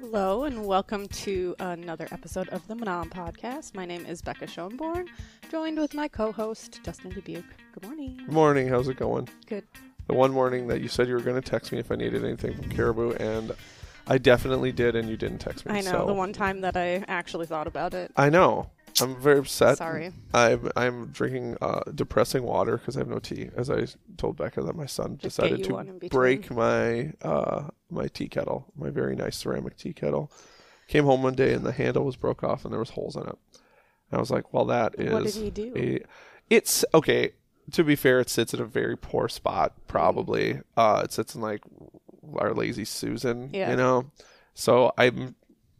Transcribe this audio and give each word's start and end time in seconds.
Hello, 0.00 0.44
and 0.44 0.64
welcome 0.64 1.08
to 1.08 1.56
another 1.58 2.06
episode 2.12 2.48
of 2.50 2.66
the 2.68 2.74
Menom 2.74 3.10
Podcast. 3.10 3.74
My 3.74 3.84
name 3.84 4.06
is 4.06 4.22
Becca 4.22 4.46
Schoenborn, 4.46 5.08
joined 5.50 5.78
with 5.80 5.92
my 5.92 6.06
co 6.06 6.30
host, 6.30 6.80
Dustyn 6.84 7.12
Dubuque. 7.12 7.44
Good 7.72 7.82
morning. 7.84 8.16
Good 8.18 8.32
morning. 8.32 8.68
How's 8.68 8.86
it 8.86 8.96
going? 8.96 9.28
Good. 9.46 9.64
The 10.06 10.14
one 10.14 10.30
morning 10.30 10.68
that 10.68 10.82
you 10.82 10.88
said 10.88 11.08
you 11.08 11.14
were 11.14 11.20
going 11.20 11.40
to 11.40 11.50
text 11.50 11.72
me 11.72 11.78
if 11.78 11.90
I 11.90 11.96
needed 11.96 12.24
anything 12.24 12.54
from 12.54 12.68
Caribou, 12.68 13.12
and 13.14 13.52
I 14.06 14.18
definitely 14.18 14.70
did, 14.70 14.94
and 14.94 15.08
you 15.08 15.16
didn't 15.16 15.38
text 15.38 15.66
me. 15.66 15.72
I 15.72 15.80
know, 15.80 15.90
so- 15.90 16.06
the 16.06 16.14
one 16.14 16.32
time 16.32 16.60
that 16.60 16.76
I 16.76 17.04
actually 17.08 17.46
thought 17.46 17.66
about 17.66 17.92
it. 17.92 18.12
I 18.16 18.30
know. 18.30 18.70
I'm 19.00 19.20
very 19.20 19.38
upset. 19.38 19.78
Sorry. 19.78 20.12
I'm 20.32 20.70
I'm 20.76 21.06
drinking 21.08 21.56
uh, 21.60 21.80
depressing 21.94 22.42
water 22.44 22.78
because 22.78 22.96
I 22.96 23.00
have 23.00 23.08
no 23.08 23.18
tea. 23.18 23.50
As 23.56 23.70
I 23.70 23.86
told 24.16 24.36
Becca 24.36 24.62
that 24.62 24.76
my 24.76 24.86
son 24.86 25.18
Just 25.18 25.36
decided 25.36 25.58
get 25.58 25.68
you 25.68 25.74
one 25.74 25.88
in 25.88 26.00
to 26.00 26.08
break 26.08 26.50
my 26.50 27.12
uh, 27.22 27.64
my 27.90 28.08
tea 28.08 28.28
kettle, 28.28 28.72
my 28.76 28.90
very 28.90 29.14
nice 29.16 29.36
ceramic 29.36 29.76
tea 29.76 29.92
kettle. 29.92 30.30
Came 30.88 31.04
home 31.04 31.22
one 31.22 31.34
day 31.34 31.52
and 31.52 31.64
the 31.64 31.72
handle 31.72 32.04
was 32.04 32.16
broke 32.16 32.44
off 32.44 32.64
and 32.64 32.72
there 32.72 32.80
was 32.80 32.90
holes 32.90 33.16
in 33.16 33.22
it. 33.22 33.36
And 34.10 34.18
I 34.18 34.18
was 34.18 34.30
like, 34.30 34.52
well, 34.54 34.64
that 34.66 34.94
is 34.98 35.12
What 35.12 35.24
did 35.24 35.34
he 35.34 35.50
do? 35.50 35.72
a. 35.76 36.00
It's 36.48 36.84
okay. 36.94 37.32
To 37.72 37.82
be 37.82 37.96
fair, 37.96 38.20
it 38.20 38.30
sits 38.30 38.54
in 38.54 38.60
a 38.60 38.64
very 38.64 38.96
poor 38.96 39.28
spot. 39.28 39.74
Probably, 39.88 40.60
uh, 40.76 41.02
it 41.04 41.12
sits 41.12 41.34
in 41.34 41.40
like 41.40 41.62
our 42.36 42.54
lazy 42.54 42.84
Susan. 42.84 43.50
Yeah. 43.52 43.70
You 43.70 43.76
know, 43.76 44.10
so 44.54 44.92
I'm 44.96 45.34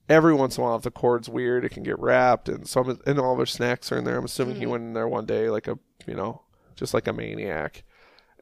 every 0.08 0.34
once 0.34 0.56
in 0.56 0.62
a 0.62 0.66
while 0.66 0.76
if 0.76 0.82
the 0.82 0.90
cord's 0.90 1.28
weird, 1.28 1.64
it 1.64 1.70
can 1.70 1.82
get 1.82 1.98
wrapped, 1.98 2.48
and 2.48 2.66
some 2.68 2.98
and 3.06 3.18
all 3.18 3.36
their 3.36 3.46
snacks 3.46 3.90
are 3.92 3.98
in 3.98 4.04
there. 4.04 4.16
I'm 4.18 4.24
assuming 4.24 4.56
he 4.56 4.64
Mhm. 4.66 4.70
went 4.70 4.82
in 4.84 4.92
there 4.94 5.08
one 5.08 5.26
day 5.26 5.48
like 5.50 5.66
a 5.68 5.78
you 6.06 6.14
know 6.14 6.42
just 6.74 6.92
like 6.94 7.06
a 7.06 7.12
maniac. 7.12 7.84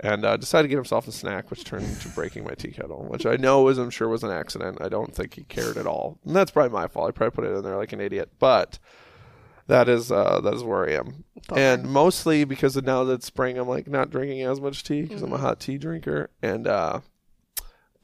And 0.00 0.24
uh, 0.24 0.36
decided 0.36 0.64
to 0.64 0.68
get 0.70 0.74
himself 0.74 1.06
a 1.06 1.12
snack, 1.12 1.50
which 1.50 1.62
turned 1.62 1.84
into 1.86 2.08
breaking 2.08 2.42
my 2.42 2.54
tea 2.54 2.72
kettle, 2.72 3.06
which 3.08 3.24
I 3.26 3.36
know 3.36 3.62
was, 3.62 3.78
I'm 3.78 3.90
sure, 3.90 4.08
was 4.08 4.24
an 4.24 4.30
accident. 4.32 4.78
I 4.80 4.88
don't 4.88 5.14
think 5.14 5.34
he 5.34 5.44
cared 5.44 5.78
at 5.78 5.86
all, 5.86 6.18
and 6.26 6.34
that's 6.34 6.50
probably 6.50 6.72
my 6.72 6.88
fault. 6.88 7.06
I 7.08 7.12
probably 7.12 7.30
put 7.36 7.44
it 7.44 7.56
in 7.56 7.62
there 7.62 7.76
like 7.76 7.92
an 7.92 8.00
idiot, 8.00 8.30
but 8.40 8.80
that 9.68 9.88
is 9.88 10.10
uh, 10.10 10.40
that 10.40 10.52
is 10.52 10.64
where 10.64 10.88
I 10.88 10.94
am 10.94 11.24
and 11.54 11.84
mostly 11.88 12.42
because 12.44 12.74
of 12.76 12.84
now 12.84 13.04
that 13.04 13.12
it's 13.14 13.26
spring, 13.26 13.56
I'm 13.56 13.68
like 13.68 13.86
not 13.86 14.10
drinking 14.10 14.42
as 14.42 14.60
much 14.60 14.82
tea 14.82 15.02
because 15.02 15.22
I'm 15.22 15.32
a 15.32 15.36
Mhm. 15.38 15.40
hot 15.40 15.60
tea 15.60 15.78
drinker. 15.78 16.30
And 16.42 16.66
uh, 16.66 17.00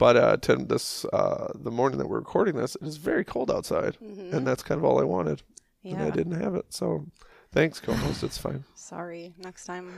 but 0.00 0.16
uh, 0.16 0.36
to 0.38 0.56
this 0.56 1.04
uh, 1.12 1.52
the 1.54 1.70
morning 1.70 1.98
that 1.98 2.08
we're 2.08 2.18
recording 2.18 2.56
this, 2.56 2.74
it 2.74 2.82
is 2.88 2.96
very 2.96 3.24
cold 3.24 3.50
outside, 3.50 3.96
Mhm. 4.02 4.32
and 4.32 4.46
that's 4.46 4.62
kind 4.64 4.78
of 4.80 4.84
all 4.84 4.98
I 5.00 5.04
wanted, 5.04 5.42
and 5.84 6.02
I 6.02 6.10
didn't 6.10 6.40
have 6.40 6.54
it. 6.56 6.66
So 6.70 7.06
thanks, 7.52 7.78
co-host. 7.80 8.24
It's 8.24 8.38
fine. 8.38 8.64
Sorry. 8.74 9.34
Next 9.38 9.66
time. 9.66 9.92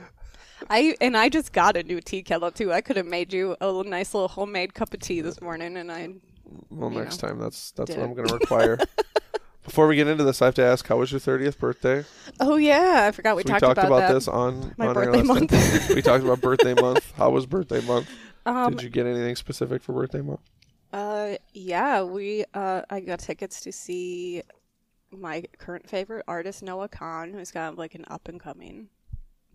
I 0.69 0.95
and 1.01 1.17
I 1.17 1.29
just 1.29 1.51
got 1.53 1.75
a 1.77 1.83
new 1.83 1.99
tea 2.01 2.21
kettle 2.21 2.51
too. 2.51 2.71
I 2.71 2.81
could 2.81 2.97
have 2.97 3.07
made 3.07 3.33
you 3.33 3.55
a 3.59 3.65
little 3.65 3.83
nice 3.85 4.13
little 4.13 4.27
homemade 4.29 4.73
cup 4.75 4.93
of 4.93 4.99
tea 4.99 5.21
this 5.21 5.41
morning, 5.41 5.77
and 5.77 5.91
I 5.91 6.09
Well, 6.69 6.89
next 6.89 7.21
know, 7.23 7.29
time 7.29 7.39
that's 7.39 7.71
that's 7.71 7.89
what 7.91 7.99
it. 7.99 8.03
I'm 8.03 8.13
going 8.13 8.27
to 8.27 8.35
require. 8.35 8.77
Before 9.63 9.87
we 9.87 9.95
get 9.95 10.09
into 10.09 10.25
this, 10.25 10.41
I 10.41 10.45
have 10.45 10.55
to 10.55 10.63
ask, 10.63 10.85
how 10.87 10.97
was 10.97 11.09
your 11.13 11.21
30th 11.21 11.57
birthday? 11.57 12.03
oh 12.41 12.57
yeah, 12.57 13.05
I 13.07 13.11
forgot 13.11 13.37
we 13.37 13.43
So 13.43 13.57
talked, 13.57 13.77
about, 13.77 13.97
that. 13.99 14.13
this 14.13 14.27
on 14.27 14.73
My 14.77 14.87
on 14.87 14.97
our 14.97 15.05
birthday 15.05 15.23
month. 15.23 15.89
we 15.95 16.01
talked 16.01 16.21
about 16.25 16.41
birthday 16.41 16.73
month. 16.73 17.13
How 17.15 17.29
was 17.29 17.45
birthday 17.45 17.79
month? 17.79 18.09
Um, 18.45 18.71
Did 18.71 18.83
you 18.83 18.89
get 18.89 19.05
anything 19.05 19.35
specific 19.35 19.81
for 19.81 19.93
birthday 19.93 20.21
month? 20.21 20.41
Uh, 20.91 21.35
yeah, 21.53 22.03
we 22.03 22.45
uh, 22.53 22.81
I 22.89 22.99
got 22.99 23.19
tickets 23.19 23.61
to 23.61 23.71
see 23.71 24.43
my 25.11 25.43
current 25.57 25.89
favorite 25.89 26.23
artist 26.27 26.61
Noah 26.63 26.89
Kahan, 26.89 27.33
who's 27.33 27.51
kind 27.51 27.71
of 27.71 27.77
like 27.77 27.95
an 27.95 28.05
up 28.09 28.27
and 28.27 28.39
coming 28.39 28.89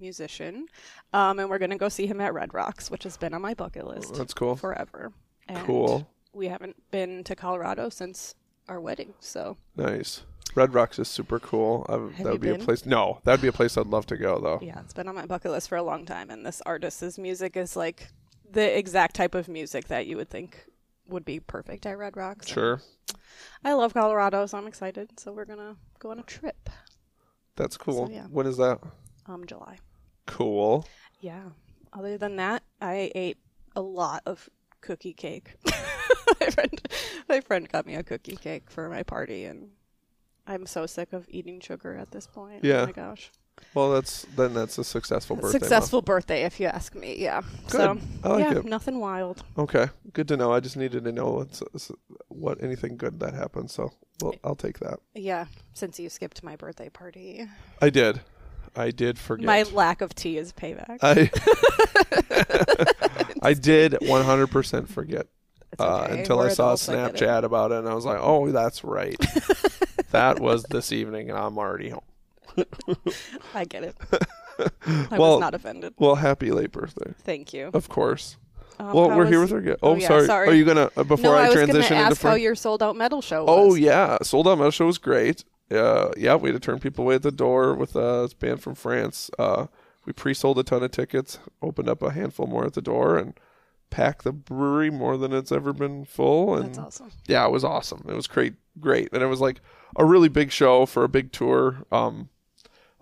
musician. 0.01 0.67
Um, 1.13 1.39
and 1.39 1.49
we're 1.51 1.59
gonna 1.59 1.77
go 1.77 1.89
see 1.89 2.07
him 2.07 2.21
at 2.21 2.33
Red 2.35 2.55
Rocks, 2.55 2.91
which 2.91 3.05
has 3.05 3.17
been 3.17 3.35
on 3.35 3.43
my 3.43 3.55
bucket 3.55 3.87
list 3.87 4.15
That's 4.15 4.35
cool. 4.35 4.57
forever. 4.57 5.13
And 5.49 5.65
Cool. 5.67 6.09
We 6.33 6.49
haven't 6.49 6.77
been 6.91 7.25
to 7.25 7.35
Colorado 7.35 7.89
since 7.89 8.35
our 8.69 8.81
wedding, 8.81 9.15
so 9.21 9.57
Nice. 9.77 10.23
Red 10.55 10.73
Rocks 10.75 10.99
is 10.99 11.09
super 11.09 11.39
cool. 11.39 11.85
I, 11.89 12.23
that 12.23 12.33
would 12.33 12.41
be 12.41 12.49
a 12.51 12.53
been? 12.55 12.65
place. 12.65 12.87
No, 12.87 13.21
that 13.25 13.33
would 13.33 13.43
be 13.43 13.49
a 13.49 13.53
place 13.53 13.77
I'd 13.77 13.87
love 13.87 14.07
to 14.07 14.17
go 14.17 14.39
though. 14.41 14.59
yeah, 14.63 14.81
it's 14.81 14.95
been 14.95 15.09
on 15.09 15.15
my 15.15 15.27
bucket 15.27 15.51
list 15.53 15.69
for 15.69 15.77
a 15.77 15.83
long 15.83 16.05
time. 16.05 16.31
And 16.31 16.45
this 16.45 16.61
artist's 16.67 17.19
music 17.19 17.57
is 17.57 17.77
like 17.77 18.09
the 18.51 18.79
exact 18.79 19.15
type 19.17 19.35
of 19.35 19.49
music 19.49 19.89
that 19.89 20.07
you 20.07 20.17
would 20.17 20.31
think 20.31 20.65
would 21.09 21.25
be 21.25 21.41
perfect 21.41 21.87
at 21.87 21.97
Red 21.99 22.17
Rocks. 22.17 22.47
And 22.47 22.55
Sure, 22.55 22.83
I 23.65 23.73
love 23.75 23.95
Colorado, 23.95 24.47
so 24.47 24.59
I'm 24.59 24.67
excited. 24.67 25.19
So 25.19 25.33
we're 25.33 25.45
gonna 25.45 25.77
go 25.99 26.11
on 26.11 26.19
a 26.19 26.23
trip. 26.23 26.71
that's 27.57 27.77
cool. 27.77 28.07
So, 28.07 28.13
yeah. 28.13 28.27
When 28.31 28.47
is 28.47 28.57
that? 28.59 28.81
Um, 29.27 29.47
July. 29.47 29.79
Cool. 30.27 30.87
Yeah. 31.21 31.51
Other 31.93 32.19
than 32.19 32.37
that, 32.37 32.63
I 32.81 33.11
ate 33.15 33.39
a 33.75 33.81
lot 33.81 34.23
of 34.27 34.49
cookie 34.81 35.15
cake. 35.15 35.57
my 36.41 36.47
friend, 36.51 36.89
my 37.29 37.41
friend 37.41 37.69
got 37.69 37.87
me 37.87 37.95
a 37.95 38.03
cookie 38.03 38.37
cake 38.37 38.71
for 38.71 38.89
my 38.89 39.03
party, 39.03 39.45
and 39.45 39.71
I'm 40.47 40.67
so 40.67 40.87
sick 40.87 41.13
of 41.13 41.27
eating 41.29 41.61
sugar 41.61 41.95
at 41.97 42.11
this 42.11 42.27
point. 42.27 42.65
Yeah. 42.65 42.83
Oh 42.83 42.87
my 42.87 42.93
gosh. 42.93 43.31
Well, 43.75 43.93
that's 43.93 44.23
then 44.37 44.55
that's 44.55 44.79
a 44.79 44.85
successful 44.85 45.37
birthday. 45.37 45.59
Successful 45.59 46.03
birthday, 46.03 46.45
if 46.45 46.59
you 46.61 46.67
ask 46.67 46.95
me. 46.95 47.17
Yeah. 47.17 47.43
Good. 47.69 47.73
So 47.73 47.99
I 48.25 48.29
like 48.29 48.45
yeah, 48.45 48.59
it. 48.59 48.65
nothing 48.65 49.01
wild. 49.01 49.45
Okay, 49.57 49.89
good 50.13 50.29
to 50.29 50.37
know. 50.37 50.53
I 50.53 50.61
just 50.61 50.77
needed 50.77 51.05
to 51.05 51.13
know 51.13 51.31
what's, 51.31 51.63
what 52.29 52.63
anything 52.63 52.97
good 52.97 53.21
that 53.21 53.35
happened. 53.35 53.71
So, 53.71 53.91
well, 54.21 54.35
I'll 54.43 54.57
take 54.57 54.79
that. 54.81 55.01
Yeah. 55.15 55.47
Since 55.75 56.01
you 56.01 56.09
skipped 56.09 56.43
my 56.43 56.57
birthday 56.57 56.89
party, 56.89 57.47
I 57.81 57.91
did. 57.91 58.21
I 58.77 58.91
did 58.91 59.19
forget. 59.19 59.47
my 59.47 59.63
lack 59.65 60.01
of 60.01 60.15
tea 60.15 60.39
is 60.39 60.53
payback. 60.53 60.99
I 61.03 61.31
I 63.51 63.55
did 63.55 63.93
100% 63.93 64.89
forget 64.89 65.27
It's 65.73 65.81
uh, 65.81 66.09
until 66.11 66.41
I 66.41 66.45
We're 66.45 66.51
saw 66.51 66.71
a 66.71 66.73
I 66.73 66.77
get 66.77 66.89
it. 66.89 67.15
Snapchat 67.15 67.43
about 67.45 67.73
it, 67.73 67.79
and 67.79 67.89
I 67.89 67.95
was 67.95 68.05
like, 68.05 68.19
"Oh, 68.21 68.51
that's 68.51 68.85
right. 68.85 69.19
that 70.11 70.41
was 70.41 70.65
this 70.65 70.93
evening, 70.93 71.31
and 71.31 71.39
I'm 71.39 71.59
already 71.59 71.91
home." 71.91 72.03
I 73.55 73.65
get 73.65 73.85
it. 73.85 73.97
I 74.87 75.17
Well- 75.17 75.33
was 75.35 75.41
not 75.41 75.55
offended. 75.55 75.95
Well, 75.99 76.15
happy 76.17 76.51
late 76.51 76.73
birthday, 76.73 77.15
Thank 77.25 77.53
you. 77.53 77.71
of 77.73 77.89
course. 77.89 78.37
Um, 78.81 78.93
well, 78.93 79.09
we're 79.09 79.27
here 79.27 79.41
with 79.41 79.53
our 79.53 79.61
guest. 79.61 79.79
Oh, 79.83 79.91
Oh, 79.91 79.97
yeah, 79.97 80.07
sorry. 80.09 80.27
sorry. 80.27 80.49
Are 80.49 80.55
you 80.55 80.65
gonna 80.65 80.89
uh, 80.97 81.03
before 81.03 81.33
no, 81.33 81.35
I, 81.35 81.45
I 81.45 81.49
was 81.49 81.55
transition 81.55 81.97
into 81.97 82.11
ask 82.13 82.23
how 82.23 82.35
your 82.35 82.55
sold 82.55 82.81
out 82.83 82.95
metal 82.95 83.21
show 83.21 83.45
was. 83.45 83.51
Oh 83.51 83.75
yeah, 83.75 84.19
sold 84.23 84.47
out 84.47 84.59
metal 84.59 84.71
show 84.71 84.87
was 84.87 84.99
great. 84.99 85.45
Uh, 85.71 86.11
yeah, 86.17 86.37
we 86.37 86.51
had 86.51 86.63
to 86.63 86.65
turn 86.65 86.79
people 86.79 87.05
away 87.05 87.17
at 87.17 87.23
the 87.23 87.33
door 87.33 87.75
with 87.75 87.97
uh, 87.97 88.23
this 88.23 88.35
band 88.35 88.63
from 88.63 88.75
France. 88.77 89.31
Uh, 89.39 89.67
we 90.07 90.13
pre-sold 90.13 90.59
a 90.61 90.63
ton 90.63 90.83
of 90.85 90.91
tickets, 90.93 91.41
opened 91.61 91.89
up 91.89 92.03
a 92.03 92.13
handful 92.13 92.47
more 92.47 92.65
at 92.65 92.73
the 92.75 92.81
door, 92.81 93.19
and 93.19 93.35
packed 93.91 94.23
the 94.25 94.33
brewery 94.33 94.91
more 94.91 95.17
than 95.19 95.33
it's 95.33 95.51
ever 95.53 95.73
been 95.73 96.05
full. 96.05 96.55
And 96.57 96.67
That's 96.69 96.79
awesome. 96.79 97.11
yeah, 97.27 97.45
it 97.47 97.51
was 97.51 97.65
awesome. 97.65 98.07
It 98.09 98.15
was 98.15 98.27
great, 98.29 98.55
great, 98.81 99.09
and 99.13 99.23
it 99.23 99.27
was 99.27 99.41
like 99.41 99.61
a 99.97 100.05
really 100.05 100.29
big 100.29 100.53
show 100.53 100.87
for 100.87 101.03
a 101.05 101.09
big 101.09 101.33
tour. 101.33 101.85
Um, 101.91 102.29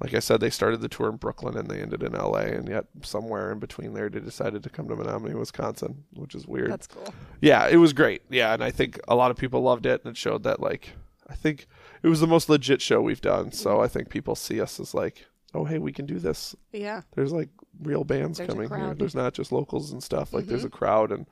like 0.00 0.12
I 0.14 0.18
said, 0.18 0.40
they 0.40 0.50
started 0.50 0.80
the 0.82 0.88
tour 0.88 1.08
in 1.08 1.16
Brooklyn 1.16 1.56
and 1.56 1.70
they 1.70 1.80
ended 1.80 2.02
in 2.02 2.14
L.A. 2.14 2.42
And 2.54 2.68
yet 2.68 2.84
somewhere 3.02 3.50
in 3.50 3.58
between 3.58 3.94
there, 3.94 4.08
they 4.10 4.20
decided 4.20 4.62
to 4.62 4.70
come 4.70 4.88
to 4.88 4.94
Menomonie, 4.96 5.38
Wisconsin, 5.38 6.04
which 6.14 6.34
is 6.34 6.46
weird. 6.46 6.70
That's 6.70 6.86
cool. 6.86 7.14
Yeah, 7.40 7.66
it 7.66 7.76
was 7.76 7.92
great. 7.94 8.22
Yeah, 8.28 8.52
and 8.52 8.62
I 8.62 8.70
think 8.70 9.00
a 9.08 9.14
lot 9.14 9.30
of 9.30 9.36
people 9.36 9.62
loved 9.62 9.86
it, 9.86 10.02
and 10.04 10.10
it 10.12 10.16
showed 10.18 10.42
that 10.42 10.60
like 10.60 10.90
I 11.28 11.34
think 11.34 11.66
it 12.02 12.08
was 12.08 12.20
the 12.20 12.26
most 12.26 12.48
legit 12.48 12.80
show 12.82 13.00
we've 13.00 13.20
done. 13.20 13.52
So 13.52 13.80
I 13.80 13.88
think 13.88 14.10
people 14.10 14.34
see 14.36 14.60
us 14.60 14.78
as 14.78 14.94
like, 14.94 15.26
oh 15.54 15.64
hey, 15.64 15.78
we 15.78 15.92
can 15.92 16.06
do 16.06 16.18
this. 16.18 16.54
Yeah. 16.72 17.02
There's 17.14 17.32
like 17.32 17.48
real 17.82 18.04
bands 18.04 18.38
There's 18.38 18.48
coming 18.50 18.68
here. 18.68 18.94
There's 18.94 19.14
not 19.14 19.32
just 19.34 19.50
locals 19.50 19.92
and 19.92 20.02
stuff. 20.02 20.32
Like 20.32 20.46
there's 20.46 20.62
Mhm. 20.62 20.66
a 20.66 20.70
crowd 20.70 21.10
and 21.10 21.26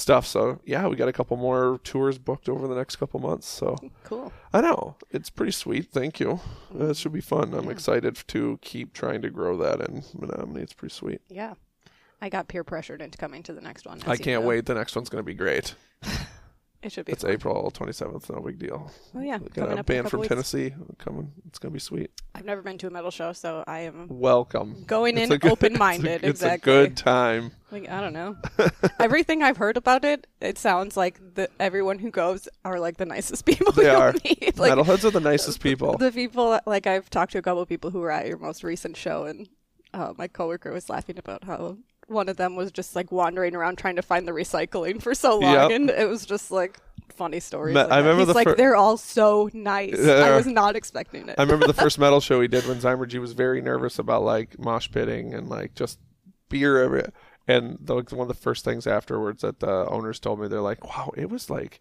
stuff. 0.00 0.26
So 0.26 0.60
yeah, 0.64 0.86
we 0.88 0.96
got 0.96 1.08
a 1.08 1.12
couple 1.12 1.36
more 1.36 1.78
tours 1.84 2.18
booked 2.18 2.48
over 2.48 2.66
the 2.66 2.74
next 2.74 2.96
couple 2.96 3.20
months. 3.20 3.46
So 3.48 3.76
Cool. 4.04 4.32
I 4.52 4.60
know 4.60 4.96
it's 5.10 5.30
pretty 5.30 5.52
sweet. 5.52 5.90
Thank 5.92 6.18
you. 6.20 6.40
Uh, 6.78 6.86
it 6.90 6.96
should 6.96 7.12
be 7.12 7.20
fun. 7.20 7.54
I'm 7.54 7.64
Yeah. 7.66 7.70
excited 7.70 8.16
to 8.28 8.58
keep 8.62 8.92
trying 8.92 9.22
to 9.22 9.30
grow 9.30 9.56
that 9.58 9.80
in 9.88 10.02
Menomonie. 10.18 10.58
It's 10.62 10.72
pretty 10.72 10.94
sweet. 10.94 11.20
Yeah. 11.28 11.54
I 12.22 12.28
got 12.28 12.48
peer 12.48 12.64
pressured 12.64 13.00
into 13.00 13.16
coming 13.16 13.42
to 13.44 13.52
the 13.52 13.62
next 13.62 13.86
one. 13.86 14.00
I 14.06 14.16
can't 14.16 14.42
know. 14.42 14.48
wait. 14.48 14.66
The 14.66 14.74
next 14.74 14.94
one's 14.94 15.08
going 15.08 15.20
to 15.22 15.26
be 15.26 15.34
great. 15.34 15.74
It 16.82 16.92
should 16.92 17.04
be. 17.04 17.12
It's 17.12 17.24
fun. 17.24 17.32
April 17.32 17.70
27th. 17.74 18.30
No 18.34 18.40
big 18.40 18.58
deal. 18.58 18.90
Oh 19.14 19.20
yeah, 19.20 19.36
We 19.36 19.50
got 19.50 19.64
a 19.68 19.72
up 19.72 19.72
in 19.72 19.78
a 19.80 19.84
band 19.84 20.08
from 20.08 20.20
weeks. 20.20 20.28
Tennessee 20.30 20.72
coming. 20.96 21.30
It's 21.46 21.58
gonna 21.58 21.72
be 21.72 21.78
sweet. 21.78 22.10
I've 22.34 22.46
never 22.46 22.62
been 22.62 22.78
to 22.78 22.86
a 22.86 22.90
metal 22.90 23.10
show, 23.10 23.34
so 23.34 23.64
I 23.66 23.80
am 23.80 24.06
Welcome. 24.08 24.84
going 24.86 25.18
It's 25.18 25.30
in 25.30 25.38
good- 25.40 25.50
open-minded. 25.52 26.24
It's 26.24 26.24
a, 26.24 26.26
it's 26.28 26.40
exactly. 26.40 26.72
a 26.72 26.86
good 26.86 26.96
time. 26.96 27.52
Like 27.70 27.88
I 27.88 28.00
don't 28.00 28.12
know. 28.12 28.36
Everything 29.00 29.42
I've 29.42 29.56
heard 29.56 29.76
about 29.76 30.04
it, 30.04 30.26
it 30.40 30.58
sounds 30.58 30.96
like 30.96 31.20
the 31.34 31.48
everyone 31.58 31.98
who 31.98 32.10
goes 32.10 32.48
are 32.64 32.80
like 32.80 32.96
the 32.96 33.06
nicest 33.06 33.44
people 33.46 33.72
They 33.72 33.88
are. 33.88 34.12
meet. 34.24 34.58
Like 34.58 34.72
Metalheads 34.72 35.04
are 35.04 35.10
the 35.10 35.20
nicest 35.20 35.60
people. 35.62 35.96
the 35.96 36.10
people 36.12 36.58
like 36.66 36.86
I've 36.86 37.08
talked 37.10 37.32
to 37.32 37.38
a 37.38 37.42
couple 37.42 37.62
of 37.62 37.68
people 37.68 37.90
who 37.90 38.00
were 38.00 38.10
at 38.10 38.26
your 38.26 38.38
most 38.38 38.64
recent 38.64 38.96
show, 38.96 39.24
and 39.24 39.48
uh, 39.94 40.12
my 40.18 40.26
coworker 40.28 40.72
was 40.72 40.88
laughing 40.90 41.18
about 41.18 41.44
how 41.44 41.76
one 42.08 42.28
of 42.28 42.36
them 42.36 42.56
was 42.56 42.72
just 42.72 42.96
like 42.96 43.12
wandering 43.12 43.54
around 43.54 43.78
trying 43.78 43.94
to 43.96 44.02
find 44.02 44.26
the 44.26 44.32
recycling 44.32 45.00
for 45.00 45.14
so 45.14 45.38
long, 45.38 45.52
Yep. 45.54 45.70
and 45.70 45.90
it 45.90 46.08
was 46.08 46.26
just 46.26 46.50
like 46.50 46.76
funny 47.14 47.38
stories. 47.38 47.74
Me- 47.74 47.82
like 47.82 47.92
I 47.92 47.98
remember 47.98 48.24
the 48.24 48.32
like 48.34 48.48
fir- 48.48 48.54
they're 48.56 48.74
all 48.76 48.96
so 48.96 49.48
nice. 49.52 49.96
They 49.96 50.20
I 50.22 50.34
was 50.36 50.46
not 50.46 50.74
expecting 50.74 51.28
it. 51.28 51.36
I 51.38 51.42
remember 51.42 51.68
the 51.68 51.74
first 51.74 51.98
metal 52.00 52.20
show 52.20 52.40
we 52.40 52.48
did 52.48 52.66
when 52.66 52.78
Zymurgy 52.80 53.20
was 53.20 53.32
very 53.32 53.60
nervous 53.62 54.00
about 54.00 54.22
like 54.24 54.58
mosh 54.58 54.90
pitting 54.90 55.34
and 55.34 55.48
like 55.48 55.74
just 55.76 56.00
beer 56.48 56.82
every 56.82 57.04
and 57.50 57.78
the, 57.80 57.94
like, 57.94 58.10
one 58.12 58.22
of 58.22 58.28
the 58.28 58.34
first 58.42 58.64
things 58.64 58.86
afterwards 58.86 59.42
that 59.42 59.60
the 59.60 59.86
owners 59.88 60.18
told 60.20 60.40
me 60.40 60.48
they're 60.48 60.60
like, 60.60 60.84
wow, 60.84 61.12
it 61.16 61.28
was 61.30 61.50
like 61.50 61.80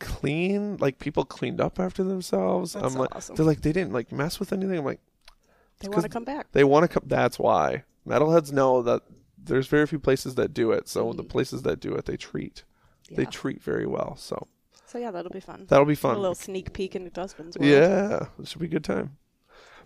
clean. 0.00 0.76
Like 0.78 0.98
people 0.98 1.24
cleaned 1.24 1.60
up 1.60 1.78
after 1.78 2.02
themselves. 2.02 2.72
That's 2.72 2.86
I'm 2.86 2.94
like, 3.00 3.14
awesome. 3.14 3.36
they're 3.36 3.46
like 3.46 3.62
they 3.62 3.72
didn't 3.72 3.92
like 3.92 4.12
mess 4.12 4.40
with 4.40 4.52
anything. 4.52 4.78
I'm 4.78 4.84
like, 4.84 5.00
they 5.80 5.88
want 5.88 6.02
to 6.02 6.08
come 6.08 6.24
back. 6.24 6.52
they 6.52 6.64
want 6.64 6.84
to 6.84 6.88
come. 6.88 7.04
That's 7.06 7.38
why 7.38 7.84
metalheads 8.06 8.52
know 8.52 8.82
that 8.82 9.02
there's 9.36 9.66
very 9.66 9.86
few 9.86 9.98
places 9.98 10.34
that 10.36 10.54
do 10.54 10.70
it. 10.72 10.88
So 10.88 11.12
the 11.12 11.24
Mhm. 11.24 11.28
places 11.28 11.62
that 11.62 11.80
do 11.80 11.94
it, 11.94 12.04
they 12.06 12.16
treat. 12.16 12.64
They 13.14 13.26
treat 13.26 13.62
very 13.62 13.86
well. 13.86 14.16
So 14.16 14.46
So 14.86 14.98
yeah, 14.98 15.10
that'll 15.10 15.30
be 15.30 15.40
fun. 15.40 15.66
that'll 15.68 15.84
be 15.84 15.94
fun. 15.94 16.16
A 16.16 16.20
little 16.20 16.34
sneak 16.34 16.72
peek 16.72 16.96
into 16.96 17.10
Dustyn's 17.10 17.58
world. 17.58 17.70
Yeah, 17.70 18.26
it 18.40 18.48
should 18.48 18.60
be 18.60 18.66
a 18.66 18.70
good 18.70 18.84
time. 18.84 19.18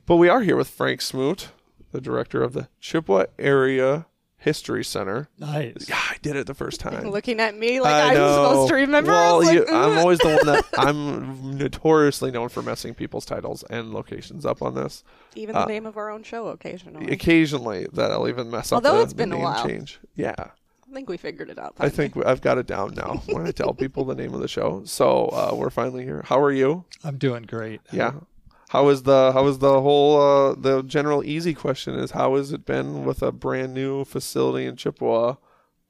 But 0.04 0.16
we 0.16 0.28
are 0.28 0.42
here 0.42 0.56
with 0.56 0.68
Frank 0.68 1.00
Smoot, 1.00 1.48
the 1.90 2.00
director 2.00 2.42
of 2.42 2.52
the 2.52 2.68
Chippewa 2.80 3.24
Area 3.38 4.06
History 4.46 4.84
Center. 4.84 5.28
Nice. 5.40 5.88
Yeah, 5.88 5.96
I 5.98 6.14
did 6.22 6.36
it 6.36 6.46
the 6.46 6.54
first 6.54 6.78
time. 6.78 7.10
Looking 7.10 7.40
at 7.40 7.56
me 7.58 7.80
like 7.80 7.92
I 7.92 8.08
I'm 8.10 8.14
know. 8.14 8.34
supposed 8.44 8.68
to 8.68 8.74
remember. 8.76 9.10
I 9.10 9.14
Well, 9.14 9.38
was 9.38 9.46
like, 9.48 9.54
you, 9.56 9.66
I'm 9.66 9.98
always 9.98 10.18
the 10.20 10.28
one 10.36 10.46
that 10.46 10.64
I'm 10.78 11.58
notoriously 11.58 12.30
known 12.30 12.48
for 12.48 12.62
messing 12.62 12.94
people's 12.94 13.24
titles 13.24 13.64
and 13.70 13.92
locations 13.92 14.46
up 14.46 14.62
on 14.62 14.74
this. 14.76 15.02
even 15.34 15.54
the 15.56 15.62
uh, 15.62 15.66
name 15.66 15.84
of 15.84 15.96
our 15.96 16.10
own 16.10 16.22
show 16.22 16.46
occasionally. 16.46 17.12
Occasionally, 17.12 17.88
that 17.94 18.12
I'll 18.12 18.28
even 18.28 18.48
mess 18.48 18.70
up 18.70 18.76
Although 18.76 18.98
the, 18.98 19.02
it's 19.02 19.12
been 19.14 19.30
the 19.30 19.34
a 19.34 19.38
name 19.38 19.44
while. 19.44 19.66
change. 19.66 19.98
Yeah, 20.14 20.34
I 20.38 20.94
think 20.94 21.08
we 21.08 21.16
figured 21.16 21.50
it 21.50 21.58
out. 21.58 21.74
I 21.80 21.88
finally. 21.88 22.10
think 22.10 22.26
I've 22.26 22.40
got 22.40 22.56
it 22.58 22.68
down 22.68 22.94
now 22.94 23.22
when 23.26 23.44
I 23.48 23.50
tell 23.50 23.74
people 23.74 24.04
the 24.04 24.14
name 24.14 24.32
of 24.32 24.40
the 24.40 24.46
show. 24.48 24.82
So 24.84 25.26
uh, 25.26 25.56
we're 25.56 25.70
finally 25.70 26.04
here. 26.04 26.22
How 26.24 26.40
are 26.40 26.52
you? 26.52 26.84
I'm 27.02 27.18
doing 27.18 27.42
great. 27.42 27.80
Yeah. 27.92 28.12
How 28.70 28.88
is 28.88 29.04
the 29.04 29.32
how 29.32 29.46
is 29.46 29.58
the 29.58 29.80
whole 29.80 30.20
uh, 30.20 30.54
the 30.54 30.82
general 30.82 31.24
easy 31.24 31.54
question 31.54 31.94
is 31.94 32.10
how 32.10 32.34
has 32.36 32.52
it 32.52 32.64
been 32.64 33.04
with 33.04 33.22
a 33.22 33.30
brand 33.30 33.74
new 33.74 34.04
facility 34.04 34.66
in 34.66 34.76
Chippewa 34.76 35.36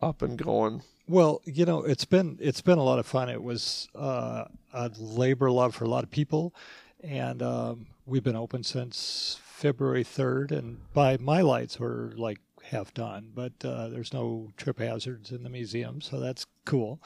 up 0.00 0.22
and 0.22 0.36
going? 0.36 0.82
Well, 1.08 1.40
you 1.44 1.64
know, 1.64 1.82
it's 1.82 2.04
been 2.04 2.38
it's 2.40 2.60
been 2.60 2.78
a 2.78 2.82
lot 2.82 2.98
of 2.98 3.06
fun. 3.06 3.28
It 3.28 3.42
was 3.42 3.88
uh, 3.94 4.44
a 4.72 4.90
labor 4.98 5.50
love 5.50 5.74
for 5.74 5.84
a 5.84 5.88
lot 5.88 6.04
of 6.04 6.10
people, 6.10 6.54
and 7.02 7.42
um, 7.42 7.86
we've 8.04 8.24
been 8.24 8.36
open 8.36 8.62
since 8.62 9.38
February 9.42 10.04
third. 10.04 10.52
And 10.52 10.80
by 10.92 11.16
my 11.18 11.40
lights, 11.40 11.80
we're 11.80 12.10
like 12.16 12.40
half 12.62 12.92
done, 12.92 13.30
but 13.34 13.52
uh, 13.64 13.88
there's 13.88 14.12
no 14.12 14.50
trip 14.56 14.80
hazards 14.80 15.30
in 15.30 15.44
the 15.44 15.50
museum, 15.50 16.00
so 16.00 16.20
that's 16.20 16.46
cool. 16.64 17.00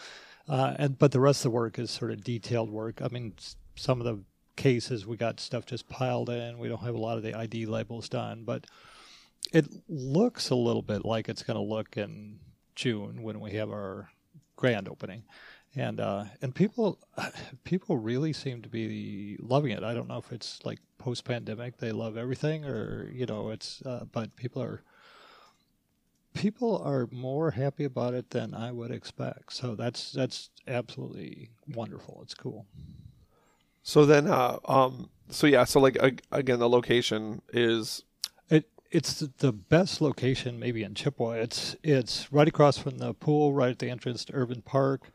Uh, 0.49 0.75
and 0.79 0.99
but 0.99 1.13
the 1.13 1.21
rest 1.21 1.41
of 1.41 1.53
the 1.53 1.57
work 1.57 1.79
is 1.79 1.91
sort 1.91 2.11
of 2.11 2.25
detailed 2.25 2.71
work. 2.71 3.01
I 3.03 3.09
mean, 3.09 3.35
some 3.77 4.01
of 4.01 4.07
the 4.07 4.25
cases 4.57 5.07
we 5.07 5.17
got 5.17 5.41
stuff 5.41 5.67
just 5.67 5.89
piled 5.89 6.31
in. 6.31 6.59
We 6.59 6.69
don't 6.69 6.83
have 6.83 6.95
a 6.95 6.99
lot 6.99 7.17
of 7.17 7.23
the 7.23 7.35
ID 7.35 7.67
labels 7.67 8.09
done, 8.09 8.45
but 8.45 8.67
it 9.53 9.67
looks 9.89 10.51
a 10.51 10.55
little 10.55 10.83
bit 10.83 11.05
like 11.05 11.29
it's 11.29 11.43
going 11.43 11.57
to 11.57 11.63
look 11.63 11.97
in 11.97 12.41
June 12.75 13.23
when 13.23 13.41
we 13.41 13.53
have 13.53 13.71
our 13.71 14.11
grand 14.57 14.89
opening, 14.89 15.25
and 15.75 16.01
uh, 16.01 16.25
and 16.43 16.55
people 16.55 16.99
people 17.65 17.97
really 17.97 18.33
seem 18.33 18.63
to 18.63 18.69
be 18.69 19.37
loving 19.41 19.73
it. 19.73 19.83
I 19.83 19.95
don't 19.95 20.09
know 20.09 20.19
if 20.19 20.33
it's 20.33 20.61
like 20.65 20.79
post 20.99 21.25
pandemic 21.25 21.79
they 21.79 21.93
love 21.93 22.19
everything 22.19 22.67
or 22.67 23.11
you 23.11 23.25
know 23.25 23.49
it's 23.51 23.81
uh, 23.87 24.05
but 24.13 24.37
people 24.37 24.63
are 24.63 24.83
people 26.35 26.81
are 26.85 27.09
more 27.11 27.51
happy 27.53 27.85
about 27.85 28.15
it 28.15 28.31
than 28.31 28.55
I 28.55 28.73
would 28.73 28.91
expect. 28.91 29.53
So 29.53 29.75
that's 29.75 30.13
that's 30.13 30.51
absolutely 30.67 31.51
wonderful. 31.69 32.21
It's 32.23 32.35
cool. 32.35 32.67
So 33.91 34.07
then, 34.07 34.29
uh, 34.29 34.59
um, 34.67 35.11
so 35.31 35.49
yeah, 35.49 35.65
so 35.65 35.81
like 35.81 35.97
ag- 36.01 36.23
again, 36.31 36.61
the 36.61 36.69
location 36.69 37.43
is 37.53 38.05
It 38.49 38.69
it's 38.93 39.19
the 39.19 39.53
best 39.53 40.01
location 40.01 40.61
maybe 40.61 40.85
in 40.85 40.95
Chippewa. 40.95 41.33
It's 41.33 41.75
it's 41.83 42.33
right 42.33 42.47
across 42.47 42.79
from 42.79 42.99
the 42.99 43.15
pool, 43.15 43.53
right 43.53 43.73
at 43.73 43.81
the 43.81 43.91
entrance 43.91 44.25
to 44.27 44.33
Irvine 44.33 44.63
Park, 44.63 45.11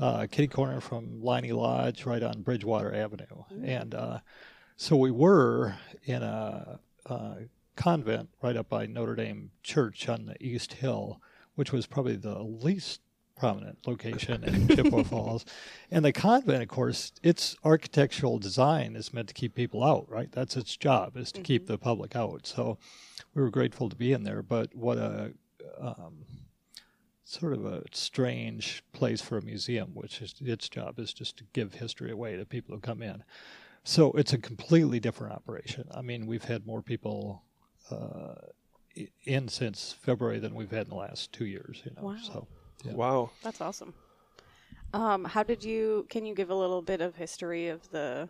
uh, 0.00 0.26
kitty 0.28 0.48
corner 0.48 0.80
from 0.80 1.22
Leinie 1.22 1.52
Lodge, 1.52 2.04
right 2.04 2.20
on 2.24 2.42
Bridgewater 2.42 2.92
Avenue. 2.92 3.44
And 3.62 3.94
uh, 3.94 4.18
so 4.76 4.96
we 4.96 5.12
were 5.12 5.76
in 6.02 6.24
a, 6.24 6.80
uh 7.08 7.34
convent 7.76 8.30
right 8.42 8.56
up 8.56 8.68
by 8.68 8.86
Notre 8.86 9.14
Dame 9.14 9.52
Church 9.62 10.08
on 10.08 10.26
the 10.26 10.36
East 10.44 10.72
Hill, 10.72 11.20
which 11.54 11.70
was 11.70 11.86
probably 11.86 12.16
the 12.16 12.42
least 12.42 13.02
prominent 13.36 13.86
location 13.86 14.42
in 14.44 14.68
Chippewa 14.74 15.02
Falls. 15.02 15.44
And 15.90 16.04
the 16.04 16.12
convent, 16.12 16.62
of 16.62 16.68
course, 16.68 17.12
its 17.22 17.56
architectural 17.64 18.38
design 18.38 18.96
is 18.96 19.12
meant 19.12 19.28
to 19.28 19.34
keep 19.34 19.54
people 19.54 19.84
out, 19.84 20.10
right? 20.10 20.30
That's 20.32 20.56
its 20.56 20.76
job, 20.76 21.16
is 21.16 21.30
to 21.32 21.42
keep 21.42 21.66
the 21.66 21.78
public 21.78 22.16
out. 22.16 22.46
So 22.46 22.78
we 23.34 23.42
were 23.42 23.50
grateful 23.50 23.88
to 23.88 23.96
be 23.96 24.12
in 24.12 24.24
there. 24.24 24.42
But 24.42 24.74
what 24.74 24.98
a 24.98 25.32
um, 25.78 26.24
sort 27.24 27.52
of 27.52 27.66
a 27.66 27.82
strange 27.92 28.82
place 28.92 29.20
for 29.20 29.36
a 29.38 29.42
museum, 29.42 29.90
which 29.94 30.22
is 30.22 30.34
its 30.40 30.68
job 30.68 30.98
is 30.98 31.12
just 31.12 31.36
to 31.36 31.44
give 31.52 31.74
history 31.74 32.10
away 32.10 32.36
to 32.36 32.44
people 32.46 32.74
who 32.74 32.80
come 32.80 33.02
in. 33.02 33.22
So 33.84 34.12
it's 34.12 34.32
a 34.32 34.38
completely 34.38 34.98
different 34.98 35.32
operation. 35.34 35.84
I 35.92 36.02
mean, 36.02 36.26
we've 36.26 36.44
had 36.44 36.66
more 36.66 36.82
people 36.82 37.42
uh, 37.90 38.34
in 39.24 39.48
since 39.48 39.92
February 40.00 40.38
than 40.38 40.54
we've 40.54 40.70
had 40.70 40.84
in 40.84 40.90
the 40.90 40.96
last 40.96 41.32
two 41.32 41.46
years. 41.46 41.82
You 41.84 41.92
know, 41.96 42.02
Wow. 42.08 42.16
so 42.22 42.48
Yeah. 42.84 42.92
wow. 42.92 43.30
That's 43.42 43.60
awesome. 43.60 43.94
Um, 44.92 45.24
how 45.24 45.42
did 45.42 45.64
you? 45.64 46.06
Can 46.08 46.24
you 46.24 46.34
give 46.34 46.50
a 46.50 46.54
little 46.54 46.82
bit 46.82 47.00
of 47.00 47.16
history 47.16 47.68
of 47.68 47.90
the 47.90 48.28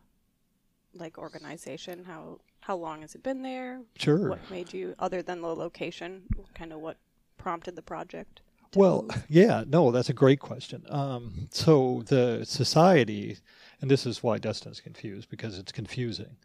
like 0.95 1.19
organization? 1.19 2.05
How 2.05 2.41
how 2.61 2.77
long 2.77 3.03
has 3.03 3.15
it 3.15 3.23
been 3.23 3.43
there? 3.43 3.81
sure. 3.97 4.29
What 4.29 4.51
made 4.51 4.73
you, 4.73 4.95
other 4.99 5.23
than 5.23 5.41
the 5.41 5.55
location, 5.55 6.23
kind 6.55 6.73
of 6.73 6.81
what 6.81 6.97
prompted 7.39 7.77
the 7.77 7.83
project? 7.83 8.41
Well, 8.75 9.03
move? 9.03 9.25
yeah, 9.29 9.65
no, 9.67 9.91
that's 9.93 10.09
a 10.09 10.15
great 10.15 10.41
question. 10.41 10.85
Um, 10.89 11.49
so 11.53 12.03
the 12.07 12.45
society, 12.45 13.39
and 13.81 13.91
this 13.91 14.07
is 14.07 14.23
why 14.23 14.39
Dustyn's 14.39 14.81
confused 14.81 15.29
because 15.31 15.59
it's 15.59 15.73
confusing. 15.73 16.37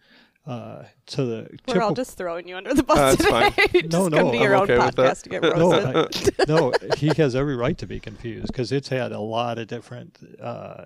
Uh, 0.46 0.84
so 1.06 1.26
the 1.28 1.36
we're 1.68 1.76
all 1.76 1.90
Chippewa- 1.90 1.94
just 1.94 2.18
throwing 2.18 2.48
you 2.48 2.56
under 2.58 2.74
the 2.74 2.82
bus 2.82 2.98
That's 3.18 3.18
today. 3.18 3.30
fine. 3.52 3.54
just 3.84 3.92
No, 3.92 4.10
come 4.10 4.26
no, 4.28 4.32
to 4.32 4.38
your 4.40 4.56
I'm 4.56 4.62
own 4.62 4.72
okay 4.72 4.86
with 4.86 4.96
that. 4.96 5.18
podcast 5.18 5.22
to 5.24 5.30
get 5.30 5.42
no. 5.58 5.74
I- 5.74 6.46
no, 6.48 6.74
he 6.98 7.10
has 7.22 7.36
every 7.36 7.56
right 7.56 7.78
to 7.78 7.86
be 7.86 8.00
confused 8.00 8.48
because 8.48 8.72
it's 8.72 8.90
had 8.90 9.12
a 9.12 9.20
lot 9.20 9.60
of 9.60 9.68
different 9.68 10.18
uh, 10.42 10.86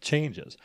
changes. 0.00 0.56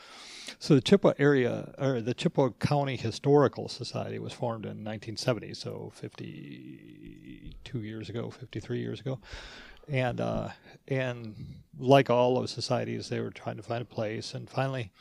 So 0.60 0.76
the 0.76 0.82
Chippewa 0.82 1.14
area, 1.20 1.74
or 1.78 2.00
the 2.02 2.14
Chippewa 2.14 2.50
County 2.60 2.96
Historical 2.98 3.68
Society, 3.68 4.18
was 4.20 4.32
formed 4.34 4.66
in 4.66 4.84
1970, 4.84 5.54
so 5.56 5.92
52 5.96 7.82
years 7.82 8.10
ago, 8.10 8.30
53 8.30 8.80
years 8.80 9.00
ago, 9.00 9.20
and 9.90 10.20
uh, 10.22 10.50
and 10.88 11.36
like 11.80 12.10
all 12.10 12.36
those 12.36 12.52
societies, 12.52 13.10
they 13.10 13.20
were 13.20 13.30
trying 13.32 13.58
to 13.58 13.64
find 13.64 13.82
a 13.82 13.86
place, 13.86 14.34
and 14.34 14.50
finally. 14.50 14.92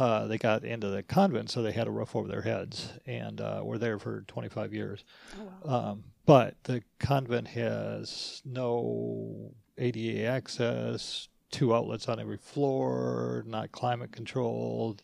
Uh, 0.00 0.26
they 0.26 0.38
got 0.38 0.64
into 0.64 0.88
the 0.88 1.02
convent, 1.02 1.50
so 1.50 1.60
they 1.62 1.72
had 1.72 1.86
a 1.86 1.90
roof 1.90 2.16
over 2.16 2.26
their 2.26 2.40
heads, 2.40 2.94
and 3.04 3.40
uh, 3.40 3.60
were 3.62 3.76
there 3.76 3.98
for 3.98 4.22
25 4.22 4.72
years. 4.72 5.04
Oh, 5.38 5.52
wow. 5.62 5.90
Um, 5.90 6.04
but 6.24 6.56
the 6.64 6.82
convent 6.98 7.48
has 7.48 8.40
no 8.46 9.52
ADA 9.76 10.24
access, 10.24 11.28
two 11.50 11.74
outlets 11.74 12.08
on 12.08 12.18
every 12.18 12.38
floor, 12.38 13.44
not 13.46 13.72
climate 13.72 14.10
controlled. 14.10 15.02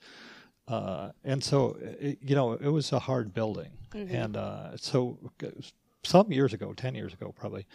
Uh, 0.66 1.10
and 1.24 1.44
so, 1.44 1.76
it, 2.00 2.18
you 2.22 2.34
know, 2.34 2.52
it 2.54 2.68
was 2.68 2.90
a 2.92 2.98
hard 2.98 3.34
building. 3.34 3.72
Mhm. 3.92 4.10
And 4.10 4.36
uh, 4.36 4.76
so, 4.76 5.18
some 6.04 6.32
years 6.32 6.54
ago, 6.54 6.72
10 6.72 6.94
years 6.94 7.12
ago 7.12 7.32
probably, 7.36 7.66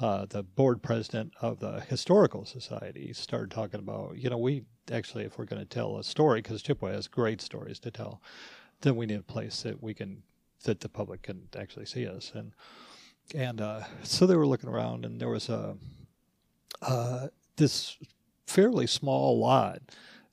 uh, 0.00 0.26
the 0.28 0.42
board 0.42 0.82
president 0.82 1.32
of 1.40 1.60
the 1.60 1.80
Historical 1.80 2.44
Society 2.44 3.12
started 3.14 3.50
talking 3.50 3.80
about, 3.80 4.18
you 4.18 4.28
know, 4.28 4.38
we 4.38 4.64
actually, 4.90 5.24
if 5.24 5.38
we're 5.38 5.44
going 5.44 5.60
to 5.62 5.68
tell 5.68 5.98
a 5.98 6.04
story, 6.04 6.40
because 6.40 6.62
Chippewa 6.62 6.92
has 6.92 7.08
great 7.08 7.40
stories 7.40 7.78
to 7.80 7.90
tell, 7.90 8.20
then 8.80 8.96
we 8.96 9.06
need 9.06 9.20
a 9.20 9.22
place 9.22 9.62
that 9.62 9.82
we 9.82 9.94
can, 9.94 10.22
that 10.64 10.80
the 10.80 10.88
public 10.88 11.22
can 11.22 11.48
actually 11.56 11.86
see 11.86 12.06
us. 12.06 12.32
And 12.34 12.52
and 13.34 13.60
uh, 13.60 13.82
so 14.02 14.26
they 14.26 14.36
were 14.36 14.46
looking 14.46 14.70
around, 14.70 15.04
and 15.04 15.20
there 15.20 15.28
was 15.28 15.48
a 15.48 15.76
uh, 16.80 17.28
this 17.56 17.98
fairly 18.46 18.86
small 18.86 19.38
lot 19.38 19.82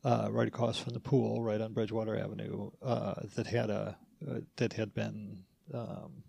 uh, 0.03 0.29
right 0.31 0.47
across 0.47 0.79
from 0.79 0.93
the 0.93 0.99
pool, 0.99 1.41
right 1.41 1.59
on 1.59 1.73
Bridgewater 1.73 2.17
Avenue, 2.17 2.71
uh, 2.81 3.15
that 3.35 3.47
had 3.47 3.69
a 3.69 3.97
uh, 4.29 4.39
that 4.55 4.73
had 4.73 4.93
been 4.93 5.43
um, 5.73 6.23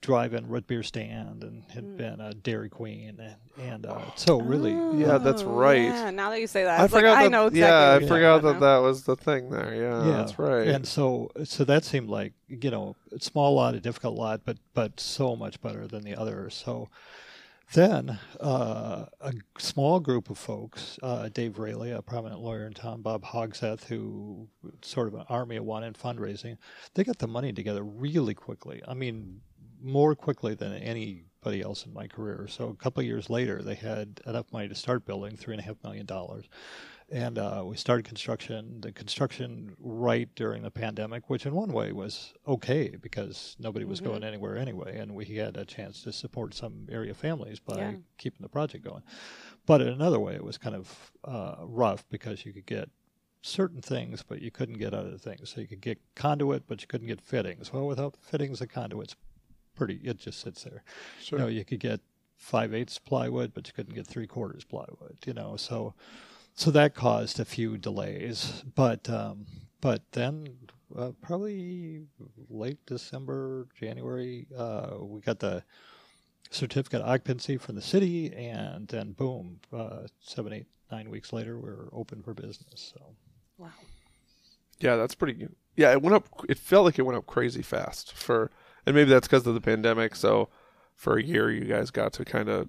drive-in 0.00 0.48
root 0.48 0.66
beer 0.66 0.82
stand 0.82 1.42
and 1.44 1.62
had 1.70 1.84
Mm. 1.84 1.96
been 1.96 2.20
a 2.20 2.32
Dairy 2.32 2.70
Queen, 2.70 3.20
and, 3.20 3.36
and 3.58 3.86
uh, 3.86 4.00
so 4.16 4.40
really, 4.40 4.72
Yeah, 4.98 5.18
that's 5.18 5.42
Oh, 5.42 5.52
right. 5.52 5.82
Yeah, 5.82 6.10
now 6.10 6.30
that 6.30 6.40
you 6.40 6.46
say 6.46 6.64
that, 6.64 6.80
I 6.80 6.84
it's 6.84 6.92
like, 6.94 7.02
forgot 7.02 7.18
I 7.18 7.28
know 7.28 7.46
exactly. 7.48 7.60
yeah, 7.60 7.94
I 7.96 7.98
forgot 8.08 8.42
that 8.42 8.48
about 8.56 8.60
that 8.60 8.78
was 8.78 9.02
the 9.04 9.16
thing 9.16 9.50
there. 9.50 9.74
Yeah, 9.74 10.06
Yeah, 10.06 10.16
that's 10.18 10.38
right. 10.38 10.68
And 10.68 10.86
so, 10.86 11.30
so 11.44 11.64
that 11.64 11.84
seemed 11.84 12.08
like 12.08 12.32
you 12.48 12.70
know, 12.70 12.96
a 13.12 13.20
small 13.20 13.54
lot, 13.54 13.74
a 13.74 13.80
difficult 13.80 14.16
lot, 14.16 14.40
but 14.44 14.56
but 14.74 14.98
so 15.00 15.36
much 15.36 15.60
better 15.60 15.86
than 15.86 16.02
the 16.02 16.16
others. 16.16 16.54
So 16.54 16.88
then 17.74 18.18
uh, 18.40 19.06
a 19.20 19.32
small 19.58 20.00
group 20.00 20.28
of 20.30 20.38
folks, 20.38 20.98
uh, 21.02 21.28
Dave 21.28 21.58
Rayleigh, 21.58 21.96
a 21.96 22.02
prominent 22.02 22.40
lawyer 22.40 22.66
in 22.66 22.72
town, 22.72 23.02
Bob 23.02 23.22
Hogseth, 23.22 23.84
who 23.84 24.48
sort 24.82 25.06
of 25.06 25.14
an 25.14 25.24
army 25.28 25.56
of 25.56 25.64
one 25.64 25.84
in 25.84 25.92
fundraising, 25.92 26.56
they 26.94 27.04
got 27.04 27.18
the 27.18 27.28
money 27.28 27.52
together 27.52 27.84
really 27.84 28.34
quickly. 28.34 28.82
I 28.88 28.94
mean, 28.94 29.42
more 29.82 30.14
quickly 30.14 30.54
than 30.54 30.72
anybody 30.74 31.60
else 31.62 31.86
in 31.86 31.92
my 31.92 32.06
career. 32.06 32.46
So 32.48 32.68
a 32.68 32.74
couple 32.74 33.00
of 33.00 33.06
years 33.06 33.30
later, 33.30 33.62
they 33.62 33.74
had 33.74 34.20
enough 34.26 34.52
money 34.52 34.68
to 34.68 34.74
start 34.74 35.04
building 35.06 35.36
three 35.36 35.54
and 35.54 35.60
a 35.60 35.64
half 35.64 35.76
million 35.82 36.06
dollars 36.06 36.44
and 37.12 37.38
uh, 37.38 37.64
we 37.66 37.76
started 37.76 38.04
construction. 38.06 38.80
The 38.82 38.92
construction 38.92 39.74
right 39.80 40.28
during 40.36 40.62
the 40.62 40.70
pandemic, 40.70 41.28
which 41.28 41.44
in 41.44 41.54
one 41.54 41.72
way 41.72 41.90
was 41.90 42.32
okay 42.46 42.94
because 43.00 43.56
nobody 43.58 43.84
was 43.84 44.00
Mm-hmm. 44.00 44.10
going 44.10 44.22
anywhere 44.24 44.56
anyway, 44.56 44.96
and 44.96 45.14
we 45.16 45.24
had 45.24 45.56
a 45.56 45.64
chance 45.64 46.02
to 46.04 46.12
support 46.12 46.54
some 46.54 46.86
area 46.90 47.12
families 47.12 47.58
by 47.58 47.78
Yeah. 47.78 47.92
keeping 48.16 48.42
the 48.42 48.48
project 48.48 48.84
going. 48.84 49.02
But 49.66 49.80
in 49.80 49.88
another 49.88 50.20
way, 50.20 50.34
it 50.36 50.44
was 50.44 50.56
kind 50.56 50.76
of 50.76 51.10
uh, 51.24 51.56
rough 51.62 52.08
because 52.10 52.46
you 52.46 52.52
could 52.52 52.66
get 52.66 52.90
certain 53.42 53.82
things, 53.82 54.22
but 54.22 54.40
you 54.40 54.52
couldn't 54.52 54.78
get 54.78 54.94
other 54.94 55.18
things. 55.18 55.50
So 55.50 55.60
you 55.60 55.66
could 55.66 55.80
get 55.80 55.98
conduit, 56.14 56.68
but 56.68 56.80
you 56.80 56.86
couldn't 56.86 57.08
get 57.08 57.20
fittings. 57.20 57.72
Well, 57.72 57.88
without 57.88 58.16
fittings, 58.20 58.60
the 58.60 58.68
conduit's 58.68 59.16
pretty. 59.80 60.00
It 60.04 60.18
just 60.18 60.40
sits 60.40 60.62
there. 60.64 60.82
Sure. 61.22 61.38
You 61.38 61.44
know, 61.44 61.50
you 61.50 61.64
could 61.64 61.80
get 61.80 62.00
five 62.36 62.74
eighths 62.74 62.98
plywood, 62.98 63.54
but 63.54 63.66
you 63.66 63.72
couldn't 63.72 63.94
get 63.94 64.06
three 64.06 64.26
quarters 64.26 64.62
plywood. 64.62 65.16
You 65.24 65.32
know, 65.32 65.56
so 65.56 65.94
so 66.54 66.70
that 66.72 66.94
caused 66.94 67.40
a 67.40 67.46
few 67.46 67.78
delays. 67.78 68.62
But 68.74 69.08
um, 69.08 69.46
but 69.80 70.02
then 70.12 70.48
uh, 70.94 71.12
probably 71.22 72.02
late 72.50 72.84
December, 72.84 73.68
January, 73.74 74.46
uh, 74.56 74.96
we 75.00 75.20
got 75.22 75.38
the 75.38 75.64
certificate 76.50 77.00
of 77.00 77.08
occupancy 77.08 77.56
from 77.56 77.76
the 77.76 77.82
city, 77.82 78.34
and 78.34 78.86
then 78.88 79.12
boom, 79.12 79.60
uh, 79.72 80.08
seven, 80.20 80.52
eight, 80.52 80.66
nine 80.90 81.08
weeks 81.08 81.32
later, 81.32 81.58
we 81.58 81.68
are 81.70 81.88
open 81.92 82.22
for 82.22 82.34
business. 82.34 82.92
So 82.94 83.14
Wow. 83.56 83.68
Yeah, 84.80 84.96
that's 84.96 85.14
pretty. 85.14 85.48
Yeah, 85.76 85.92
it 85.92 86.02
went 86.02 86.14
up. 86.14 86.26
It 86.48 86.58
felt 86.58 86.86
like 86.86 86.98
it 86.98 87.02
went 87.02 87.16
up 87.16 87.26
crazy 87.26 87.62
fast 87.62 88.12
for, 88.14 88.50
and 88.86 88.94
maybe 88.94 89.10
that's 89.10 89.26
because 89.28 89.46
of 89.46 89.54
the 89.54 89.60
pandemic. 89.60 90.14
So, 90.16 90.48
for 90.94 91.16
a 91.16 91.22
year, 91.22 91.50
you 91.50 91.64
guys 91.64 91.90
got 91.90 92.12
to 92.14 92.24
kind 92.24 92.48
of 92.48 92.68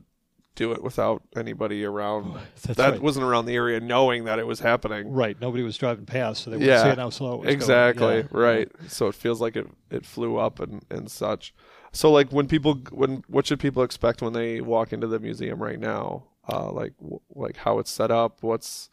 do 0.54 0.74
it 0.74 0.84
without 0.84 1.22
anybody 1.38 1.86
around 1.86 2.38
that 2.64 2.78
right. 2.78 3.02
wasn't 3.02 3.26
around 3.26 3.46
the 3.46 3.56
area, 3.56 3.80
knowing 3.80 4.26
that 4.26 4.38
it 4.38 4.46
was 4.46 4.60
happening. 4.60 5.10
Right, 5.10 5.40
nobody 5.40 5.64
was 5.64 5.78
driving 5.78 6.06
past, 6.06 6.44
so 6.44 6.50
they 6.52 6.58
weren't 6.58 6.68
Yeah, 6.68 6.84
seeing 6.84 6.96
how 6.98 7.10
slow 7.10 7.34
it 7.36 7.38
was 7.38 7.46
going. 7.46 7.56
exactly 7.56 8.18
Yeah. 8.18 8.24
right. 8.32 8.72
So 8.90 9.08
it 9.08 9.16
feels 9.16 9.40
like 9.40 9.56
it 9.56 9.68
it 9.90 10.06
flew 10.06 10.38
up 10.38 10.60
and 10.60 10.84
and 10.90 11.10
such. 11.10 11.54
So 11.94 12.12
like 12.12 12.32
when 12.32 12.48
people 12.48 12.82
when 12.92 13.24
what 13.28 13.46
should 13.48 13.60
people 13.62 13.82
expect 13.84 14.22
when 14.22 14.34
they 14.34 14.60
walk 14.62 14.92
into 14.92 15.08
the 15.08 15.20
museum 15.20 15.62
right 15.64 15.80
now? 15.80 16.24
Uh, 16.52 16.70
like 16.72 16.98
w- 16.98 17.22
like 17.34 17.56
how 17.58 17.80
it's 17.80 17.92
set 17.92 18.12
up. 18.12 18.40
What's 18.42 18.90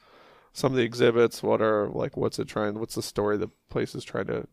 some 0.52 0.72
of 0.72 0.76
the 0.76 0.84
exhibits? 0.84 1.42
What 1.42 1.60
are 1.60 1.88
like 1.88 2.16
what's 2.16 2.38
it 2.38 2.46
trying? 2.46 2.78
What's 2.78 2.94
the 2.94 3.02
story 3.02 3.36
the 3.36 3.50
place 3.68 3.94
is 3.96 4.04
trying 4.04 4.26
to 4.26 4.46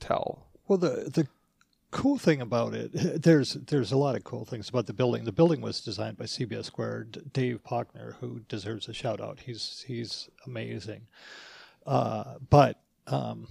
tell? 0.00 0.46
Well, 0.66 0.78
the 0.78 1.10
the 1.12 1.28
cool 1.90 2.18
thing 2.18 2.40
about 2.40 2.74
it, 2.74 2.90
there's 3.22 3.54
there's 3.54 3.92
a 3.92 3.96
lot 3.96 4.16
of 4.16 4.24
cool 4.24 4.44
things 4.44 4.68
about 4.68 4.86
the 4.86 4.92
building. 4.92 5.24
The 5.24 5.32
building 5.32 5.60
was 5.60 5.80
designed 5.80 6.18
by 6.18 6.24
CBS 6.24 6.64
Squared, 6.66 7.32
Dave 7.32 7.62
Pockner, 7.64 8.16
who 8.16 8.40
deserves 8.48 8.88
a 8.88 8.94
shout 8.94 9.20
out. 9.20 9.40
He's 9.40 9.84
he's 9.86 10.28
amazing. 10.46 11.06
Uh, 11.86 12.34
but 12.50 12.80
um, 13.06 13.46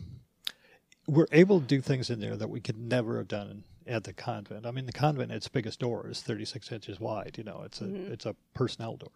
we're 1.07 1.27
able 1.31 1.59
to 1.59 1.65
do 1.65 1.81
things 1.81 2.09
in 2.09 2.19
there 2.19 2.35
that 2.37 2.49
we 2.49 2.59
could 2.59 2.77
never 2.77 3.17
have 3.17 3.27
done 3.27 3.63
at 3.87 4.03
the 4.03 4.13
convent. 4.13 4.65
I 4.65 4.71
mean, 4.71 4.85
the 4.85 4.91
convent, 4.91 5.31
its 5.31 5.47
biggest 5.47 5.79
door 5.79 6.07
is 6.09 6.21
36 6.21 6.71
inches 6.71 6.99
wide. 6.99 7.35
You 7.37 7.43
know, 7.45 7.61
it's 7.65 7.81
a 7.81 8.11
it's 8.11 8.25
a 8.25 8.35
personnel 8.53 8.97
door. 8.97 9.11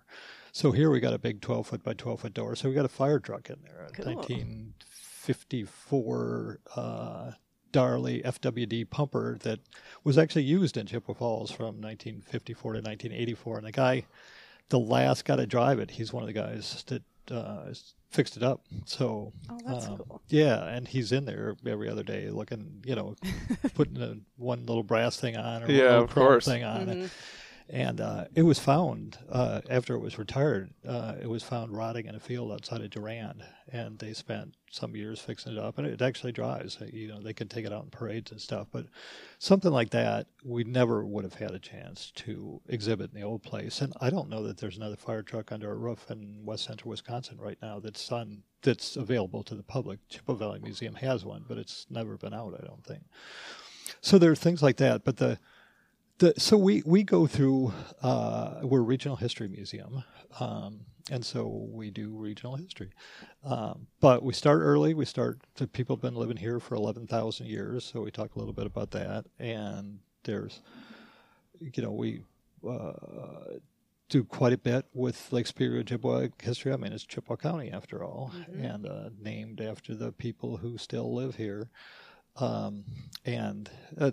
So 0.54 0.72
here 0.72 0.90
we 0.90 1.00
got 1.00 1.13
a 1.13 1.20
big 1.20 1.42
12 1.42 1.68
foot 1.68 1.84
by 1.84 1.94
12 1.94 2.22
foot 2.22 2.34
door. 2.34 2.56
So 2.56 2.70
we 2.70 2.75
got 2.75 2.86
a 2.86 2.90
fire 2.90 3.20
truck 3.20 3.50
in 3.50 3.58
there, 3.63 3.90
Cool. 3.94 4.16
1954 4.16 6.60
uh, 6.75 7.32
Darley 7.72 8.22
FWD 8.24 8.90
pumper 8.90 9.38
that 9.42 9.60
was 10.04 10.18
actually 10.18 10.44
used 10.44 10.78
in 10.78 10.86
Chippewa 10.88 11.13
Falls 11.18 11.51
from 11.51 11.82
1954 11.82 12.74
to 12.74 12.78
1984. 12.80 13.58
And 13.58 13.68
the 13.68 13.72
guy, 13.72 14.06
the 14.70 14.80
last 14.80 15.25
guy 15.25 15.36
to 15.38 15.46
drive 15.46 15.80
it, 15.80 15.92
he's 15.92 16.12
one 16.13 16.24
of 16.24 16.28
the 16.28 16.34
guys 16.34 16.84
that 16.88 17.04
uh, 17.34 17.74
fixed 18.10 18.36
it 18.38 18.44
up. 18.44 18.66
So 18.86 19.32
Oh, 19.50 19.58
that's 19.66 19.86
um, 19.88 19.98
cool. 19.98 20.22
Yeah, 20.30 20.66
and 20.66 20.88
he's 20.88 21.12
in 21.12 21.25
there 21.25 21.56
every 21.66 21.90
other 21.90 22.04
day 22.04 22.30
looking, 22.30 22.82
you 22.86 22.96
know, 22.96 23.16
putting 23.75 24.01
a, 24.01 24.16
one 24.38 24.66
little 24.66 24.84
brass 24.84 25.18
thing 25.18 25.38
on 25.38 25.63
or 25.63 25.68
one 25.68 25.75
Yeah, 25.75 25.84
little 25.84 26.04
of 26.04 26.10
chrome 26.10 26.28
course. 26.28 26.46
thing 26.46 26.63
on 26.63 26.88
Mm-hmm. 26.88 27.01
it. 27.04 27.12
And 27.74 28.01
uh, 28.01 28.25
it 28.36 28.42
was 28.42 28.60
found 28.60 29.18
uh, 29.32 29.62
after 29.70 29.96
it 29.96 30.00
was 30.00 30.20
retired. 30.20 30.72
Uh, 30.86 31.16
it 31.22 31.30
was 31.30 31.42
found 31.42 31.72
rotting 31.72 32.06
in 32.06 32.16
a 32.16 32.20
field 32.20 32.51
outside 32.51 32.82
of 32.82 32.90
Durand, 32.90 33.46
and 33.72 33.98
they 33.98 34.12
spent 34.12 34.56
some 34.70 34.94
years 34.94 35.22
fixing 35.22 35.54
it 35.54 35.58
up. 35.58 35.78
And 35.78 35.88
it 35.88 36.01
actually 36.01 36.34
drives. 36.34 36.78
Uh, 36.82 36.88
You 36.92 37.08
know, 37.08 37.22
they 37.22 37.32
can 37.32 37.48
take 37.48 37.66
it 37.66 37.72
out 37.72 37.86
in 37.86 37.90
parades 37.90 38.30
and 38.30 38.42
stuff. 38.42 38.68
But 38.74 38.88
something 39.40 39.72
like 39.72 39.92
that, 39.92 40.28
we 40.44 40.66
never 40.66 41.06
would 41.06 41.24
have 41.24 41.36
had 41.36 41.51
a 41.51 41.60
chance 41.60 42.12
to 42.16 42.60
exhibit 42.68 43.13
in 43.13 43.22
the 43.22 43.25
old 43.25 43.42
place. 43.42 43.80
And 43.80 43.94
I 44.01 44.10
don't 44.10 44.28
know 44.28 44.44
that 44.44 44.58
there's 44.58 44.75
another 44.75 44.98
fire 44.98 45.24
truck 45.24 45.54
under 45.54 45.72
a 45.72 45.75
roof 45.75 46.12
in 46.12 46.42
West 46.44 46.66
Central 46.66 46.90
Wisconsin 46.90 47.38
right 47.40 47.58
now 47.62 47.80
that's 47.80 48.12
on 48.12 48.44
that's 48.63 48.98
available 48.98 49.44
to 49.44 49.56
the 49.56 49.63
public. 49.63 50.00
Chippewa 50.10 50.38
Valley 50.38 50.60
Museum 50.60 50.96
has 50.96 51.24
one, 51.24 51.46
but 51.48 51.58
it's 51.58 51.88
never 51.90 52.18
been 52.18 52.34
out. 52.34 52.54
I 52.62 52.68
don't 52.68 52.84
think. 52.84 53.04
So 54.01 54.20
there 54.20 54.32
are 54.32 54.36
things 54.36 54.62
like 54.62 54.78
that, 54.78 55.06
but 55.06 55.18
the 55.18 55.40
the, 56.22 56.34
so 56.38 56.56
we, 56.56 56.84
we 56.86 57.04
go 57.04 57.25
through 57.25 57.74
uh, 58.04 58.60
we're 58.62 58.80
a 58.80 58.84
regional 58.84 59.18
history 59.18 59.48
museum 59.48 60.04
um, 60.40 60.82
and 61.10 61.25
so 61.25 61.48
we 61.72 61.90
do 61.90 62.10
regional 62.16 62.56
history. 62.56 62.92
Um, 63.44 63.88
but 64.00 64.22
we 64.22 64.34
start 64.34 64.62
early. 64.62 64.94
We 64.94 65.06
start 65.06 65.40
the 65.56 65.68
people 65.68 65.96
have 65.96 66.01
been 66.01 66.16
living 66.16 66.38
here 66.38 66.60
for 66.60 66.75
11000 66.75 67.48
years 67.48 67.84
so 67.92 68.01
we 68.01 68.12
talk 68.12 68.36
a 68.36 68.40
little 68.40 68.54
bit 68.54 68.68
about 68.68 68.92
that. 68.92 69.25
And 69.40 70.00
there's 70.24 70.62
you 71.60 71.82
know 71.82 71.92
we 71.92 72.22
uh, 72.68 73.58
do 74.10 74.24
quite 74.24 74.54
a 74.54 74.58
bit 74.58 74.86
with 74.94 75.34
lake 75.34 75.48
superior 75.48 75.84
ojibwa 75.84 76.32
history. 76.40 76.72
I 76.72 76.78
mean 76.78 76.94
it's 76.94 77.04
chippewa 77.04 77.36
county 77.36 77.72
after 77.72 78.04
all 78.04 78.32
and 78.56 78.86
uh, 78.86 79.10
named 79.20 79.60
after 79.60 79.96
the 79.96 80.12
people 80.12 80.58
who 80.58 80.78
still 80.78 81.16
live 81.16 81.36
here. 81.36 81.70
Um, 82.38 82.86
and 83.25 83.70
uh, 84.00 84.12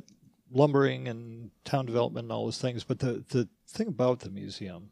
lumbering 0.51 1.09
and 1.09 1.51
town 1.65 1.87
development 1.87 2.25
and 2.25 2.33
all 2.33 2.45
those 2.45 2.59
things. 2.59 2.85
But 2.85 2.99
the, 2.99 3.25
the 3.29 3.49
thing 3.69 3.89
about 3.89 4.21
the 4.21 4.31
museum, 4.31 4.91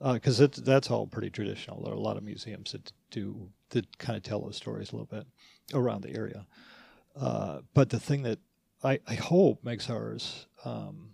because 0.00 0.40
it 0.40 0.52
that's 0.64 0.90
all 0.90 1.06
pretty 1.06 1.30
traditional. 1.30 1.82
There 1.82 1.92
are 1.92 1.96
a 1.96 2.00
lot 2.00 2.16
of 2.16 2.22
museums 2.22 2.72
that 2.72 2.92
do 3.10 3.50
that 3.70 3.98
kind 3.98 4.16
of 4.16 4.22
tell 4.22 4.40
those 4.40 4.56
stories 4.56 4.92
a 4.92 4.96
little 4.96 5.06
bit 5.06 5.26
around 5.74 6.02
the 6.02 6.14
area. 6.14 6.46
Uh, 7.16 7.60
but 7.74 7.90
the 7.90 8.00
thing 8.00 8.22
that 8.22 8.38
I, 8.82 9.00
I 9.06 9.14
hope 9.14 9.64
makes 9.64 9.90
ours 9.90 10.46
um, 10.64 11.10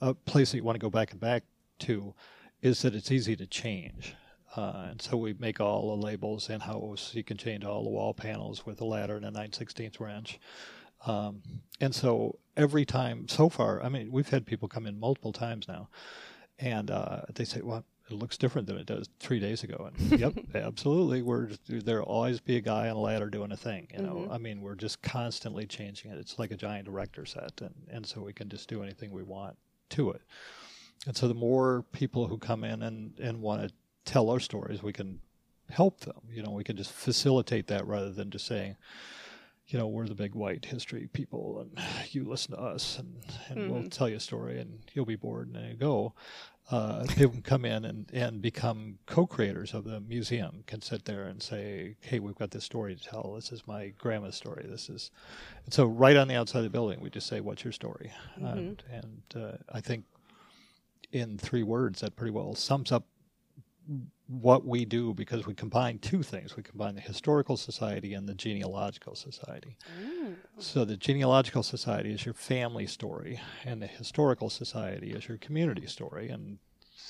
a 0.00 0.14
place 0.14 0.52
that 0.52 0.58
you 0.58 0.64
want 0.64 0.76
to 0.76 0.80
go 0.84 0.90
back 0.90 1.12
and 1.12 1.20
back 1.20 1.44
to 1.80 2.14
is 2.62 2.82
that 2.82 2.94
it's 2.94 3.10
easy 3.10 3.36
to 3.36 3.46
change. 3.46 4.14
Uh, 4.56 4.86
and 4.90 5.02
so 5.02 5.16
we 5.16 5.34
make 5.34 5.60
all 5.60 5.96
the 5.96 6.02
labels 6.02 6.48
in 6.48 6.60
house. 6.60 7.10
You 7.12 7.24
can 7.24 7.36
change 7.36 7.64
all 7.64 7.82
the 7.82 7.90
wall 7.90 8.14
panels 8.14 8.64
with 8.64 8.80
a 8.80 8.84
ladder 8.84 9.16
and 9.16 9.24
a 9.26 9.30
9 9.30 9.50
16th 9.50 10.00
wrench. 10.00 10.38
Um, 11.06 11.42
and 11.80 11.94
so 11.94 12.38
every 12.56 12.84
time 12.84 13.28
so 13.28 13.48
far, 13.48 13.82
I 13.82 13.88
mean, 13.88 14.10
we've 14.10 14.28
had 14.28 14.46
people 14.46 14.68
come 14.68 14.86
in 14.86 14.98
multiple 14.98 15.32
times 15.32 15.68
now, 15.68 15.88
and 16.58 16.90
uh, 16.90 17.22
they 17.34 17.44
say, 17.44 17.60
"Well, 17.62 17.84
it 18.10 18.14
looks 18.14 18.36
different 18.36 18.66
than 18.66 18.78
it 18.78 18.86
does 18.86 19.08
three 19.20 19.38
days 19.38 19.62
ago." 19.62 19.90
And 19.90 20.20
yep, 20.20 20.34
absolutely. 20.54 21.22
We're 21.22 21.50
there'll 21.68 22.06
always 22.06 22.40
be 22.40 22.56
a 22.56 22.60
guy 22.60 22.88
on 22.88 22.96
a 22.96 23.00
ladder 23.00 23.28
doing 23.28 23.52
a 23.52 23.56
thing. 23.56 23.88
You 23.92 24.02
know, 24.02 24.28
I 24.30 24.38
mean, 24.38 24.62
we're 24.62 24.74
just 24.74 25.02
constantly 25.02 25.66
changing 25.66 26.10
it. 26.10 26.18
It's 26.18 26.38
like 26.38 26.50
a 26.50 26.56
giant 26.56 26.88
Erector 26.88 27.26
set, 27.26 27.60
and 27.60 27.74
and 27.90 28.06
so 28.06 28.22
we 28.22 28.32
can 28.32 28.48
just 28.48 28.68
do 28.68 28.82
anything 28.82 29.10
we 29.10 29.22
want 29.22 29.56
to 29.90 30.10
it. 30.10 30.22
And 31.06 31.16
so 31.16 31.28
the 31.28 31.34
more 31.34 31.84
people 31.92 32.26
who 32.26 32.38
come 32.38 32.64
in 32.64 32.82
and 32.82 33.18
and 33.20 33.42
want 33.42 33.62
to 33.68 33.74
tell 34.04 34.30
our 34.30 34.40
stories, 34.40 34.82
we 34.82 34.92
can 34.92 35.20
help 35.70 36.00
them. 36.00 36.20
You 36.30 36.42
know, 36.42 36.50
we 36.52 36.64
can 36.64 36.76
just 36.76 36.92
facilitate 36.92 37.66
that 37.68 37.86
rather 37.86 38.10
than 38.12 38.30
just 38.30 38.46
saying 38.46 38.76
you 39.68 39.78
know, 39.78 39.88
we're 39.88 40.06
the 40.06 40.14
big 40.14 40.34
white 40.34 40.64
history 40.64 41.08
people, 41.12 41.60
and 41.60 41.84
you 42.10 42.24
listen 42.24 42.52
to 42.52 42.60
us, 42.60 42.98
and, 42.98 43.16
and 43.48 43.70
we'll 43.70 43.88
tell 43.88 44.08
you 44.08 44.16
a 44.16 44.20
story, 44.20 44.60
and 44.60 44.78
you'll 44.94 45.04
be 45.06 45.16
bored, 45.16 45.48
and 45.48 45.56
then 45.56 45.70
you 45.70 45.74
go. 45.74 46.14
Uh, 46.70 47.04
people 47.08 47.30
can 47.30 47.42
come 47.42 47.64
in 47.64 47.84
and, 47.84 48.10
and 48.12 48.42
become 48.42 48.98
co-creators 49.06 49.72
of 49.72 49.84
the 49.84 50.00
museum. 50.00 50.64
Can 50.66 50.82
sit 50.82 51.04
there 51.04 51.24
and 51.24 51.40
say, 51.42 51.96
"Hey, 52.00 52.18
we've 52.18 52.34
got 52.34 52.50
this 52.50 52.64
story 52.64 52.94
to 52.96 53.02
tell. 53.02 53.34
This 53.34 53.52
is 53.52 53.66
my 53.66 53.88
grandma's 53.98 54.34
story. 54.34 54.66
This 54.68 54.88
is," 54.88 55.10
and 55.64 55.72
so 55.72 55.86
right 55.86 56.16
on 56.16 56.26
the 56.28 56.34
outside 56.34 56.58
of 56.58 56.64
the 56.64 56.70
building, 56.70 57.00
we 57.00 57.10
just 57.10 57.28
say, 57.28 57.40
"What's 57.40 57.62
your 57.64 57.72
story?" 57.72 58.12
And, 58.36 58.82
and 58.90 59.22
uh, 59.44 59.56
I 59.72 59.80
think 59.80 60.04
in 61.12 61.38
three 61.38 61.62
words, 61.62 62.00
that 62.00 62.16
pretty 62.16 62.32
well 62.32 62.54
sums 62.54 62.90
up 62.90 63.06
what 64.26 64.64
we 64.64 64.84
do 64.84 65.14
because 65.14 65.46
we 65.46 65.54
combine 65.54 65.98
two 65.98 66.22
things. 66.22 66.56
We 66.56 66.62
combine 66.62 66.94
the 66.94 67.00
historical 67.00 67.56
society 67.56 68.14
and 68.14 68.28
the 68.28 68.34
genealogical 68.34 69.14
society. 69.14 69.76
Mm. 70.02 70.36
So 70.58 70.84
the 70.84 70.96
genealogical 70.96 71.62
society 71.62 72.12
is 72.12 72.24
your 72.24 72.34
family 72.34 72.86
story, 72.86 73.40
and 73.64 73.80
the 73.80 73.86
historical 73.86 74.50
society 74.50 75.12
is 75.12 75.28
your 75.28 75.38
community 75.38 75.86
story, 75.86 76.28
and 76.28 76.58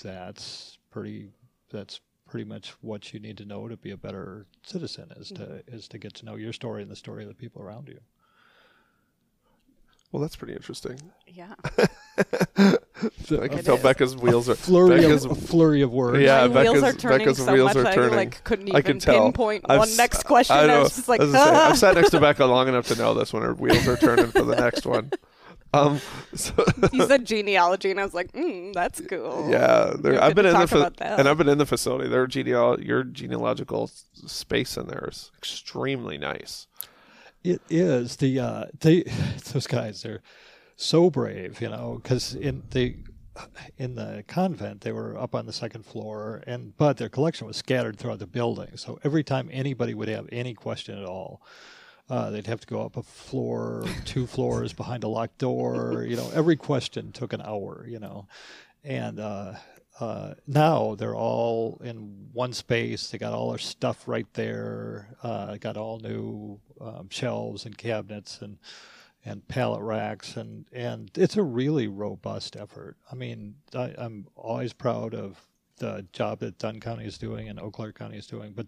that's 0.02 0.78
pretty. 0.90 1.30
That's 1.70 2.00
pretty 2.26 2.44
much 2.44 2.70
what 2.80 3.12
you 3.12 3.20
need 3.20 3.38
to 3.38 3.44
know 3.44 3.68
to 3.68 3.76
be 3.76 3.90
a 3.90 3.96
better 3.96 4.46
citizen 4.62 5.12
is 5.16 5.28
to 5.28 5.42
mm-hmm. 5.42 5.74
is 5.74 5.88
to 5.88 5.98
get 5.98 6.14
to 6.14 6.24
know 6.24 6.36
your 6.36 6.52
story 6.52 6.82
and 6.82 6.90
the 6.90 6.96
story 6.96 7.22
of 7.22 7.28
the 7.28 7.34
people 7.34 7.62
around 7.62 7.88
you. 7.88 8.00
Well, 10.12 10.20
that's 10.22 10.36
pretty 10.36 10.54
interesting. 10.54 10.98
Yeah. 11.26 11.54
I 12.18 12.78
can 13.48 13.58
It 13.58 13.64
tell 13.64 13.76
is. 13.76 13.82
Becca's 13.82 14.16
wheels 14.16 14.48
are 14.48 14.54
Flurry 14.56 15.00
Becca's 15.00 15.24
of, 15.24 15.32
a 15.32 15.34
flurry 15.34 15.82
of 15.82 15.92
words. 15.92 16.20
Yeah, 16.22 16.46
My 16.46 16.62
wheels 16.62 16.80
Becca's- 16.80 16.94
are 16.96 16.98
turning 16.98 17.18
Becca's 17.18 17.36
so 17.44 17.52
wheels 17.52 17.74
much 17.74 17.84
are 17.96 18.02
I 18.04 18.06
like 18.16 18.42
couldn't 18.44 18.68
I 18.74 18.78
even 18.78 18.82
can 18.82 18.98
tell. 19.00 19.24
pinpoint 19.24 19.64
I've 19.68 19.78
one 19.80 19.88
s- 19.88 19.96
next 19.98 20.22
question. 20.24 20.56
I 20.56 20.62
I, 20.62 20.66
know. 20.66 20.82
was 20.84 20.96
just 20.96 21.08
like, 21.08 21.20
I 21.20 21.24
was 21.24 21.32
gonna 21.32 21.44
say. 21.50 21.56
I've 21.56 21.78
sat 21.78 21.94
next 21.96 22.10
to 22.10 22.20
Becca 22.20 22.44
long 22.46 22.68
enough 22.68 22.86
to 22.88 22.96
know 22.96 23.12
this 23.14 23.32
when 23.32 23.42
her 23.42 23.52
wheels 23.54 23.86
are 23.86 23.96
turning 23.96 24.28
for 24.28 24.42
the 24.42 24.56
next 24.56 24.86
one. 24.86 25.10
Um, 25.74 26.00
so, 26.34 26.54
you 26.92 27.06
said 27.06 27.26
genealogy, 27.26 27.90
and 27.90 28.00
I 28.00 28.04
was 28.04 28.14
like, 28.14 28.32
mm, 28.32 28.72
that's 28.72 29.00
cool. 29.02 29.48
yeah, 29.50 29.92
there, 29.98 30.22
I've 30.22 30.34
been 30.34 30.46
in 30.46 30.52
the 30.54 30.58
talk 30.60 30.68
fa- 30.70 30.78
about 30.78 30.96
that. 30.98 31.18
and 31.18 31.28
I've 31.28 31.36
been 31.36 31.48
in 31.50 31.58
the 31.58 31.66
facility. 31.66 32.08
Their 32.08 32.26
geneal 32.26 32.82
your 32.82 33.04
genealogical 33.04 33.84
s- 33.84 34.04
space 34.32 34.78
in 34.78 34.86
there 34.86 35.06
is 35.10 35.30
extremely 35.36 36.16
nice. 36.16 36.66
It 37.46 37.62
is 37.70 38.16
the 38.16 38.40
uh, 38.40 38.64
they 38.80 39.02
those 39.52 39.66
guys 39.66 40.02
they're 40.02 40.22
so 40.76 41.10
brave, 41.10 41.60
you 41.60 41.68
know, 41.68 42.00
because 42.02 42.34
in 42.34 42.64
they 42.70 42.98
in 43.76 43.94
the 43.94 44.24
convent 44.26 44.80
they 44.80 44.92
were 44.92 45.16
up 45.18 45.34
on 45.34 45.46
the 45.46 45.52
second 45.52 45.84
floor, 45.84 46.42
and 46.46 46.76
but 46.76 46.96
their 46.96 47.08
collection 47.08 47.46
was 47.46 47.56
scattered 47.56 47.98
throughout 47.98 48.18
the 48.18 48.26
building. 48.26 48.76
So 48.76 48.98
every 49.04 49.22
time 49.22 49.48
anybody 49.52 49.94
would 49.94 50.08
have 50.08 50.28
any 50.32 50.54
question 50.54 50.98
at 50.98 51.04
all, 51.04 51.40
uh, 52.10 52.30
they'd 52.30 52.46
have 52.46 52.60
to 52.60 52.66
go 52.66 52.82
up 52.82 52.96
a 52.96 53.02
floor, 53.02 53.84
two 54.04 54.26
floors 54.34 54.72
behind 54.72 55.04
a 55.04 55.08
locked 55.08 55.38
door. 55.38 56.04
You 56.08 56.16
know, 56.16 56.30
every 56.34 56.56
question 56.56 57.12
took 57.12 57.32
an 57.32 57.42
hour. 57.42 57.86
You 57.88 58.00
know, 58.00 58.26
and 58.82 59.20
uh, 59.20 59.54
uh, 59.98 60.34
now 60.46 60.94
they're 60.94 61.14
all 61.16 61.80
in 61.82 62.28
one 62.32 62.52
space. 62.52 63.10
They 63.10 63.18
got 63.18 63.32
all 63.32 63.50
their 63.50 63.58
stuff 63.58 64.06
right 64.06 64.26
there. 64.34 65.08
Uh, 65.22 65.56
got 65.56 65.76
all 65.76 65.98
new 66.00 66.60
um, 66.80 67.08
shelves 67.10 67.64
and 67.64 67.76
cabinets 67.76 68.40
and 68.42 68.58
and 69.24 69.46
pallet 69.48 69.82
racks 69.82 70.36
and 70.36 70.66
and 70.72 71.10
it's 71.16 71.36
a 71.36 71.42
really 71.42 71.88
robust 71.88 72.56
effort. 72.56 72.96
I 73.10 73.14
mean, 73.14 73.56
I, 73.74 73.94
I'm 73.98 74.28
always 74.36 74.72
proud 74.72 75.14
of 75.14 75.40
the 75.78 76.06
job 76.12 76.40
that 76.40 76.58
Dunn 76.58 76.80
County 76.80 77.04
is 77.04 77.18
doing 77.18 77.48
and 77.48 77.58
Eau 77.58 77.70
Claire 77.70 77.92
County 77.92 78.18
is 78.18 78.26
doing, 78.26 78.52
but 78.54 78.66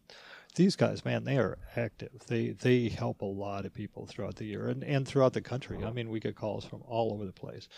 these 0.55 0.77
guys, 0.77 1.05
man, 1.05 1.25
they 1.25 1.39
are 1.39 1.59
active. 1.77 2.23
They 2.27 2.51
they 2.51 2.89
help 2.89 3.21
a 3.21 3.27
lot 3.27 3.67
of 3.67 3.75
people 3.75 4.07
throughout 4.07 4.37
the 4.37 4.47
year 4.47 4.69
and, 4.69 4.83
and 4.83 5.07
throughout 5.07 5.33
the 5.35 5.41
country. 5.41 5.79
I 5.85 5.91
mean, 5.91 6.09
we 6.11 6.21
get 6.21 6.37
calls 6.37 6.65
from 6.65 6.83
all 6.87 7.13
over 7.13 7.25
the 7.25 7.33
place, 7.33 7.69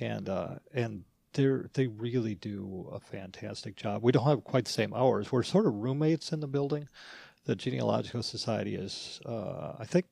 and 0.00 0.28
uh, 0.28 0.56
and 0.74 1.04
they're 1.38 1.70
they 1.74 1.86
really 1.86 2.34
do 2.34 2.88
a 2.92 2.98
fantastic 2.98 3.76
job. 3.76 4.02
We 4.02 4.10
don't 4.10 4.24
have 4.24 4.42
quite 4.42 4.64
the 4.64 4.72
same 4.72 4.92
hours. 4.92 5.30
We're 5.30 5.44
sort 5.44 5.66
of 5.66 5.74
roommates 5.74 6.32
in 6.32 6.40
the 6.40 6.48
building. 6.48 6.88
The 7.44 7.54
Genealogical 7.54 8.24
Society 8.24 8.74
is, 8.74 9.20
uh, 9.24 9.74
I 9.78 9.84
think, 9.84 10.06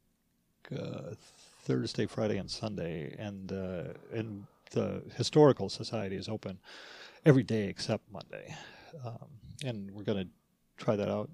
uh, 0.74 1.14
Thursday, 1.64 2.06
Friday, 2.06 2.38
and 2.38 2.48
Sunday, 2.48 3.16
and 3.18 3.50
uh, 3.52 3.94
and 4.12 4.46
the 4.70 5.02
Historical 5.16 5.68
Society 5.68 6.14
is 6.14 6.28
open 6.28 6.60
every 7.24 7.42
day 7.42 7.64
except 7.64 8.04
Monday, 8.12 8.54
um, 9.04 9.26
and 9.64 9.90
we're 9.90 10.04
going 10.04 10.24
to 10.24 10.28
try 10.76 10.94
that 10.94 11.08
out, 11.08 11.28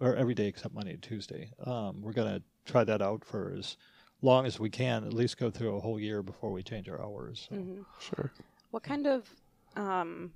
or 0.00 0.14
every 0.16 0.34
day 0.34 0.48
except 0.48 0.74
Monday 0.74 0.92
and 0.92 1.02
Tuesday. 1.02 1.50
Um, 1.64 2.02
we're 2.02 2.12
going 2.12 2.34
to 2.34 2.42
try 2.70 2.84
that 2.84 3.00
out 3.00 3.24
for 3.24 3.54
as 3.58 3.78
long 4.20 4.44
as 4.44 4.60
we 4.60 4.68
can, 4.68 5.04
at 5.04 5.14
least 5.14 5.38
go 5.38 5.50
through 5.50 5.76
a 5.76 5.80
whole 5.80 5.98
year 5.98 6.22
before 6.22 6.52
we 6.52 6.62
change 6.62 6.90
our 6.90 7.00
hours. 7.00 7.46
So. 7.48 7.56
Mhm. 7.56 7.86
Sure. 7.98 8.30
What 8.70 8.82
kind 8.82 9.06
of, 9.06 9.28
um, 9.76 10.32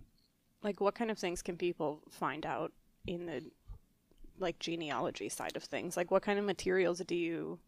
like, 0.63 0.81
what 0.81 0.95
kind 0.95 1.11
of 1.11 1.19
things 1.19 1.43
can 1.43 1.57
people 1.57 2.01
find 2.11 2.45
out 2.45 2.73
in 3.07 3.27
the, 3.27 3.43
like, 4.39 4.59
genealogy 4.59 5.29
side 5.29 5.57
of 5.57 5.65
things? 5.65 5.97
Like, 5.97 6.11
what 6.11 6.23
kind 6.23 6.39
of 6.39 6.45
materials 6.45 7.01
do 7.01 7.15
you 7.15 7.59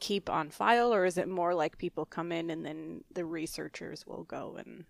keep 0.00 0.30
on 0.30 0.50
file, 0.50 0.94
or 0.94 1.04
is 1.04 1.18
it 1.18 1.28
more 1.28 1.54
like 1.54 1.78
people 1.78 2.04
come 2.04 2.30
in 2.30 2.50
and 2.50 2.64
then 2.64 3.02
the 3.12 3.24
researchers 3.24 4.06
will 4.06 4.24
go 4.24 4.56
and 4.58 4.84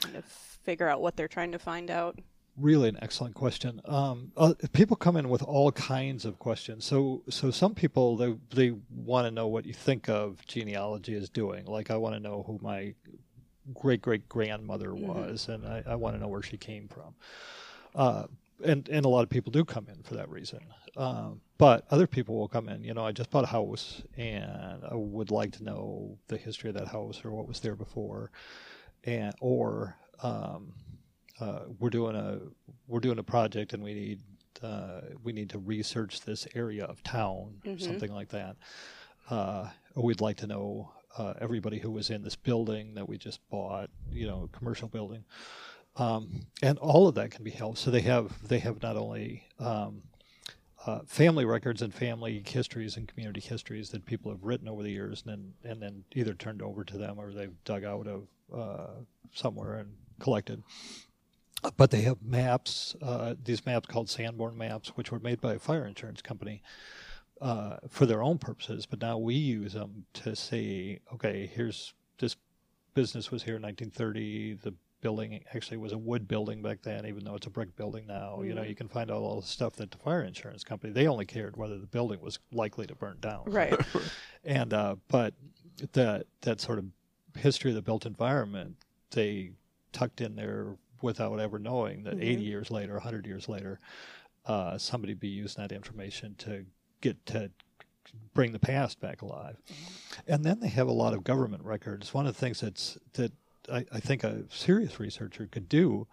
kind 0.00 0.16
of 0.16 0.24
figure 0.24 0.88
out 0.88 1.00
what 1.00 1.16
they're 1.16 1.28
trying 1.28 1.52
to 1.52 1.58
find 1.58 1.90
out? 1.90 2.18
Really, 2.56 2.88
an 2.88 2.98
excellent 3.02 3.34
question. 3.34 3.80
Um, 3.84 4.32
uh, 4.36 4.54
people 4.72 4.96
come 4.96 5.16
in 5.16 5.28
with 5.28 5.42
all 5.42 5.72
kinds 5.72 6.24
of 6.24 6.38
questions. 6.38 6.84
So, 6.84 7.22
so 7.28 7.50
some 7.50 7.74
people 7.74 8.16
they 8.16 8.34
they 8.54 8.74
want 8.90 9.26
to 9.26 9.30
know 9.30 9.46
what 9.46 9.66
you 9.66 9.74
think 9.74 10.08
of 10.08 10.46
genealogy 10.46 11.14
is 11.14 11.28
doing. 11.28 11.66
Like, 11.66 11.90
I 11.90 11.96
want 11.96 12.14
to 12.14 12.20
know 12.20 12.44
who 12.46 12.58
my 12.62 12.94
great 13.74 14.02
great 14.02 14.28
grandmother 14.28 14.94
was, 14.94 15.48
and 15.48 15.66
I, 15.66 15.82
I 15.86 15.94
want 15.96 16.14
to 16.16 16.20
know 16.20 16.28
where 16.28 16.42
she 16.42 16.56
came 16.56 16.88
from. 16.88 17.14
Uh, 17.94 18.26
and 18.64 18.88
and 18.88 19.04
a 19.04 19.08
lot 19.08 19.22
of 19.22 19.28
people 19.28 19.50
do 19.52 19.64
come 19.64 19.86
in 19.88 20.02
for 20.02 20.14
that 20.14 20.28
reason. 20.30 20.60
Um, 20.96 21.40
but 21.58 21.84
other 21.90 22.06
people 22.06 22.36
will 22.38 22.48
come 22.48 22.68
in. 22.68 22.82
You 22.84 22.94
know, 22.94 23.04
I 23.04 23.12
just 23.12 23.30
bought 23.30 23.44
a 23.44 23.48
house, 23.48 24.02
and 24.16 24.82
I 24.90 24.94
would 24.94 25.30
like 25.30 25.52
to 25.52 25.64
know 25.64 26.18
the 26.28 26.36
history 26.38 26.70
of 26.70 26.76
that 26.76 26.88
house 26.88 27.22
or 27.24 27.32
what 27.32 27.46
was 27.46 27.60
there 27.60 27.76
before, 27.76 28.30
and 29.04 29.34
or 29.40 29.96
um, 30.22 30.72
uh, 31.40 31.60
we're 31.78 31.90
doing 31.90 32.16
a 32.16 32.40
we're 32.86 33.00
doing 33.00 33.18
a 33.18 33.22
project 33.22 33.74
and 33.74 33.82
we 33.82 33.92
need 33.94 34.20
uh, 34.62 35.00
we 35.22 35.32
need 35.32 35.50
to 35.50 35.58
research 35.58 36.22
this 36.22 36.46
area 36.54 36.84
of 36.86 37.02
town, 37.02 37.60
Mhm. 37.64 37.80
something 37.80 38.12
like 38.12 38.28
that. 38.30 38.56
Uh, 39.28 39.68
or 39.94 40.04
we'd 40.04 40.20
like 40.22 40.36
to 40.38 40.46
know 40.46 40.92
uh, 41.18 41.34
everybody 41.40 41.78
who 41.78 41.90
was 41.90 42.10
in 42.10 42.22
this 42.22 42.36
building 42.36 42.94
that 42.94 43.08
we 43.08 43.18
just 43.18 43.40
bought, 43.48 43.90
you 44.10 44.26
know, 44.26 44.48
commercial 44.52 44.88
building, 44.88 45.24
um, 45.96 46.46
and 46.62 46.78
all 46.78 47.08
of 47.08 47.14
that 47.14 47.30
can 47.30 47.44
be 47.44 47.50
helped. 47.50 47.78
So 47.78 47.90
they 47.90 48.02
have 48.02 48.48
they 48.48 48.58
have 48.58 48.82
not 48.82 48.96
only 48.96 49.46
um, 49.58 50.02
uh, 50.86 51.00
family 51.06 51.44
records 51.44 51.82
and 51.82 51.92
family 51.92 52.42
histories 52.46 52.96
and 52.96 53.08
community 53.08 53.40
histories 53.40 53.90
that 53.90 54.04
people 54.04 54.30
have 54.30 54.44
written 54.44 54.68
over 54.68 54.82
the 54.82 54.90
years, 54.90 55.22
and 55.26 55.54
then 55.62 55.70
and 55.70 55.82
then 55.82 56.04
either 56.14 56.34
turned 56.34 56.62
over 56.62 56.84
to 56.84 56.98
them 56.98 57.18
or 57.18 57.32
they've 57.32 57.64
dug 57.64 57.84
out 57.84 58.06
of 58.06 58.26
uh, 58.54 58.92
somewhere 59.32 59.76
and 59.76 59.94
collected. 60.20 60.62
But 61.76 61.90
they 61.90 62.02
have 62.02 62.22
maps, 62.22 62.94
uh, 63.02 63.34
these 63.42 63.64
maps 63.64 63.86
called 63.86 64.10
Sanborn 64.10 64.56
maps, 64.56 64.90
which 64.90 65.10
were 65.10 65.18
made 65.18 65.40
by 65.40 65.54
a 65.54 65.58
fire 65.58 65.86
insurance 65.86 66.22
company 66.22 66.62
uh, 67.40 67.76
for 67.88 68.06
their 68.06 68.22
own 68.22 68.38
purposes. 68.38 68.86
But 68.86 69.00
now 69.00 69.18
we 69.18 69.34
use 69.34 69.72
them 69.74 70.06
to 70.14 70.34
say, 70.36 71.00
okay, 71.14 71.50
here's 71.52 71.92
this 72.18 72.36
business 72.94 73.30
was 73.30 73.42
here 73.42 73.56
in 73.56 73.62
1930. 73.62 74.54
The 74.54 74.74
building 75.02 75.44
actually 75.54 75.76
was 75.76 75.92
a 75.92 75.98
wood 75.98 76.26
building 76.26 76.62
back 76.62 76.82
then, 76.82 77.06
even 77.06 77.22
though 77.24 77.34
it's 77.34 77.46
a 77.46 77.50
brick 77.50 77.76
building 77.76 78.06
now. 78.06 78.40
You 78.42 78.54
know, 78.54 78.62
Mhm. 78.62 78.68
you 78.70 78.74
can 78.74 78.88
find 78.88 79.10
out 79.10 79.18
all 79.18 79.40
the 79.40 79.46
stuff 79.46 79.74
that 79.76 79.90
the 79.90 79.98
fire 79.98 80.22
insurance 80.22 80.64
company 80.64 80.92
they 80.92 81.06
only 81.06 81.26
cared 81.26 81.56
whether 81.56 81.78
the 81.78 81.86
building 81.86 82.20
was 82.20 82.38
likely 82.50 82.86
to 82.86 82.94
burn 82.94 83.18
down. 83.20 83.44
Right. 83.46 83.78
And 84.44 84.72
uh, 84.72 84.94
but 85.08 85.34
that 85.92 86.26
that 86.42 86.60
sort 86.60 86.78
of 86.78 86.86
history 87.36 87.72
of 87.72 87.74
the 87.74 87.82
built 87.82 88.06
environment 88.06 88.76
they 89.10 89.50
tucked 89.92 90.20
in 90.20 90.36
there 90.36 90.76
without 91.02 91.40
ever 91.40 91.58
knowing 91.58 92.04
that 92.04 92.16
Mhm. 92.16 92.22
80 92.22 92.42
years 92.42 92.70
later, 92.70 92.94
100 92.94 93.26
years 93.26 93.48
later, 93.48 93.80
uh, 94.46 94.78
somebody 94.78 95.14
be 95.14 95.28
using 95.28 95.60
that 95.62 95.72
information 95.72 96.36
to 96.36 96.64
get 97.00 97.24
to 97.26 97.50
bring 98.34 98.52
the 98.52 98.58
past 98.58 99.00
back 99.00 99.22
alive. 99.22 99.56
And 100.26 100.44
then 100.44 100.60
they 100.60 100.68
have 100.68 100.88
a 100.88 100.92
lot 100.92 101.12
of 101.14 101.24
government 101.24 101.64
records. 101.64 102.12
One 102.14 102.26
of 102.26 102.34
the 102.34 102.40
things 102.40 102.60
that's 102.60 102.96
that 103.14 103.32
I, 103.72 103.84
I 103.92 104.00
think 104.00 104.24
a 104.24 104.44
serious 104.50 105.00
researcher 105.00 105.46
could 105.50 105.68
do. 105.68 106.06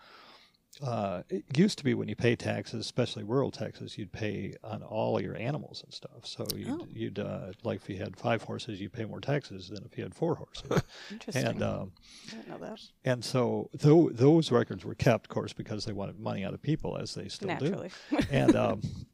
Uh, 0.81 1.21
it 1.29 1.45
used 1.55 1.77
to 1.77 1.83
be 1.83 1.93
when 1.93 2.07
you 2.09 2.15
pay 2.15 2.35
taxes, 2.35 2.79
especially 2.79 3.23
rural 3.23 3.51
taxes, 3.51 3.95
you'd 3.95 4.11
pay 4.11 4.55
on 4.63 4.81
all 4.81 5.21
your 5.21 5.37
animals 5.37 5.83
and 5.83 5.93
stuff. 5.93 6.25
So 6.25 6.47
you'd, 6.55 6.67
Oh. 6.67 6.87
you'd 6.91 7.19
uh, 7.19 7.51
like 7.63 7.81
if 7.81 7.89
you 7.89 7.97
had 7.97 8.17
five 8.17 8.41
horses, 8.41 8.81
you'd 8.81 8.91
pay 8.91 9.05
more 9.05 9.21
taxes 9.21 9.69
than 9.69 9.85
if 9.85 9.95
you 9.99 10.03
had 10.03 10.15
four 10.15 10.33
horses. 10.33 10.81
Interesting. 11.11 11.45
and 11.45 11.61
um, 11.61 11.91
I 12.27 12.31
didn't 12.31 12.47
know 12.49 12.57
that. 12.57 12.79
and 13.05 13.23
so 13.23 13.69
tho- 13.73 14.09
those 14.11 14.51
records 14.51 14.83
were 14.83 14.95
kept, 14.95 15.27
of 15.27 15.29
course, 15.29 15.53
because 15.53 15.85
they 15.85 15.93
wanted 15.93 16.19
money 16.19 16.43
out 16.43 16.55
of 16.55 16.61
people, 16.63 16.97
as 16.97 17.13
they 17.13 17.27
still 17.27 17.55
do 17.57 17.69
Naturally. 17.69 17.91
and 18.31 18.55
um, 18.55 18.81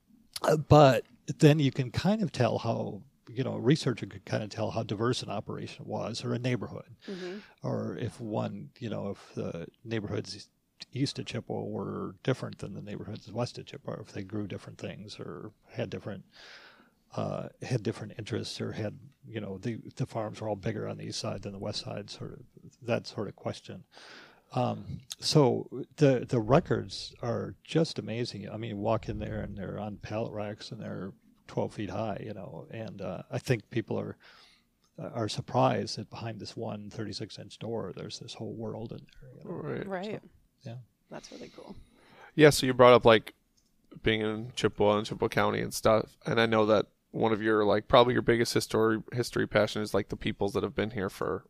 but 0.67 1.06
then 1.39 1.60
you 1.60 1.71
can 1.71 1.91
kind 1.91 2.21
of 2.21 2.32
tell 2.32 2.60
how 2.60 3.02
you 3.32 3.43
know 3.43 3.54
a 3.54 3.60
researcher 3.60 4.06
could 4.08 4.25
kind 4.25 4.43
of 4.43 4.49
tell 4.49 4.71
how 4.71 4.84
diverse 4.84 5.21
an 5.21 5.30
operation 5.30 5.86
was 5.86 6.23
or 6.25 6.34
a 6.34 6.39
neighborhood. 6.39 6.95
Hmm 7.06 7.38
or 7.63 7.97
if 7.99 8.19
one 8.19 8.69
you 8.80 8.89
know 8.89 9.10
if 9.10 9.36
the 9.36 9.67
neighborhoods 9.84 10.49
east 10.93 11.19
of 11.19 11.25
Chippewa 11.25 11.62
were 11.63 12.15
different 12.23 12.60
than 12.60 12.73
the 12.73 12.82
neighborhoods 12.82 13.32
west 13.32 13.58
of 13.58 13.65
Chippewa 13.65 13.97
if 13.99 14.13
they 14.13 14.23
grew 14.23 14.47
different 14.47 14.80
things 14.80 15.19
or 15.19 15.52
had 15.71 15.89
different 15.89 16.23
uh, 17.15 17.49
had 17.62 17.84
different 17.84 18.13
interests 18.17 18.62
or 18.62 18.71
had 18.71 18.97
you 19.28 19.41
know 19.41 19.58
the 19.58 19.80
the 19.95 20.06
farms 20.06 20.39
were 20.41 20.47
all 20.49 20.56
bigger 20.56 20.88
on 20.88 20.97
the 20.97 21.06
east 21.06 21.19
side 21.19 21.41
than 21.41 21.52
the 21.52 21.60
west 21.60 21.84
side 21.84 22.10
sort 22.10 22.34
of 22.34 22.39
that 22.82 23.08
sort 23.08 23.28
of 23.28 23.36
question 23.36 23.84
um, 24.53 25.01
so 25.19 25.67
the 25.97 26.25
the 26.27 26.39
records 26.39 27.13
are 27.21 27.55
just 27.63 27.99
amazing. 27.99 28.49
I 28.49 28.57
mean, 28.57 28.71
you 28.71 28.77
walk 28.77 29.09
in 29.09 29.19
there 29.19 29.41
and 29.41 29.57
they're 29.57 29.79
on 29.79 29.97
pallet 29.97 30.31
racks 30.33 30.71
and 30.71 30.81
they're 30.81 31.12
12 31.47 31.73
feet 31.73 31.89
high, 31.89 32.21
you 32.25 32.33
know. 32.33 32.67
And 32.71 33.01
uh, 33.01 33.23
I 33.31 33.39
think 33.39 33.69
people 33.69 33.99
are 33.99 34.17
are 35.13 35.29
surprised 35.29 35.97
that 35.97 36.09
behind 36.09 36.39
this 36.39 36.57
one 36.57 36.89
36 36.89 37.39
inch 37.39 37.59
door, 37.59 37.93
there's 37.95 38.19
this 38.19 38.33
whole 38.33 38.53
world 38.53 38.91
in 38.91 38.99
there. 38.99 39.29
You 39.38 39.43
know? 39.43 39.69
Right. 39.69 39.88
Right. 39.88 40.21
yeah. 40.63 40.75
That's 41.09 41.31
really 41.31 41.51
cool. 41.55 41.75
Yeah, 42.35 42.49
so 42.51 42.65
you 42.65 42.73
brought 42.73 42.93
up 42.93 43.05
like 43.05 43.33
being 44.03 44.21
in 44.21 44.51
Chippewa 44.55 44.97
and 44.97 45.05
Chippewa 45.05 45.29
County 45.29 45.62
and 45.62 45.73
stuff, 45.73 46.17
and 46.25 46.39
I 46.39 46.45
know 46.45 46.65
that 46.67 46.88
one 47.12 47.31
of 47.33 47.41
your 47.41 47.65
like 47.65 47.88
probably 47.88 48.13
your 48.13 48.21
biggest 48.21 48.53
history 48.53 49.01
history 49.13 49.47
passion 49.47 49.81
is 49.81 49.93
like 49.93 50.09
the 50.09 50.15
peoples 50.15 50.53
that 50.53 50.63
have 50.63 50.75
been 50.75 50.91
here 50.91 51.09
for 51.09 51.45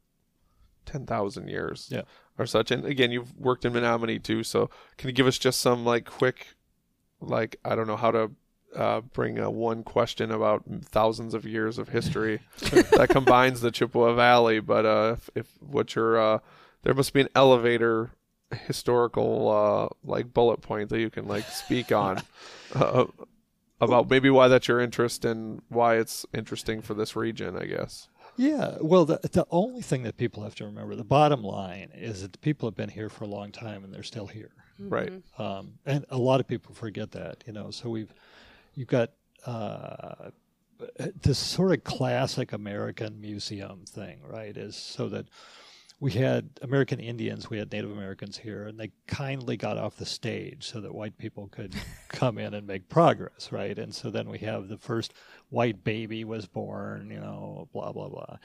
ten 0.89 1.05
thousand 1.05 1.47
years, 1.49 1.87
Yeah. 1.91 2.01
or 2.37 2.45
such. 2.45 2.71
And 2.71 2.85
again, 2.85 3.11
you've 3.11 3.35
worked 3.37 3.65
in 3.65 3.73
Menomonie 3.73 4.21
too, 4.21 4.43
so 4.43 4.69
can 4.97 5.09
you 5.09 5.13
give 5.13 5.27
us 5.27 5.37
just 5.37 5.59
some 5.61 5.85
like 5.85 6.05
quick, 6.05 6.47
like 7.21 7.57
I 7.63 7.75
don't 7.75 7.87
know 7.87 7.97
how 7.97 8.11
to. 8.11 8.31
Uh, 8.75 9.01
bring 9.01 9.39
uh, 9.39 9.49
one 9.49 9.81
question 9.83 10.29
about 10.31 10.63
thousands 10.83 11.33
of 11.33 11.43
years 11.43 11.79
of 11.79 11.89
history 11.89 12.39
that 12.91 13.07
combines 13.09 13.61
the 13.61 13.71
Chippewa 13.71 14.13
Valley. 14.13 14.59
But 14.59 14.85
uh, 14.85 15.15
if, 15.17 15.29
if 15.33 15.47
what 15.59 15.95
your 15.95 16.19
uh, 16.19 16.37
there 16.83 16.93
must 16.93 17.11
be 17.11 17.21
an 17.21 17.29
elevator 17.33 18.11
historical 18.67 19.49
uh, 19.49 19.95
like 20.03 20.33
bullet 20.35 20.61
point 20.61 20.89
that 20.89 20.99
you 20.99 21.09
can 21.09 21.27
like 21.27 21.45
speak 21.45 21.91
on 21.91 22.21
uh, 22.75 23.05
about 23.81 24.07
maybe 24.09 24.29
why 24.29 24.47
that's 24.47 24.67
your 24.67 24.79
interest 24.79 25.25
and 25.25 25.63
why 25.69 25.95
it's 25.97 26.25
interesting 26.31 26.81
for 26.83 26.93
this 26.93 27.15
region, 27.15 27.57
I 27.57 27.65
guess. 27.65 28.07
Yeah, 28.39 28.77
well, 28.79 29.03
the 29.03 29.19
the 29.21 29.45
only 29.51 29.81
thing 29.81 30.03
that 30.03 30.15
people 30.15 30.43
have 30.43 30.55
to 30.55 30.65
remember, 30.65 30.95
the 30.95 31.03
bottom 31.03 31.43
line, 31.43 31.89
is 31.93 32.21
that 32.21 32.31
the 32.31 32.37
people 32.37 32.69
have 32.69 32.75
been 32.75 32.87
here 32.87 33.09
for 33.09 33.25
a 33.25 33.27
long 33.27 33.51
time 33.51 33.83
and 33.83 33.93
they're 33.93 34.01
still 34.01 34.27
here. 34.27 34.51
Right. 34.79 35.11
Um, 35.37 35.73
and 35.85 36.05
a 36.09 36.17
lot 36.17 36.39
of 36.39 36.47
people 36.47 36.73
forget 36.73 37.11
that, 37.11 37.43
you 37.45 37.51
know. 37.51 37.69
So 37.69 37.89
we've 37.89 38.13
you've 38.75 38.87
got 38.87 39.11
uh, 39.45 40.29
this 41.21 41.37
sort 41.37 41.73
of 41.73 41.83
classic 41.83 42.53
American 42.53 43.19
museum 43.19 43.83
thing, 43.85 44.21
right? 44.25 44.55
Is 44.55 44.77
so 44.77 45.09
that 45.09 45.25
we 46.01 46.11
had 46.13 46.49
American 46.61 46.99
Indians, 46.99 47.49
we 47.49 47.57
had 47.57 47.71
Native 47.71 47.91
Americans 47.91 48.37
here, 48.37 48.65
and 48.67 48.79
they 48.79 48.91
kindly 49.07 49.57
got 49.57 49.77
off 49.77 49.97
the 49.97 50.05
stage 50.05 50.65
so 50.71 50.79
that 50.79 50.95
white 50.95 51.17
people 51.17 51.47
could 51.49 51.75
come 52.07 52.37
in 52.37 52.53
and 52.53 52.65
make 52.65 52.87
progress, 52.87 53.51
right? 53.51 53.77
And 53.77 53.93
so 53.93 54.09
then 54.09 54.29
we 54.29 54.39
have 54.39 54.69
the 54.69 54.77
first 54.77 55.13
white 55.49 55.83
baby 55.83 56.23
was 56.23 56.45
born, 56.45 57.09
you 57.11 57.19
know, 57.19 57.67
blah 57.73 57.91
blah 57.91 58.07
blah, 58.07 58.37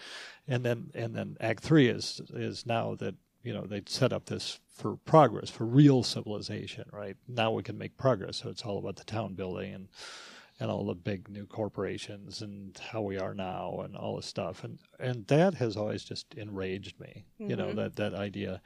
and 0.49 0.65
then 0.65 0.91
and 0.95 1.15
then 1.15 1.37
Act 1.41 1.63
Three 1.63 1.89
is 1.89 2.21
is 2.35 2.67
now 2.67 2.97
that 2.97 3.15
you 3.45 3.53
know 3.53 3.67
they 3.67 3.83
set 3.87 4.13
up 4.13 4.27
this 4.27 4.59
for 4.75 4.97
progress 4.97 5.49
for 5.49 5.65
real 5.65 6.03
civilization, 6.03 6.85
right? 6.93 7.17
Now 7.29 7.53
we 7.53 7.63
can 7.63 7.79
make 7.79 7.97
progress, 7.97 8.39
so 8.39 8.49
it's 8.49 8.63
all 8.63 8.79
about 8.79 8.97
the 8.97 9.05
town 9.05 9.35
building 9.35 9.75
and 9.75 9.89
and 10.61 10.71
all 10.71 10.87
the 10.87 10.95
big 10.95 11.29
new 11.29 11.47
corporations 11.47 12.41
and 12.43 12.79
how 12.93 13.03
we 13.03 13.19
are 13.19 13.35
now 13.35 13.81
and 13.85 13.97
all 13.97 14.17
this 14.17 14.27
stuff. 14.27 14.63
And 14.65 14.79
and 15.01 15.27
that 15.27 15.55
has 15.55 15.77
always 15.77 16.05
just 16.05 16.35
enraged 16.35 16.99
me 17.01 17.25
you 17.39 17.57
know 17.57 17.73
that 17.75 17.97
that 17.97 18.15
idea. 18.15 18.61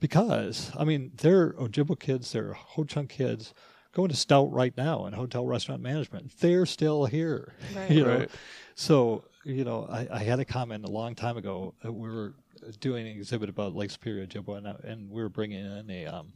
Because 0.00 0.70
i 0.78 0.84
mean 0.84 1.10
they're 1.16 1.52
ojibwe 1.54 1.98
kids 1.98 2.32
they're 2.32 2.52
ho 2.52 2.84
chunk 2.84 3.10
kids 3.10 3.52
going 3.92 4.08
to 4.10 4.16
stout 4.16 4.52
right 4.52 4.76
now 4.76 5.06
in 5.06 5.12
hotel 5.14 5.44
restaurant 5.46 5.82
management. 5.82 6.30
They're 6.40 6.66
still 6.66 7.06
here 7.06 7.54
Right. 7.74 7.90
you 7.96 8.04
know? 8.04 8.18
Right. 8.18 8.30
so 8.74 9.24
you 9.44 9.64
know 9.64 9.86
I, 9.90 10.06
I 10.10 10.18
had 10.24 10.38
a 10.40 10.44
comment 10.44 10.84
a 10.84 10.90
long 10.90 11.14
time 11.14 11.36
ago 11.36 11.74
that 11.82 11.92
we 11.92 12.08
were 12.08 12.34
doing 12.80 13.06
an 13.08 13.16
exhibit 13.16 13.48
about 13.48 13.74
lake 13.74 13.90
superior 13.90 14.26
ojibwe 14.26 14.58
and, 14.58 14.68
I- 14.68 14.80
and 14.84 15.10
we 15.10 15.22
were 15.22 15.28
bringing 15.28 15.64
in 15.64 15.90
a 15.90 16.06
um, 16.06 16.32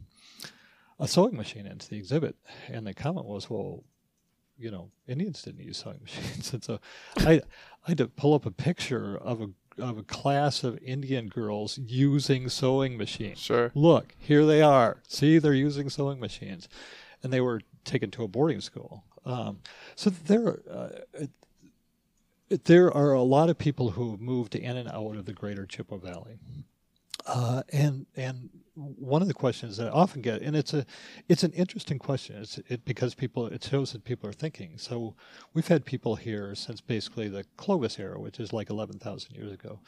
a 0.99 1.07
sewing 1.07 1.35
machine 1.35 1.65
into 1.65 1.89
the 1.89 1.97
exhibit. 1.97 2.35
And 2.69 2.85
the 2.87 2.93
comment 2.93 3.25
was 3.25 3.49
well 3.49 3.83
you 4.63 4.71
know, 4.71 4.89
Indians 5.07 5.41
didn't 5.41 5.63
use 5.63 5.77
sewing 5.77 5.99
machines, 6.01 6.53
and 6.53 6.63
so 6.63 6.79
I, 7.17 7.33
I 7.85 7.89
had 7.89 7.97
to 7.97 8.07
pull 8.07 8.33
up 8.33 8.45
a 8.45 8.51
picture 8.51 9.17
of 9.17 9.41
a 9.41 9.49
of 9.77 9.97
a 9.97 10.03
class 10.03 10.63
of 10.63 10.77
Indian 10.83 11.27
girls 11.27 11.79
using 11.79 12.47
sewing 12.47 12.95
machines. 12.97 13.39
Sure. 13.39 13.71
Look, 13.73 14.15
here 14.19 14.45
they 14.45 14.61
are. 14.61 15.01
See, 15.07 15.39
they're 15.39 15.53
using 15.53 15.89
sewing 15.89 16.19
machines, 16.19 16.69
and 17.21 17.33
they 17.33 17.41
were 17.41 17.61
taken 17.83 18.11
to 18.11 18.23
a 18.23 18.27
boarding 18.27 18.61
school. 18.61 19.03
Um, 19.25 19.61
so 19.95 20.09
there, 20.11 20.59
uh, 20.69 21.25
there 22.65 22.95
are 22.95 23.13
a 23.13 23.23
lot 23.23 23.49
of 23.49 23.57
people 23.57 23.91
who 23.91 24.11
have 24.11 24.21
moved 24.21 24.55
in 24.55 24.77
and 24.77 24.89
out 24.89 25.15
of 25.15 25.25
the 25.25 25.33
Greater 25.33 25.65
Chippewa 25.65 25.97
Valley. 25.97 26.37
Uh, 27.25 27.63
and 27.71 28.05
and 28.15 28.49
one 28.75 29.21
of 29.21 29.27
the 29.27 29.33
questions 29.33 29.77
that 29.77 29.87
I 29.87 29.91
often 29.91 30.21
get, 30.21 30.41
and 30.41 30.55
it's 30.55 30.73
a 30.73 30.85
it's 31.29 31.43
an 31.43 31.51
interesting 31.53 31.99
question, 31.99 32.37
it's 32.41 32.57
it 32.67 32.83
because 32.85 33.13
people 33.15 33.47
it 33.47 33.63
shows 33.63 33.93
that 33.93 34.03
people 34.03 34.29
are 34.29 34.33
thinking. 34.33 34.77
So 34.77 35.15
we've 35.53 35.67
had 35.67 35.85
people 35.85 36.15
here 36.15 36.55
since 36.55 36.81
basically 36.81 37.29
the 37.29 37.45
Clovis 37.55 37.99
era, 37.99 38.19
which 38.19 38.39
is 38.39 38.51
like 38.51 38.69
eleven 38.69 38.99
thousand 38.99 39.35
years 39.35 39.51
ago, 39.51 39.79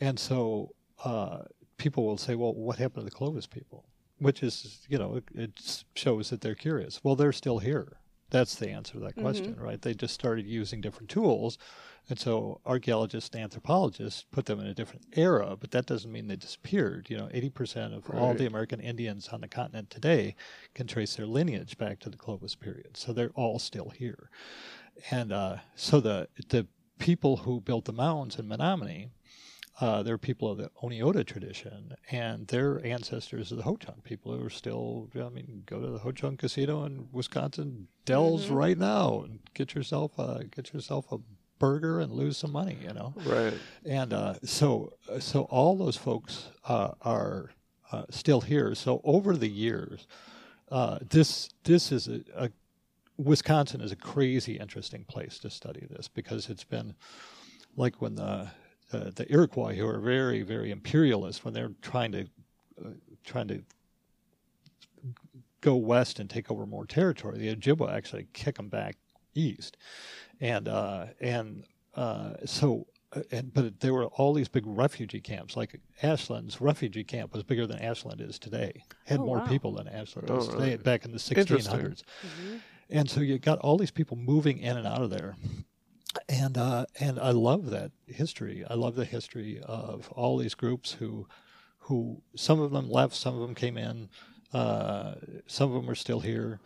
and 0.00 0.18
so 0.18 0.74
uh, 1.04 1.42
people 1.78 2.04
will 2.04 2.18
say, 2.18 2.34
"Well, 2.34 2.54
what 2.54 2.78
happened 2.78 3.06
to 3.06 3.10
the 3.10 3.16
Clovis 3.16 3.46
people?" 3.46 3.86
Which 4.18 4.42
is, 4.44 4.86
you 4.88 4.98
know, 4.98 5.16
it, 5.16 5.24
it 5.34 5.84
shows 5.96 6.30
that 6.30 6.42
they're 6.42 6.54
curious. 6.54 7.00
Well, 7.02 7.16
they're 7.16 7.32
still 7.32 7.58
here. 7.58 7.96
That's 8.32 8.54
the 8.54 8.70
answer 8.70 8.94
to 8.94 9.00
that 9.00 9.16
question, 9.16 9.56
right? 9.60 9.80
They 9.80 9.92
just 9.92 10.14
started 10.14 10.46
using 10.46 10.80
different 10.80 11.10
tools. 11.10 11.58
And 12.08 12.18
so 12.18 12.62
archaeologists 12.64 13.28
and 13.34 13.42
anthropologists 13.42 14.24
put 14.32 14.46
them 14.46 14.58
in 14.58 14.66
a 14.66 14.72
different 14.74 15.04
era, 15.12 15.54
but 15.60 15.70
that 15.72 15.84
doesn't 15.84 16.10
mean 16.10 16.28
they 16.28 16.36
disappeared. 16.36 17.10
You 17.10 17.18
know, 17.18 17.26
80% 17.26 17.94
of 17.94 18.08
all 18.08 18.32
the 18.32 18.46
American 18.46 18.80
Indians 18.80 19.28
on 19.28 19.42
the 19.42 19.48
continent 19.48 19.90
today 19.90 20.34
can 20.74 20.86
trace 20.86 21.14
their 21.14 21.26
lineage 21.26 21.76
back 21.76 22.00
to 22.00 22.08
the 22.08 22.16
Clovis 22.16 22.54
period. 22.54 22.96
So 22.96 23.12
they're 23.12 23.32
all 23.34 23.58
still 23.58 23.90
here. 23.90 24.30
And 25.10 25.30
uh, 25.30 25.56
so 25.76 26.00
the, 26.00 26.28
the 26.48 26.66
people 26.98 27.36
who 27.38 27.60
built 27.60 27.84
the 27.84 27.92
mounds 27.92 28.38
in 28.38 28.48
Menomonie, 28.48 29.10
uh, 29.80 30.02
they're 30.02 30.18
people 30.18 30.50
of 30.50 30.58
the 30.58 30.70
Oneota 30.82 31.24
tradition, 31.26 31.94
and 32.10 32.46
their 32.48 32.84
ancestors 32.84 33.50
are 33.52 33.56
the 33.56 33.62
Ho-Chunk 33.62 34.04
people 34.04 34.36
who 34.36 34.44
are 34.44 34.50
still. 34.50 35.08
I 35.14 35.28
mean, 35.30 35.62
go 35.66 35.80
to 35.80 35.86
the 35.88 35.98
Ho-Chunk 35.98 36.40
Casino 36.40 36.84
in 36.84 37.08
Wisconsin 37.12 37.88
Dells 38.04 38.48
right 38.50 38.76
now 38.78 39.22
and 39.22 39.40
get 39.54 39.74
yourself 39.74 40.18
a 40.18 40.44
get 40.44 40.72
yourself 40.74 41.10
a 41.10 41.18
burger 41.58 42.00
and 42.00 42.12
lose 42.12 42.36
some 42.36 42.52
money. 42.52 42.76
You 42.82 42.92
know, 42.92 43.14
Right. 43.24 43.54
and 43.86 44.12
uh, 44.12 44.34
so 44.44 44.92
so 45.20 45.42
all 45.44 45.76
those 45.76 45.96
folks 45.96 46.48
uh, 46.68 46.90
are 47.00 47.50
uh, 47.90 48.04
still 48.10 48.42
here. 48.42 48.74
So 48.74 49.00
over 49.04 49.36
the 49.36 49.48
years, 49.48 50.06
uh, 50.70 50.98
this 51.08 51.48
this 51.64 51.90
is 51.92 52.08
a, 52.08 52.20
a 52.36 52.50
Wisconsin 53.16 53.80
is 53.80 53.92
a 53.92 53.96
crazy 53.96 54.58
interesting 54.58 55.04
place 55.04 55.38
to 55.40 55.50
study 55.50 55.86
this 55.88 56.08
because 56.08 56.48
it's 56.50 56.64
been 56.64 56.94
like 57.76 58.00
when 58.02 58.16
the 58.16 58.50
uh, 58.94 59.10
the 59.14 59.30
Iroquois, 59.32 59.74
who 59.74 59.86
are 59.86 59.98
very 60.00 60.42
very 60.42 60.70
imperialist, 60.70 61.44
when 61.44 61.54
they're 61.54 61.72
trying 61.82 62.12
to 62.12 62.20
uh, 62.84 62.88
trying 63.24 63.48
to 63.48 63.62
go 65.60 65.76
west 65.76 66.18
and 66.18 66.28
take 66.28 66.50
over 66.50 66.66
more 66.66 66.86
territory, 66.86 67.38
the 67.38 67.54
Ojibwa 67.54 67.92
actually 67.92 68.26
kick 68.32 68.56
them 68.56 68.68
back 68.68 68.96
east, 69.34 69.76
and 70.40 70.68
uh, 70.68 71.06
and 71.20 71.64
uh, 71.94 72.32
so. 72.44 72.86
uh, 73.14 73.20
And, 73.30 73.52
but 73.52 73.80
there 73.80 73.92
were 73.92 74.06
all 74.06 74.32
these 74.34 74.48
big 74.48 74.64
refugee 74.66 75.20
camps. 75.20 75.54
Like 75.56 75.78
Ashland's 76.02 76.60
refugee 76.62 77.04
camp 77.04 77.34
was 77.34 77.42
bigger 77.42 77.66
than 77.66 77.78
Ashland 77.80 78.20
is 78.22 78.38
today. 78.38 78.82
Had 79.04 79.20
Oh, 79.20 79.26
more 79.26 79.38
wow. 79.38 79.46
people 79.46 79.72
than 79.74 79.86
Ashland 79.86 80.30
Oh, 80.30 80.36
does 80.36 80.48
today. 80.48 80.58
really? 80.70 80.76
Back 80.78 81.04
in 81.04 81.12
the 81.12 81.22
Interesting. 81.36 81.78
1600s. 81.78 82.02
And 82.88 83.08
so 83.10 83.20
you 83.20 83.38
got 83.38 83.58
all 83.58 83.76
these 83.76 83.90
people 83.90 84.16
moving 84.16 84.58
in 84.58 84.76
and 84.78 84.86
out 84.86 85.02
of 85.02 85.10
there. 85.10 85.36
And 86.28 86.58
uh, 86.58 86.86
and 87.00 87.18
I 87.18 87.30
love 87.30 87.70
that 87.70 87.90
history. 88.06 88.64
I 88.68 88.74
love 88.74 88.96
the 88.96 89.04
history 89.04 89.60
of 89.64 90.10
all 90.12 90.36
these 90.36 90.54
groups 90.54 90.92
who 90.92 91.26
who 91.86 92.22
some 92.36 92.60
of 92.60 92.70
them 92.70 92.88
left, 92.90 93.14
some 93.14 93.34
of 93.34 93.40
them 93.40 93.54
came 93.54 93.76
in, 93.78 94.08
uh, 94.52 95.14
some 95.46 95.72
of 95.72 95.80
them 95.82 95.90
are 95.90 95.94
still 95.94 96.20
here, 96.20 96.60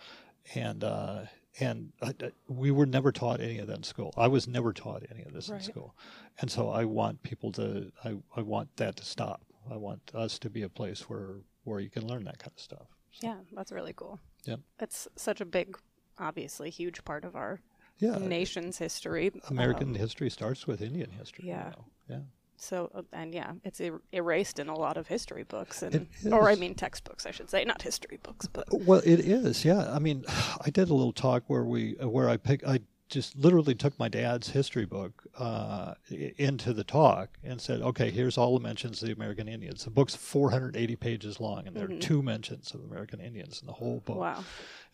and 0.55 0.83
uh, 0.85 1.23
and 1.61 1.93
I, 2.03 2.09
I- 2.21 2.33
we 2.49 2.71
were 2.71 2.87
never 2.87 3.13
taught 3.13 3.41
any 3.41 3.59
of 3.59 3.67
that 3.69 3.77
in 3.79 3.83
school. 3.83 4.13
I 4.17 4.27
was 4.29 4.47
never 4.49 4.73
taught 4.73 5.05
any 5.11 5.23
of 5.23 5.33
this 5.33 5.49
Right. 5.49 5.59
in 5.61 5.63
school, 5.65 5.95
and 6.41 6.51
so 6.51 6.69
I 6.71 6.85
want 6.85 7.23
people 7.23 7.53
to. 7.53 7.93
I, 8.05 8.17
I 8.37 8.43
want 8.43 8.77
that 8.77 8.97
to 8.97 9.05
stop. 9.05 9.43
I 9.71 9.77
want 9.77 10.01
us 10.15 10.39
to 10.41 10.51
be 10.51 10.63
a 10.63 10.69
place 10.69 11.09
where 11.09 11.37
where 11.65 11.81
you 11.81 11.91
can 11.91 12.07
learn 12.07 12.25
that 12.25 12.39
kind 12.39 12.53
of 12.57 12.61
stuff. 12.61 12.89
Yeah, 13.23 13.37
that's 13.53 13.73
really 13.73 13.93
cool. 13.95 14.19
Yeah, 14.45 14.57
It's 14.81 15.09
such 15.17 15.41
a 15.41 15.45
big, 15.47 15.77
obviously 16.19 16.69
huge 16.71 17.05
part 17.05 17.25
of 17.25 17.35
our 17.35 17.61
Yeah, 17.99 18.19
nation's 18.19 18.79
history. 18.79 19.33
American 19.49 19.89
Um, 19.91 19.95
history 19.95 20.31
starts 20.31 20.67
with 20.67 20.83
Indian 20.83 21.11
history. 21.11 21.45
you 21.47 21.51
yeah. 21.51 21.71
know. 21.71 21.85
yeah. 22.09 22.21
so, 22.57 22.91
uh, 22.95 23.03
and 23.13 23.35
yeah, 23.35 23.53
it's 23.65 23.81
er- 23.81 24.03
erased 24.13 24.59
in 24.59 24.69
a 24.69 24.75
lot 24.75 24.97
of 24.97 25.07
history 25.09 25.45
books, 25.45 25.83
and 25.83 26.07
or 26.31 26.49
I 26.49 26.55
mean 26.57 26.75
textbooks, 26.75 27.27
I 27.27 27.31
should 27.31 27.51
say, 27.51 27.65
not 27.65 27.83
history 27.83 28.19
books, 28.23 28.47
but 28.47 28.65
Well, 28.71 29.01
it 29.05 29.21
is. 29.21 29.65
Yeah. 29.65 29.91
I 29.93 29.99
mean, 29.99 30.25
I 30.67 30.71
did 30.71 30.89
a 30.91 30.95
little 30.95 31.13
talk 31.13 31.45
where 31.49 31.65
we 31.65 31.93
where 32.01 32.29
I 32.29 32.37
pick 32.37 32.67
I 32.67 32.81
just 33.09 33.37
literally 33.37 33.75
took 33.75 33.97
my 33.99 34.09
dad's 34.09 34.51
history 34.51 34.85
book 34.85 35.25
uh, 35.39 35.95
into 36.39 36.73
the 36.73 36.83
talk 36.83 37.39
and 37.45 37.61
said, 37.61 37.81
okay, 37.81 38.11
here's 38.11 38.37
all 38.37 38.59
the 38.59 38.63
mentions 38.63 39.01
of 39.01 39.09
the 39.09 39.15
American 39.15 39.47
Indians. 39.49 39.85
The 39.85 39.91
book's 39.91 40.17
480 40.17 40.97
pages 40.97 41.39
long, 41.39 41.67
and 41.67 41.77
there 41.77 41.85
are 41.85 41.89
two 42.01 42.23
mentions 42.23 42.75
of 42.75 42.83
American 42.83 43.21
Indians 43.21 43.61
in 43.61 43.67
the 43.67 43.73
whole 43.75 44.01
book. 44.05 44.17
wow, 44.17 44.45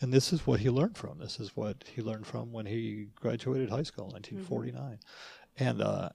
And 0.00 0.12
this 0.12 0.32
is 0.32 0.46
what 0.46 0.60
he 0.60 0.68
learned 0.68 0.98
from. 0.98 1.18
This 1.18 1.40
is 1.40 1.56
what 1.56 1.84
he 1.94 2.02
learned 2.02 2.26
from 2.26 2.52
when 2.52 2.66
he 2.66 3.08
graduated 3.16 3.70
high 3.70 3.82
school 3.82 4.06
in 4.06 4.12
1949, 4.12 4.98
and 5.58 5.80
uh, 5.80 6.10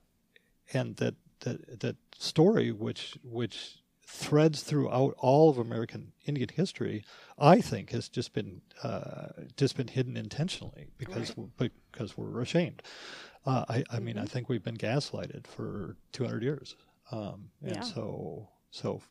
and 0.73 0.95
that 0.97 1.15
that 1.41 1.79
that 1.79 1.95
story, 2.15 2.71
which 2.71 3.17
which 3.23 3.77
threads 4.09 4.63
throughout 4.63 5.13
all 5.17 5.49
of 5.49 5.57
American 5.57 6.13
Indian 6.25 6.49
history, 6.53 7.03
I 7.37 7.59
think, 7.61 7.89
has 7.91 8.07
just 8.07 8.33
been 8.33 8.61
uh, 8.81 9.27
just 9.57 9.75
been 9.75 9.89
hidden 9.89 10.15
intentionally 10.15 10.87
because 10.97 11.33
because 11.91 12.17
we're 12.17 12.41
ashamed. 12.41 12.81
Uh, 13.45 13.65
I, 13.69 13.83
I 13.91 13.99
mean, 13.99 14.17
I 14.17 14.25
think 14.25 14.49
we've 14.49 14.63
been 14.63 14.77
gaslighted 14.77 15.45
for 15.47 15.95
200 16.13 16.41
years, 16.43 16.75
um, 17.11 17.49
and 17.61 17.75
Yeah. 17.75 17.81
so 17.81 18.49
so 18.71 19.01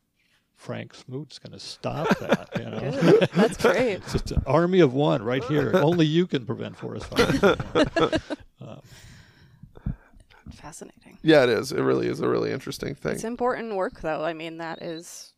Frank 0.55 0.93
Smoot's 0.95 1.37
going 1.39 1.53
to 1.53 1.59
stop 1.59 2.07
that. 2.19 2.49
You 2.57 2.65
know, 2.69 3.19
That's 3.35 3.57
great. 3.57 3.93
it's 3.97 4.11
just 4.17 4.31
an 4.31 4.41
army 4.47 4.79
of 4.79 4.93
one 4.93 5.21
right 5.23 5.43
here. 5.43 5.71
Only 5.75 6.05
you 6.07 6.25
can 6.27 6.45
prevent 6.45 6.75
forest 6.77 7.05
fires. 7.05 7.39
Fascinating. 10.57 11.17
Yeah, 11.21 11.43
it 11.43 11.49
is. 11.49 11.71
It 11.71 11.81
really 11.81 12.07
is 12.07 12.19
a 12.19 12.27
really 12.27 12.51
interesting 12.51 12.95
thing. 12.95 13.13
It's 13.13 13.23
important 13.23 13.75
work, 13.75 14.01
though. 14.01 14.23
I 14.23 14.33
mean, 14.33 14.57
that 14.57 14.81
is 14.81 15.33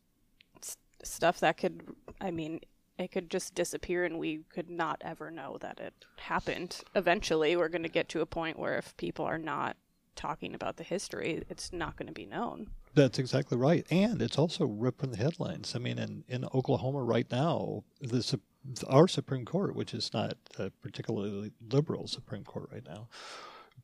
s- 0.62 0.76
stuff 1.02 1.40
that 1.40 1.56
could, 1.56 1.82
I 2.20 2.30
mean, 2.30 2.60
it 2.98 3.10
could 3.12 3.30
just 3.30 3.54
disappear 3.54 4.04
and 4.04 4.18
we 4.18 4.40
could 4.52 4.68
not 4.70 5.00
ever 5.04 5.30
know 5.30 5.56
that 5.60 5.78
it 5.80 5.94
happened. 6.18 6.80
Eventually, 6.94 7.56
we're 7.56 7.68
going 7.68 7.82
to 7.82 7.88
get 7.88 8.08
to 8.10 8.20
a 8.20 8.26
point 8.26 8.58
where 8.58 8.76
if 8.78 8.96
people 8.96 9.24
are 9.24 9.38
not 9.38 9.76
talking 10.16 10.54
about 10.54 10.76
the 10.76 10.84
history, 10.84 11.42
it's 11.48 11.72
not 11.72 11.96
going 11.96 12.08
to 12.08 12.12
be 12.12 12.26
known. 12.26 12.68
That's 12.92 13.18
exactly 13.20 13.56
right, 13.56 13.86
and 13.90 14.20
it's 14.20 14.36
also 14.36 14.66
ripped 14.66 15.00
from 15.00 15.12
the 15.12 15.16
headlines. 15.16 15.74
I 15.76 15.78
mean, 15.78 15.96
in, 15.98 16.24
in 16.28 16.44
Oklahoma 16.52 17.02
right 17.02 17.30
now, 17.30 17.84
the 18.00 18.20
Sup- 18.22 18.40
our 18.88 19.06
Supreme 19.06 19.44
Court, 19.44 19.76
which 19.76 19.94
is 19.94 20.12
not 20.12 20.34
a 20.58 20.70
particularly 20.82 21.52
liberal 21.70 22.08
Supreme 22.08 22.42
Court 22.44 22.68
right 22.72 22.84
now, 22.84 23.08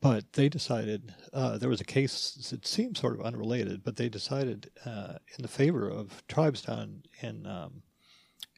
but 0.00 0.32
they 0.34 0.48
decided 0.48 1.14
uh, 1.32 1.58
there 1.58 1.68
was 1.68 1.80
a 1.80 1.84
case. 1.84 2.48
that 2.50 2.66
seems 2.66 3.00
sort 3.00 3.18
of 3.18 3.24
unrelated, 3.24 3.82
but 3.84 3.96
they 3.96 4.08
decided 4.08 4.70
uh, 4.84 5.14
in 5.36 5.42
the 5.42 5.48
favor 5.48 5.88
of 5.88 6.22
tribes 6.28 6.62
down 6.62 7.02
in 7.20 7.46
um, 7.46 7.82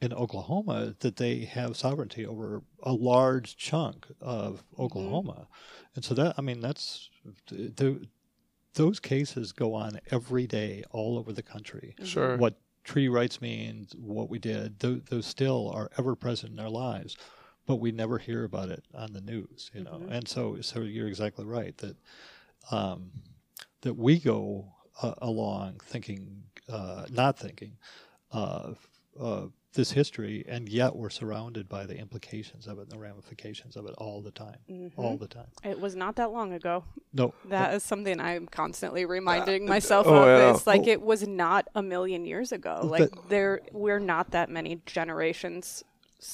in 0.00 0.12
Oklahoma 0.12 0.94
that 1.00 1.16
they 1.16 1.40
have 1.40 1.76
sovereignty 1.76 2.24
over 2.24 2.62
a 2.82 2.92
large 2.92 3.56
chunk 3.56 4.06
of 4.20 4.62
Oklahoma, 4.78 5.48
and 5.94 6.04
so 6.04 6.14
that 6.14 6.34
I 6.38 6.42
mean 6.42 6.60
that's 6.60 7.10
the, 7.48 8.06
those 8.74 9.00
cases 9.00 9.52
go 9.52 9.74
on 9.74 9.98
every 10.10 10.46
day 10.46 10.84
all 10.90 11.18
over 11.18 11.32
the 11.32 11.42
country. 11.42 11.94
Sure. 12.04 12.36
What 12.36 12.58
treaty 12.84 13.08
rights 13.08 13.40
means, 13.40 13.94
what 13.96 14.30
we 14.30 14.38
did, 14.38 14.78
those, 14.78 15.02
those 15.10 15.26
still 15.26 15.70
are 15.74 15.90
ever 15.98 16.14
present 16.14 16.52
in 16.52 16.60
our 16.60 16.70
lives, 16.70 17.16
but 17.68 17.76
we 17.76 17.92
never 17.92 18.16
hear 18.16 18.44
about 18.44 18.70
it 18.70 18.82
on 18.94 19.12
the 19.12 19.20
news, 19.20 19.70
you 19.74 19.84
know. 19.84 20.00
And 20.10 20.26
so, 20.26 20.56
so 20.62 20.80
you're 20.80 21.06
exactly 21.06 21.44
right 21.44 21.76
that 21.76 21.96
um, 22.72 23.10
that 23.82 23.94
we 23.94 24.18
go 24.18 24.72
uh, 25.02 25.12
along 25.18 25.80
thinking, 25.84 26.44
uh, 26.68 27.04
not 27.10 27.38
thinking 27.38 27.76
of 28.32 28.78
uh, 29.20 29.42
this 29.74 29.90
history, 29.92 30.46
and 30.48 30.66
yet 30.66 30.96
we're 30.96 31.10
surrounded 31.10 31.68
by 31.68 31.84
the 31.84 31.96
implications 31.96 32.66
of 32.66 32.78
it 32.78 32.82
and 32.84 32.90
the 32.90 32.98
ramifications 32.98 33.76
of 33.76 33.86
it 33.86 33.94
all 33.98 34.22
the 34.22 34.30
time, 34.30 34.56
all 34.96 35.18
the 35.18 35.28
time. 35.28 35.48
It 35.62 35.78
was 35.78 35.94
not 35.94 36.16
that 36.16 36.32
long 36.32 36.54
ago. 36.54 36.84
No, 37.12 37.34
That 37.50 37.74
is 37.74 37.82
something 37.82 38.18
I'm 38.18 38.46
constantly 38.46 39.04
reminding 39.04 39.66
myself 39.66 40.06
oh, 40.06 40.14
of. 40.22 40.26
yeah. 40.26 40.54
Is 40.54 40.66
like 40.66 40.84
Oh. 40.86 40.90
it 40.92 41.02
was 41.02 41.28
not 41.28 41.68
a 41.74 41.82
million 41.82 42.24
years 42.24 42.50
ago. 42.50 42.80
Like 42.82 43.10
That- 43.10 43.28
there, 43.28 43.60
we're 43.72 43.98
not 44.00 44.30
that 44.30 44.48
many 44.48 44.80
generations 44.86 45.84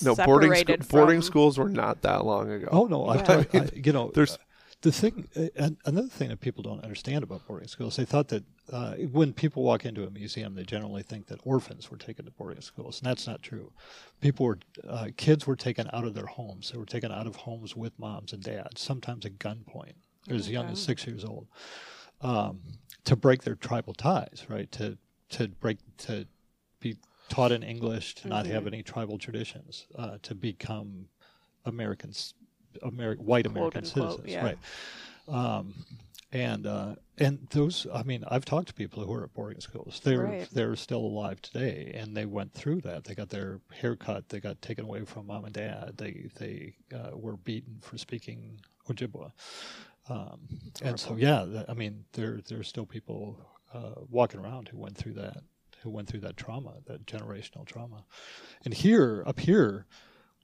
no, 0.03 0.15
boarding 0.15 0.51
scho- 0.53 0.59
separated 0.59 0.89
boarding 0.89 1.23
schools 1.23 1.59
were 1.59 1.69
not 1.69 2.03
that 2.03 2.25
long 2.25 2.51
ago. 2.51 2.69
Oh 2.71 2.87
no, 2.87 3.07
I 3.07 3.15
Yeah. 3.17 3.23
tell 3.23 3.41
you, 3.41 3.61
I, 3.61 3.69
you 3.75 3.93
know, 3.93 4.11
There's- 4.15 4.35
uh, 4.35 4.39
the 4.83 4.93
thing. 4.93 5.27
Uh, 5.35 5.71
another 5.87 6.09
thing 6.09 6.29
that 6.29 6.41
people 6.41 6.63
don't 6.63 6.83
understand 6.85 7.25
about 7.25 7.47
boarding 7.47 7.69
schools, 7.69 7.97
they 7.97 8.05
thought 8.05 8.29
that 8.29 8.45
uh, 8.71 8.93
when 9.13 9.33
people 9.33 9.63
walk 9.63 9.87
into 9.87 10.07
a 10.07 10.11
museum, 10.11 10.55
they 10.55 10.63
generally 10.65 11.03
think 11.03 11.27
that 11.29 11.41
orphans 11.45 11.91
were 11.91 11.97
taken 11.97 12.27
to 12.27 12.31
boarding 12.33 12.61
schools, 12.61 13.01
and 13.01 13.09
that's 13.09 13.27
not 13.27 13.43
true. 13.43 13.73
People 14.21 14.45
were, 14.45 14.59
uh, 14.87 15.09
kids 15.17 15.47
were 15.47 15.57
taken 15.57 15.89
out 15.95 16.05
of 16.05 16.13
their 16.13 16.27
homes. 16.27 16.71
They 16.71 16.77
were 16.79 16.85
taken 16.85 17.11
out 17.11 17.27
of 17.27 17.35
homes 17.37 17.75
with 17.75 17.99
moms 17.99 18.35
and 18.35 18.43
dads, 18.43 18.83
sometimes 18.83 19.25
at 19.25 19.39
gunpoint, 19.39 19.95
as 20.29 20.51
young 20.51 20.67
as 20.67 20.83
six 20.83 21.07
years 21.07 21.25
old, 21.25 21.47
um, 22.21 22.61
to 23.05 23.17
break 23.17 23.43
their 23.43 23.55
tribal 23.55 23.95
ties, 23.95 24.45
right? 24.51 24.71
To 24.73 24.99
to 25.31 25.49
break 25.49 25.79
to 25.99 26.27
be 26.81 26.97
taught 27.29 27.53
in 27.53 27.63
English, 27.63 28.15
to 28.17 28.29
not 28.29 28.47
have 28.47 28.67
any 28.67 28.83
tribal 28.83 29.19
traditions, 29.19 29.87
uh, 29.97 30.19
to 30.23 30.35
become 30.35 31.09
Americans, 31.65 32.35
Ameri- 32.83 33.19
white 33.19 33.47
American 33.47 33.85
unquote, 33.85 34.19
citizens, 34.19 34.29
yeah. 34.33 34.45
right? 34.45 34.59
Um, 35.29 35.75
and 36.33 36.67
uh, 36.67 36.97
and 37.17 37.47
those, 37.51 37.87
I 37.95 38.03
mean, 38.03 38.25
I've 38.27 38.45
talked 38.45 38.67
to 38.69 38.75
people 38.75 39.05
who 39.05 39.13
are 39.13 39.23
at 39.25 39.33
boarding 39.35 39.61
schools. 39.61 40.01
They're 40.03 40.25
Right. 40.25 40.49
they're 40.53 40.75
still 40.77 41.01
alive 41.01 41.41
today, 41.41 41.93
and 41.95 42.17
they 42.17 42.27
went 42.27 42.53
through 42.53 42.81
that. 42.83 43.05
They 43.05 43.15
got 43.15 43.31
their 43.31 43.61
hair 43.73 43.95
cut. 43.95 44.29
They 44.29 44.41
got 44.41 44.61
taken 44.61 44.85
away 44.85 45.05
from 45.05 45.29
mom 45.29 45.45
and 45.45 45.55
dad. 45.55 45.95
They 45.97 46.29
they 46.39 46.75
uh, 46.93 47.17
were 47.17 47.37
beaten 47.37 47.79
for 47.83 47.99
speaking 47.99 48.61
Ojibwa. 48.89 49.31
Um, 50.09 50.41
and 50.83 50.99
so, 51.01 51.17
yeah, 51.17 51.63
I 51.69 51.73
mean, 51.75 52.05
there 52.13 52.41
there's 52.47 52.69
still 52.69 52.85
people 52.85 53.39
uh, 53.73 54.01
walking 54.11 54.41
around 54.41 54.69
who 54.69 54.79
went 54.79 54.97
through 54.97 55.15
that, 55.15 55.39
who 55.85 55.91
went 55.91 56.09
through 56.09 56.21
that 56.21 56.37
trauma, 56.37 56.75
that 56.87 57.07
generational 57.07 57.65
trauma. 57.65 58.05
And 58.65 58.75
here, 58.75 59.23
up 59.27 59.39
here, 59.39 59.87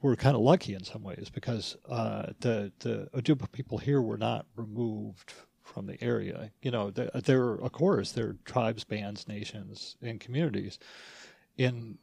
we're 0.03 0.17
kind 0.17 0.37
of 0.37 0.43
lucky 0.43 0.75
in 0.75 0.85
some 0.85 1.03
ways 1.03 1.29
because 1.33 1.77
uh, 1.89 2.33
the 2.41 2.73
the 2.79 3.09
Ojibwa 3.15 3.51
people 3.51 3.79
here 3.79 4.01
were 4.01 4.19
not 4.19 4.47
removed 4.57 5.33
from 5.63 5.87
the 5.87 6.03
area. 6.03 6.51
You 6.63 6.71
know, 6.71 6.91
there, 6.91 7.11
there 7.15 7.43
are, 7.43 7.61
of 7.61 7.73
course, 7.73 8.13
there 8.13 8.29
are 8.29 8.37
tribes, 8.45 8.85
bands, 8.85 9.29
nations, 9.29 9.97
and 10.03 10.21
communities 10.21 10.79
in 11.57 11.99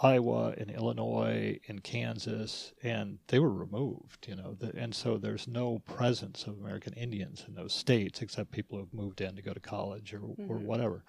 Iowa, 0.00 0.54
in 0.56 0.70
Illinois, 0.70 1.58
in 1.66 1.80
Kansas, 1.80 2.72
and 2.82 3.18
they 3.26 3.40
were 3.40 3.52
removed. 3.52 4.28
You 4.28 4.36
know, 4.36 4.54
the, 4.58 4.72
and 4.76 4.94
so 4.94 5.18
there's 5.18 5.48
no 5.48 5.80
presence 5.80 6.46
of 6.46 6.58
American 6.58 6.92
Indians 6.92 7.44
in 7.48 7.54
those 7.54 7.72
states 7.72 8.22
except 8.22 8.52
people 8.52 8.78
who've 8.78 8.94
moved 8.94 9.20
in 9.20 9.34
to 9.34 9.42
go 9.42 9.52
to 9.52 9.60
college 9.60 10.14
or 10.14 10.20
or 10.48 10.56
whatever. 10.56 11.02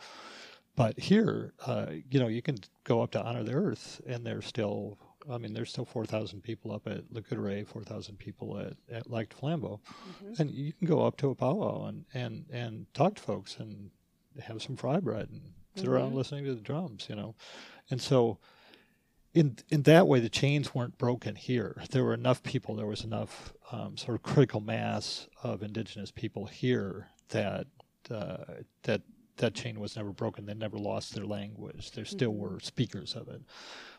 But 0.76 0.98
here, 0.98 1.54
uh, 1.66 1.88
you 2.10 2.20
know, 2.20 2.28
you 2.28 2.42
can 2.42 2.58
go 2.86 3.02
up 3.02 3.12
to 3.12 3.22
Honor 3.22 3.44
the 3.44 3.54
Earth, 3.54 4.00
and 4.08 4.26
there's 4.26 4.46
still, 4.46 4.98
I 5.30 5.38
mean, 5.38 5.54
there's 5.54 5.70
still 5.70 5.86
4,000 5.86 6.42
people 6.42 6.72
up 6.72 6.88
at 6.88 7.04
Lac 7.12 7.28
Courte 7.28 7.42
Oreilles, 7.42 7.68
4,000 7.68 8.18
people 8.18 8.58
at, 8.58 8.74
at 8.90 9.10
Lac 9.10 9.30
Flambeau. 9.36 9.80
And 10.38 10.50
you 10.50 10.72
can 10.72 10.88
go 10.88 11.06
up 11.06 11.18
to 11.18 11.30
a 11.30 11.36
powwow 11.36 11.86
and, 11.88 12.06
and, 12.14 12.46
and 12.52 12.86
talk 12.94 13.16
to 13.16 13.22
folks 13.22 13.58
and 13.58 13.92
have 14.42 14.62
some 14.62 14.78
fry 14.78 15.00
bread 15.00 15.28
and 15.32 15.42
sit 15.76 15.88
around 15.88 16.16
listening 16.16 16.46
to 16.46 16.56
the 16.56 16.62
drums, 16.62 17.08
you 17.10 17.16
know. 17.16 17.36
And 17.90 18.02
so, 18.02 18.40
in 19.34 19.58
in 19.70 19.84
that 19.84 20.08
way, 20.08 20.20
the 20.20 20.30
chains 20.30 20.74
weren't 20.74 20.98
broken 20.98 21.36
here. 21.36 21.82
There 21.92 22.04
were 22.04 22.14
enough 22.14 22.42
people. 22.44 22.76
There 22.76 22.88
was 22.88 23.04
enough 23.04 23.54
um, 23.72 23.98
sort 23.98 24.16
of 24.16 24.24
critical 24.24 24.60
mass 24.60 25.28
of 25.44 25.62
indigenous 25.62 26.12
people 26.12 26.46
here 26.48 27.10
that 27.30 27.68
uh, 28.10 28.46
that 28.84 29.02
that 29.40 29.54
chain 29.56 29.80
was 29.80 29.96
never 29.98 30.12
broken. 30.14 30.46
They 30.46 30.54
never 30.54 30.78
lost 30.78 31.14
their 31.16 31.26
language. 31.26 31.92
There 31.92 32.06
still 32.06 32.34
were 32.34 32.60
speakers 32.62 33.14
of 33.16 33.28
it. 33.28 33.42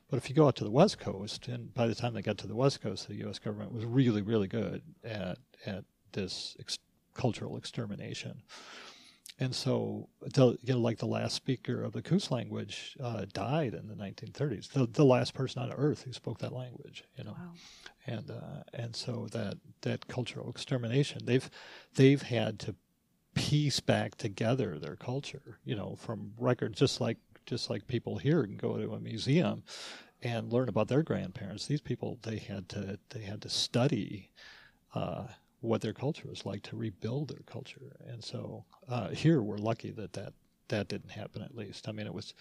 But 0.09 0.16
if 0.16 0.29
you 0.29 0.35
go 0.35 0.46
out 0.48 0.57
to 0.57 0.64
the 0.64 0.70
West 0.70 0.98
Coast, 0.98 1.48
and 1.48 1.72
by 1.74 1.87
the 1.87 1.94
time 1.94 2.14
they 2.14 2.22
got 2.22 2.38
to 2.38 2.46
the 2.46 2.57
West 2.57 2.81
Coast, 2.81 3.07
the 3.09 3.14
U.S. 3.16 3.38
government 3.38 3.72
was 3.72 3.85
really, 3.85 4.22
really 4.22 4.48
good 4.48 4.83
at 5.05 5.38
at 5.66 5.85
this 6.12 6.57
ex- 6.59 6.79
cultural 7.14 7.57
extermination. 7.57 8.42
And 9.42 9.55
so, 9.55 10.09
the, 10.20 10.59
you 10.62 10.74
know, 10.74 10.81
like 10.81 10.98
the 10.98 11.07
last 11.07 11.35
speaker 11.35 11.83
of 11.83 11.92
the 11.92 12.03
Coos 12.03 12.31
language 12.31 12.94
uh, 13.03 13.24
died 13.33 13.72
in 13.72 13.88
the 13.88 13.94
1930s. 13.94 14.70
The, 14.72 14.87
the 14.87 15.05
last 15.05 15.33
person 15.33 15.62
on 15.62 15.72
Earth 15.72 16.03
who 16.03 16.12
spoke 16.12 16.38
that 16.40 16.53
language, 16.53 17.05
you 17.16 17.24
know, 17.24 17.31
Wow. 17.38 17.53
and 18.07 18.31
uh, 18.31 18.62
and 18.74 18.94
so 18.94 19.29
that 19.33 19.55
that 19.83 20.09
cultural 20.09 20.50
extermination, 20.50 21.22
they've 21.24 21.48
they've 21.94 22.20
had 22.20 22.59
to 22.61 22.74
piece 23.35 23.81
back 23.81 24.16
together 24.16 24.79
their 24.79 24.97
culture, 24.97 25.59
you 25.64 25.75
know, 25.77 25.97
from 25.97 26.33
records, 26.38 26.79
just 26.79 27.01
like 27.01 27.19
just 27.47 27.71
like 27.71 27.87
people 27.87 28.19
here 28.19 28.45
can 28.45 28.57
go 28.57 28.77
to 28.77 28.93
a 28.93 29.01
museum 29.01 29.62
and 30.23 30.53
learn 30.53 30.69
about 30.69 30.88
their 30.88 31.03
grandparents. 31.03 31.66
These 31.66 31.81
people 31.81 32.19
they 32.23 32.38
had 32.38 32.69
to 32.71 32.99
they 33.11 33.23
had 33.23 33.43
to 33.43 33.49
study 33.49 34.31
uh, 34.95 35.25
what 35.61 35.81
their 35.81 35.93
culture 35.93 36.29
was 36.29 36.47
like 36.47 36.62
to 36.64 36.77
rebuild 36.77 37.29
their 37.29 37.43
culture. 37.47 37.97
And 38.07 38.23
so 38.23 38.64
uh, 38.88 39.09
here 39.09 39.43
we're 39.43 39.59
lucky 39.59 39.90
that, 39.93 40.12
that 40.14 40.33
that 40.69 40.88
didn't 40.88 41.11
happen. 41.11 41.43
At 41.43 41.57
least 41.57 41.88
I 41.88 41.93
mean 41.93 42.07
it 42.07 42.14
was. 42.14 42.35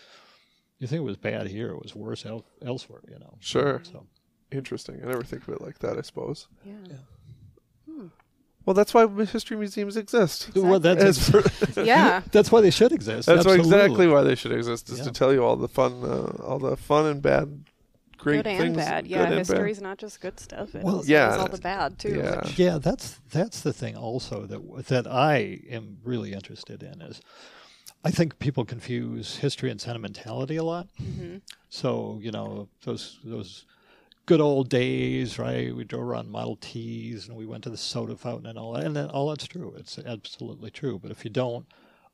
You 0.79 0.87
think 0.87 0.99
it 0.99 1.03
was 1.03 1.17
bad 1.17 1.47
here? 1.47 1.71
It 1.71 1.83
was 1.83 1.93
worse 1.93 2.25
el- 2.25 2.45
elsewhere. 2.65 3.01
You 3.09 3.19
know. 3.19 3.35
Sure. 3.39 3.81
So 3.83 4.05
Interesting. 4.51 4.99
I 5.03 5.07
never 5.07 5.23
think 5.23 5.47
of 5.47 5.53
it 5.53 5.61
like 5.61 5.79
that. 5.79 5.97
I 5.97 6.01
suppose. 6.01 6.47
Yeah. 6.65 6.97
Well, 8.69 8.75
that's 8.75 8.93
why 8.93 9.07
history 9.25 9.57
museums 9.57 9.97
exist. 9.97 10.51
well, 10.55 10.79
that's 10.79 11.27
for- 11.27 11.41
Yeah. 11.83 12.21
that's 12.31 12.51
why 12.51 12.61
they 12.61 12.69
should 12.69 12.91
exist. 12.91 13.25
that's 13.25 13.43
why 13.43 13.53
Absolutely. 13.55 13.77
exactly 13.79 14.07
why 14.07 14.21
they 14.21 14.35
should 14.35 14.51
exist 14.51 14.89
is 14.91 14.99
Yeah. 14.99 15.05
to 15.05 15.11
tell 15.11 15.33
you 15.33 15.43
all 15.43 15.55
the 15.55 15.67
fun, 15.67 16.03
uh, 16.03 16.43
all 16.43 16.59
the 16.59 16.77
fun 16.77 17.07
and 17.07 17.19
bad, 17.19 17.63
great 18.19 18.43
good 18.43 18.45
and 18.51 18.59
things. 18.59 18.77
bad. 18.77 19.07
Yeah, 19.07 19.23
and 19.23 19.47
bad. 19.47 19.81
not 19.81 19.97
just 19.97 20.21
good 20.21 20.39
stuff. 20.39 20.75
It 20.75 20.83
Well, 20.83 21.01
yeah, 21.03 21.35
all 21.37 21.47
the 21.47 21.57
bad 21.57 21.97
too. 21.97 22.17
yeah. 22.17 22.41
which- 22.45 22.59
Yeah, 22.59 22.77
that's 22.77 23.19
that's 23.31 23.61
the 23.61 23.73
thing 23.73 23.97
also 23.97 24.45
that 24.45 24.61
that 24.89 25.07
I 25.07 25.61
am 25.67 25.97
really 26.03 26.33
interested 26.33 26.83
in 26.83 27.01
is 27.01 27.21
I 28.05 28.11
think 28.11 28.37
people 28.37 28.65
confuse 28.65 29.37
history 29.37 29.71
and 29.71 29.81
sentimentality 29.81 30.57
a 30.57 30.63
lot. 30.63 30.89
Mm-hmm. 31.01 31.37
So 31.69 32.19
you 32.21 32.29
know 32.29 32.69
those 32.83 33.17
those 33.23 33.65
good 34.29 34.39
old 34.39 34.69
days, 34.69 35.39
right? 35.39 35.75
We 35.75 35.83
drove 35.83 36.03
around 36.03 36.29
Model 36.29 36.55
Ts 36.61 37.27
and 37.27 37.35
we 37.35 37.47
went 37.47 37.63
to 37.63 37.71
the 37.71 37.77
soda 37.77 38.15
fountain 38.15 38.45
and 38.45 38.59
all 38.59 38.73
that, 38.73 38.85
and 38.85 38.95
then 38.95 39.09
all 39.09 39.29
that's 39.29 39.47
true. 39.47 39.73
It's 39.75 39.97
absolutely 39.97 40.69
true. 40.69 40.99
But 40.99 41.09
if 41.09 41.25
you 41.25 41.31
don't 41.31 41.65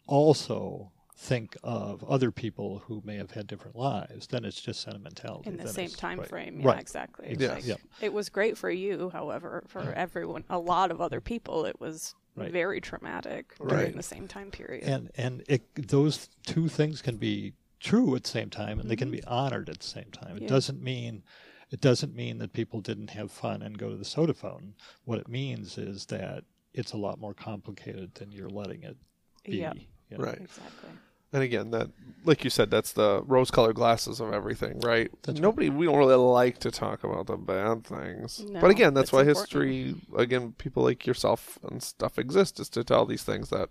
also 0.08 0.94
think 1.18 1.58
of 1.62 2.06
other 2.06 2.32
people 2.32 2.84
who 2.86 3.02
may 3.04 3.18
have 3.18 3.32
had 3.32 3.48
different 3.48 3.76
lives, 3.76 4.28
then 4.28 4.46
it's 4.46 4.62
just 4.62 4.80
sentimentality. 4.80 5.50
in 5.50 5.58
the 5.58 5.66
Then 5.66 5.74
same 5.74 5.90
time 5.90 6.20
right. 6.20 6.30
frame. 6.30 6.62
Yeah, 6.62 6.68
Right. 6.68 6.80
exactly. 6.80 7.36
Yes. 7.38 7.52
Like, 7.52 7.68
Yep. 7.68 7.82
It 8.00 8.14
was 8.14 8.30
great 8.30 8.58
for 8.58 8.70
you, 8.70 9.10
however, 9.10 9.66
for 9.68 9.82
everyone, 9.92 10.46
a 10.50 10.60
lot 10.60 10.92
of 10.92 11.02
other 11.02 11.20
people, 11.20 11.66
it 11.66 11.82
was 11.82 12.16
Right. 12.38 12.50
very 12.50 12.80
traumatic 12.80 13.56
Right. 13.60 13.70
during 13.80 13.98
the 13.98 14.04
same 14.04 14.30
time 14.30 14.52
period. 14.52 14.86
and 14.86 15.12
and 15.18 15.44
it, 15.50 15.64
those 15.76 16.30
two 16.46 16.70
things 16.70 17.02
can 17.02 17.18
be 17.18 17.56
true 17.82 18.16
at 18.16 18.24
the 18.24 18.30
same 18.30 18.50
time 18.50 18.80
and 18.80 18.90
they 18.90 18.96
can 18.96 19.12
be 19.12 19.20
mm-hmm. 19.20 19.34
honored 19.34 19.70
at 19.70 19.80
the 19.80 19.86
same 19.86 20.10
time 20.12 20.38
it 20.38 20.48
doesn't 20.48 20.82
mean 20.82 21.24
it 21.72 21.82
doesn't 21.82 22.16
mean 22.16 22.38
that 22.40 22.54
people 22.54 22.80
didn't 22.82 23.10
have 23.12 23.32
fun 23.32 23.62
and 23.62 23.78
go 23.78 23.90
to 23.90 23.96
the 23.96 24.06
soda 24.06 24.34
fountain 24.34 24.76
what 25.04 25.20
it 25.20 25.28
means 25.28 25.78
is 25.78 26.06
that 26.08 26.44
it's 26.74 26.94
a 26.94 26.98
lot 26.98 27.20
more 27.20 27.34
complicated 27.34 28.14
than 28.16 28.32
you're 28.32 28.50
letting 28.50 28.84
it 28.84 28.98
be 29.44 29.58
Yep. 29.58 29.76
you 30.12 30.18
know? 30.18 30.24
Right. 30.26 30.38
exactly. 30.42 30.90
And 31.34 31.44
again, 31.44 31.72
that 31.72 31.90
like 32.24 32.44
you 32.46 32.50
said, 32.50 32.72
that's 32.72 32.94
the 32.94 33.22
rose-colored 33.26 33.76
glasses 33.76 34.22
of 34.22 34.32
everything, 34.32 34.80
right? 34.80 35.12
That's 35.24 35.40
Nobody, 35.40 35.70
we 35.70 35.86
don't 35.86 35.98
really 35.98 36.16
like 36.16 36.60
to 36.60 36.72
talk 36.72 37.04
about 37.04 37.28
the 37.28 37.36
bad 37.36 37.84
things, 37.84 38.40
No, 38.48 38.62
but 38.62 38.70
again, 38.72 38.94
that's 38.94 39.12
why 39.12 39.22
important. 39.22 39.38
history, 39.40 39.96
again, 40.18 40.54
people 40.58 40.84
like 40.84 41.06
yourself 41.06 41.60
and 41.70 41.84
stuff 41.84 42.18
exist 42.18 42.60
is 42.62 42.70
to 42.70 42.84
tell 42.86 43.06
these 43.06 43.24
things 43.24 43.50
that 43.50 43.70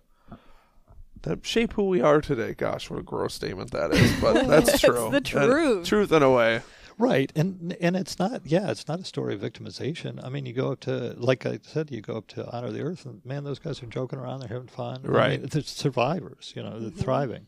that 1.22 1.46
shape 1.46 1.72
who 1.72 1.84
we 1.88 2.02
are 2.02 2.20
today. 2.20 2.52
Gosh, 2.52 2.90
what 2.90 2.98
a 3.00 3.02
gross 3.02 3.32
statement 3.34 3.70
that 3.70 3.92
is, 3.92 4.12
but 4.20 4.46
that's 4.46 4.68
It's 4.74 4.80
true. 4.82 5.08
the 5.10 5.16
And- 5.16 5.24
truth. 5.26 5.86
truth 5.86 6.12
in 6.12 6.22
a 6.22 6.30
way. 6.30 6.60
Right, 6.98 7.32
and 7.34 7.76
and 7.80 7.96
it's 7.96 8.18
not. 8.18 8.42
Yeah, 8.44 8.70
it's 8.70 8.86
not 8.86 9.00
a 9.00 9.04
story 9.04 9.34
of 9.34 9.40
victimization. 9.40 10.24
I 10.24 10.28
mean, 10.28 10.46
you 10.46 10.52
go 10.52 10.70
up 10.72 10.80
to, 10.80 11.14
like 11.18 11.44
I 11.44 11.58
said, 11.62 11.90
you 11.90 12.00
go 12.00 12.16
up 12.16 12.28
to 12.28 12.48
honor 12.50 12.70
the 12.70 12.82
earth, 12.82 13.04
and 13.04 13.24
man, 13.24 13.42
those 13.44 13.58
guys 13.58 13.82
are 13.82 13.86
joking 13.86 14.18
around. 14.18 14.40
They're 14.40 14.48
having 14.48 14.68
fun. 14.68 15.00
I 15.04 15.08
Right. 15.08 15.40
mean, 15.40 15.48
they're 15.50 15.62
survivors. 15.62 16.52
You 16.54 16.62
know, 16.62 16.78
they're 16.78 16.90
Mm-hmm. 16.90 17.00
thriving, 17.00 17.46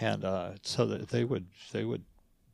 and 0.00 0.24
uh, 0.24 0.52
so 0.62 0.86
that 0.86 1.08
they 1.10 1.24
would 1.24 1.46
they 1.72 1.84
would 1.84 2.04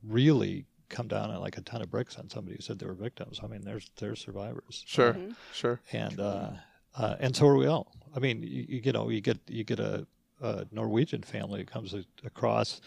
really 0.02 0.66
come 0.88 1.08
down 1.08 1.30
on 1.30 1.40
like 1.40 1.56
a 1.58 1.60
ton 1.62 1.82
of 1.82 1.90
bricks 1.90 2.16
on 2.18 2.28
somebody 2.30 2.56
who 2.56 2.62
said 2.62 2.78
they 2.78 2.86
were 2.86 2.94
victims. 2.94 3.40
I 3.42 3.46
mean, 3.46 3.62
they're 3.62 3.80
they're 3.98 4.16
survivors, 4.16 4.82
Sure, 4.86 5.12
Mm-hmm. 5.14 5.32
sure. 5.52 5.80
and 5.92 6.18
uh, 6.20 6.50
uh, 6.96 7.16
and 7.20 7.36
so 7.36 7.46
are 7.46 7.56
we 7.56 7.66
all. 7.66 7.92
I 8.16 8.18
mean, 8.18 8.42
you, 8.42 8.80
you 8.84 8.92
know, 8.92 9.10
you 9.10 9.20
get 9.20 9.38
you 9.48 9.62
get 9.62 9.78
a, 9.78 10.06
a 10.40 10.66
Norwegian 10.72 11.22
family 11.22 11.60
that 11.60 11.70
comes 11.70 11.94
across 12.24 12.80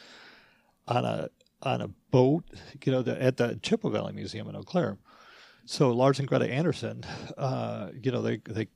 on 0.88 1.06
a 1.06 1.30
on 1.62 1.82
a 1.82 1.89
boat, 2.12 2.45
you 2.84 2.91
know, 2.91 3.02
the, 3.02 3.22
at 3.22 3.38
the 3.38 3.60
Chippewa 3.62 3.91
Valley 3.91 4.13
Museum 4.13 4.48
in 4.50 4.56
Eau 4.56 4.63
Claire. 4.63 4.98
So 5.65 5.91
Lars 5.91 6.19
and 6.19 6.28
Greta 6.28 6.50
Anderson, 6.52 7.04
uh, 7.38 7.89
you 8.02 8.12
know, 8.12 8.22
they 8.22 8.38
they 8.38 8.67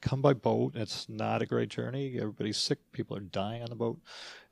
come 0.00 0.22
by 0.22 0.32
boat. 0.32 0.74
It's 0.76 1.08
not 1.08 1.42
a 1.42 1.46
great 1.46 1.68
journey. 1.68 2.16
Everybody's 2.18 2.56
sick. 2.56 2.78
People 2.92 3.16
are 3.16 3.20
dying 3.20 3.62
on 3.62 3.70
the 3.70 3.76
boat. 3.76 3.98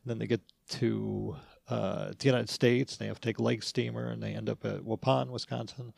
And 0.02 0.10
then 0.10 0.18
they 0.18 0.26
get 0.26 0.42
to 0.70 1.36
uh, 1.68 2.12
the 2.18 2.26
United 2.26 2.50
States. 2.50 2.96
They 2.96 3.06
have 3.06 3.20
to 3.20 3.28
take 3.28 3.38
a 3.38 3.42
lake 3.42 3.62
steamer, 3.62 4.10
and 4.10 4.22
they 4.22 4.32
end 4.32 4.48
up 4.48 4.64
at 4.64 4.82
Waupun, 4.82 5.30
Wisconsin. 5.30 5.92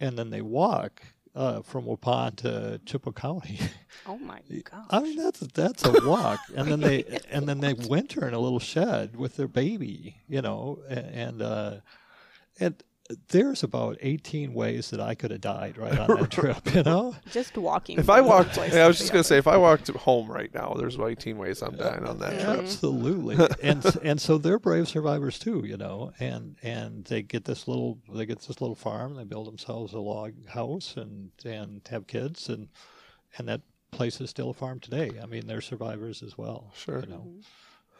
And 0.00 0.18
then 0.18 0.30
they 0.30 0.42
walk 0.42 1.02
uh, 1.36 1.62
from 1.62 1.84
Waupun 1.84 2.34
to 2.36 2.80
Chippewa 2.86 3.12
County. 3.14 3.60
Oh 4.06 4.18
my 4.18 4.40
gosh. 4.64 4.86
I 4.90 5.00
mean, 5.00 5.16
that's 5.16 5.40
that's 5.40 5.84
a 5.84 5.92
walk, 6.08 6.40
and 6.56 6.68
then 6.70 6.80
they 6.80 7.04
and 7.30 7.46
then 7.48 7.60
they 7.60 7.74
winter 7.74 8.26
in 8.26 8.34
a 8.34 8.38
little 8.38 8.58
shed 8.58 9.16
with 9.16 9.36
their 9.36 9.48
baby, 9.48 10.16
you 10.28 10.42
know, 10.42 10.80
a- 10.88 10.92
and 11.14 11.42
uh, 11.42 11.76
and 12.58 12.82
there's 13.28 13.62
about 13.62 13.96
18 14.00 14.52
ways 14.52 14.90
that 14.90 15.00
I 15.00 15.14
could 15.14 15.30
have 15.30 15.40
died 15.40 15.78
right 15.78 15.96
on 15.98 16.08
that 16.20 16.30
trip, 16.30 16.74
you 16.74 16.82
know. 16.82 17.14
just 17.30 17.56
walking. 17.56 17.98
If 17.98 18.10
I 18.10 18.20
walked, 18.20 18.56
yeah, 18.56 18.84
I 18.84 18.88
was 18.88 18.98
just 18.98 19.12
gonna 19.12 19.22
say, 19.24 19.38
if 19.38 19.46
I 19.46 19.56
walked 19.56 19.88
home 19.88 20.30
right 20.30 20.52
now, 20.54 20.74
there's 20.76 20.96
about 20.96 21.10
18 21.10 21.38
ways 21.38 21.62
I'm 21.62 21.76
dying 21.76 22.04
on 22.04 22.18
that 22.18 22.40
trip. 22.40 22.58
Absolutely, 22.60 23.36
and 23.62 23.84
and 24.02 24.20
so 24.20 24.38
they're 24.38 24.58
brave 24.58 24.88
survivors 24.88 25.38
too, 25.38 25.64
you 25.64 25.76
know, 25.76 26.12
and 26.18 26.56
and 26.62 27.04
they 27.04 27.22
get 27.22 27.44
this 27.44 27.68
little 27.68 27.98
they 28.12 28.26
get 28.26 28.40
this 28.40 28.60
little 28.60 28.74
farm, 28.76 29.14
they 29.14 29.24
build 29.24 29.46
themselves 29.46 29.92
a 29.92 30.00
log 30.00 30.32
house 30.48 30.96
and 30.96 31.30
and 31.44 31.82
have 31.90 32.06
kids, 32.06 32.48
and 32.48 32.68
and 33.38 33.46
that 33.48 33.60
place 33.92 34.20
is 34.20 34.30
still 34.30 34.50
a 34.50 34.54
farm 34.54 34.80
today. 34.80 35.10
I 35.22 35.26
mean, 35.26 35.46
they're 35.46 35.60
survivors 35.60 36.22
as 36.22 36.36
well, 36.36 36.72
Sure. 36.76 37.00
you 37.00 37.06
know, 37.06 37.28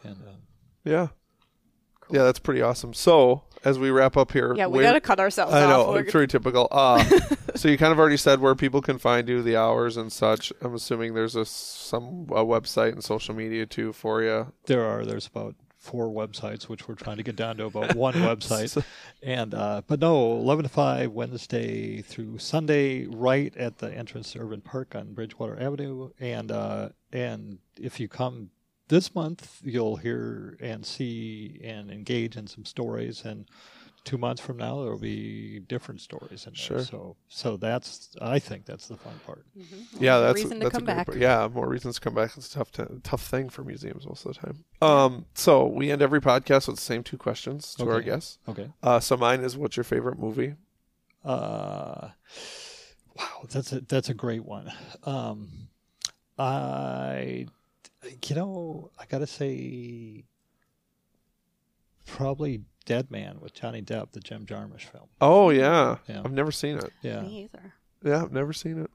and. 0.03 0.17
Um, 0.27 0.41
Yeah. 0.83 1.07
Yeah, 2.09 2.23
that's 2.23 2.39
pretty 2.39 2.61
awesome. 2.61 2.93
So, 2.93 3.43
as 3.63 3.77
we 3.79 3.89
wrap 3.89 4.15
up 4.17 4.31
here, 4.31 4.53
Yeah, 4.55 4.67
we 4.67 4.81
got 4.83 4.93
to 4.93 5.01
cut 5.01 5.19
ourselves 5.19 5.53
I 5.53 5.63
off. 5.63 5.69
know, 5.69 5.89
We're- 5.91 6.01
it's 6.03 6.11
pretty 6.11 6.31
typical. 6.31 6.67
Uh, 6.71 7.03
so 7.55 7.67
you 7.67 7.77
kind 7.77 7.91
of 7.91 7.99
already 7.99 8.17
said 8.17 8.39
where 8.39 8.55
people 8.55 8.81
can 8.81 8.97
find 8.97 9.27
you, 9.27 9.41
the 9.41 9.57
hours 9.57 9.97
and 9.97 10.11
such. 10.11 10.53
I'm 10.61 10.73
assuming 10.75 11.13
there's 11.13 11.35
a 11.35 11.45
some 11.45 12.27
a 12.29 12.45
website 12.45 12.93
and 12.93 13.03
social 13.03 13.35
media 13.35 13.65
too 13.65 13.93
for 13.93 14.21
you. 14.23 14.53
There 14.65 14.83
are. 14.85 15.05
There's 15.05 15.27
about 15.27 15.55
four 15.77 16.07
websites, 16.09 16.63
which 16.63 16.87
we're 16.87 16.95
trying 16.95 17.15
to 17.17 17.23
get 17.23 17.35
down 17.37 17.55
to 17.57 17.65
about 17.65 17.95
one 17.95 18.13
website. 18.29 18.83
And 19.23 19.53
uh, 19.53 19.81
but 19.87 19.99
no, 19.99 20.33
eleven 20.37 20.63
to 20.63 20.69
five 20.69 21.11
Wednesday 21.11 22.01
through 22.01 22.37
Sunday, 22.39 23.05
right 23.07 23.55
at 23.57 23.77
the 23.79 23.93
entrance 23.93 24.31
to 24.33 24.39
Irvine 24.39 24.61
Park 24.61 24.95
on 24.95 25.13
Bridgewater 25.13 25.59
Avenue. 25.59 26.11
And 26.19 26.51
uh, 26.51 26.89
and 27.11 27.59
if 27.79 27.99
you 27.99 28.07
come 28.07 28.49
this 28.87 29.13
month, 29.13 29.61
you'll 29.63 29.97
hear 29.97 30.57
and 30.59 30.85
see 30.85 31.59
and 31.63 31.91
engage 31.91 32.37
in 32.37 32.47
some 32.47 32.65
stories. 32.65 33.23
And 33.25 33.49
two 34.03 34.17
months 34.17 34.41
from 34.41 34.57
now, 34.57 34.81
there 34.81 34.91
will 34.91 34.99
be 34.99 35.59
different 35.59 35.99
stories 35.99 36.45
in 36.47 36.53
there. 36.53 36.79
Sure. 36.79 36.79
So 36.79 37.15
so 37.27 37.57
that's 37.57 38.15
I 38.21 38.39
think 38.39 38.65
that's 38.65 38.87
the 38.87 38.95
fun 38.95 39.19
part. 39.25 39.45
Yeah, 39.99 40.19
that's 40.19 40.35
reason 40.35 40.59
to 40.59 40.63
that's 40.65 40.75
a 40.75 40.77
come 40.79 40.85
great 40.85 40.95
back. 40.95 41.05
part. 41.07 41.17
Yeah, 41.17 41.49
more 41.53 41.67
reasons 41.67 41.95
to 41.95 42.01
come 42.01 42.13
back. 42.13 42.37
It's 42.37 42.49
a 42.49 42.57
tough, 42.57 42.71
t- 42.71 42.83
tough 43.03 43.21
thing 43.23 43.49
for 43.49 43.63
museums 43.63 44.05
most 44.07 44.25
of 44.25 44.33
the 44.33 44.39
time. 44.39 44.63
Um, 44.81 45.25
so 45.33 45.65
we 45.65 45.91
end 45.91 46.01
every 46.01 46.21
podcast 46.21 46.67
with 46.67 46.77
the 46.77 46.81
same 46.81 47.03
two 47.03 47.17
questions 47.17 47.75
to 47.75 47.89
our 47.89 48.01
guests. 48.01 48.39
Okay. 48.47 48.71
Uh, 48.81 48.99
so 48.99 49.17
mine 49.17 49.41
is, 49.41 49.57
what's 49.57 49.75
your 49.75 49.83
favorite 49.83 50.17
movie? 50.17 50.55
Uh, 51.25 52.09
wow, 53.15 53.45
that's 53.49 53.73
a 53.73 53.81
that's 53.81 54.07
a 54.07 54.13
great 54.13 54.45
one. 54.45 54.71
Um, 55.03 55.67
I, 56.39 57.47
you 58.27 58.35
know, 58.35 58.91
I 58.99 59.05
gotta 59.05 59.27
say, 59.27 60.23
probably 62.05 62.61
Dead 62.85 63.11
Man 63.11 63.39
with 63.41 63.53
Johnny 63.53 63.81
Depp, 63.81 64.11
the 64.11 64.19
Jim 64.19 64.45
Jarmusch 64.45 64.83
film. 64.85 65.07
Oh 65.21 65.49
yeah, 65.49 65.97
Yeah. 66.07 66.21
I've 66.23 66.31
never 66.31 66.51
seen 66.51 66.77
it. 66.77 66.91
Yeah, 67.01 67.21
Me 67.21 67.43
either. 67.43 67.73
Yeah, 68.03 68.23
I've 68.23 68.31
never 68.31 68.53
seen 68.53 68.79
it. 68.81 68.91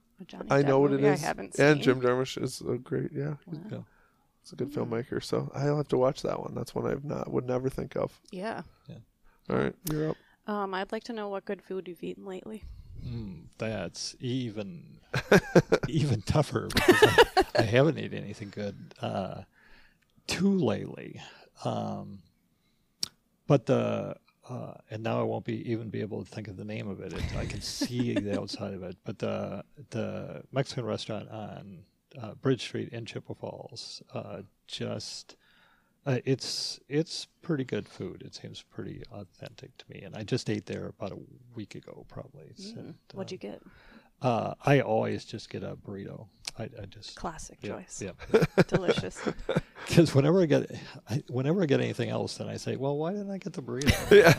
A 0.49 0.53
I 0.53 0.61
Depp 0.63 0.67
know 0.67 0.79
what 0.79 0.91
it 0.93 1.01
movie 1.01 1.07
is. 1.13 1.23
I 1.23 1.27
haven't 1.27 1.59
and 1.59 1.75
seen. 1.77 1.83
Jim 1.83 2.01
Jarmusch 2.01 2.41
is 2.41 2.61
a 2.61 2.77
great. 2.77 3.11
Yeah, 3.13 3.35
yeah. 3.71 3.79
It's 4.41 4.51
a 4.51 4.55
good 4.55 4.71
filmmaker, 4.73 5.23
so 5.23 5.49
I'll 5.55 5.77
have 5.77 5.87
to 5.89 5.97
watch 5.97 6.21
that 6.23 6.39
one. 6.39 6.53
That's 6.53 6.75
one 6.75 6.85
I've 6.89 7.05
not 7.05 7.31
would 7.31 7.45
never 7.45 7.69
think 7.69 7.95
of. 7.95 8.19
Yeah. 8.31 8.63
Yeah. 8.89 8.97
All 9.49 9.57
right, 9.57 9.75
you're 9.91 10.09
up. 10.09 10.17
Um, 10.47 10.73
I'd 10.73 10.91
like 10.91 11.03
to 11.05 11.13
know 11.13 11.29
what 11.29 11.45
good 11.45 11.61
food 11.61 11.87
you've 11.87 12.03
eaten 12.03 12.25
lately. 12.25 12.63
Mm, 13.05 13.45
that's 13.57 14.15
even 14.19 14.99
even 15.87 16.21
tougher 16.21 16.69
because 16.73 17.03
I, 17.03 17.43
I 17.59 17.61
haven't 17.63 17.99
eaten 17.99 18.17
anything 18.23 18.49
good 18.49 18.93
uh, 19.01 19.41
too 20.27 20.57
lately. 20.57 21.21
Um, 21.65 22.19
but 23.47 23.65
the 23.65 24.15
uh, 24.49 24.73
and 24.89 25.03
now 25.03 25.19
I 25.19 25.23
won't 25.23 25.45
be 25.45 25.69
even 25.71 25.89
be 25.89 26.01
able 26.01 26.23
to 26.23 26.29
think 26.29 26.47
of 26.47 26.57
the 26.57 26.65
name 26.65 26.89
of 26.89 26.99
it. 26.99 27.13
it 27.13 27.23
I 27.37 27.45
can 27.45 27.61
see 27.61 28.13
the 28.19 28.39
outside 28.39 28.73
of 28.73 28.83
it. 28.83 28.97
But 29.03 29.19
the 29.19 29.63
the 29.89 30.43
Mexican 30.51 30.85
restaurant 30.85 31.29
on 31.29 31.79
uh, 32.21 32.35
Bridge 32.35 32.61
Street 32.61 32.89
in 32.89 33.05
Chippewa 33.05 33.35
Falls 33.35 34.01
uh, 34.13 34.41
just 34.67 35.35
uh, 36.05 36.19
it's 36.25 36.79
it's 36.89 37.27
pretty 37.41 37.63
good 37.63 37.87
food. 37.87 38.23
It 38.25 38.35
seems 38.35 38.61
pretty 38.61 39.03
authentic 39.11 39.77
to 39.77 39.85
me, 39.89 40.01
and 40.01 40.15
I 40.15 40.23
just 40.23 40.49
ate 40.49 40.65
there 40.65 40.87
about 40.87 41.11
a 41.11 41.19
week 41.55 41.75
ago, 41.75 42.05
probably. 42.09 42.53
Mm. 42.59 42.95
What'd 43.13 43.31
you 43.31 43.37
get? 43.37 43.61
Uh, 44.23 44.53
I 44.65 44.79
always 44.81 45.25
just 45.25 45.49
get 45.49 45.63
a 45.63 45.75
burrito. 45.75 46.27
I, 46.59 46.63
I 46.81 46.85
just 46.87 47.15
Classic 47.15 47.57
yeah, 47.61 47.71
choice. 47.73 48.01
Yeah, 48.03 48.11
Delicious. 48.67 49.19
because 49.87 50.13
whenever 50.13 50.41
I 50.41 50.45
get, 50.45 50.69
I, 51.09 51.23
whenever 51.27 51.63
I 51.63 51.65
get 51.65 51.79
anything 51.81 52.09
else, 52.09 52.37
then 52.37 52.47
I 52.47 52.57
say, 52.57 52.75
well, 52.75 52.95
why 52.95 53.11
didn't 53.11 53.31
I 53.31 53.39
get 53.39 53.53
the 53.53 53.61
burrito? 53.63 53.91
Yeah, 54.11 54.33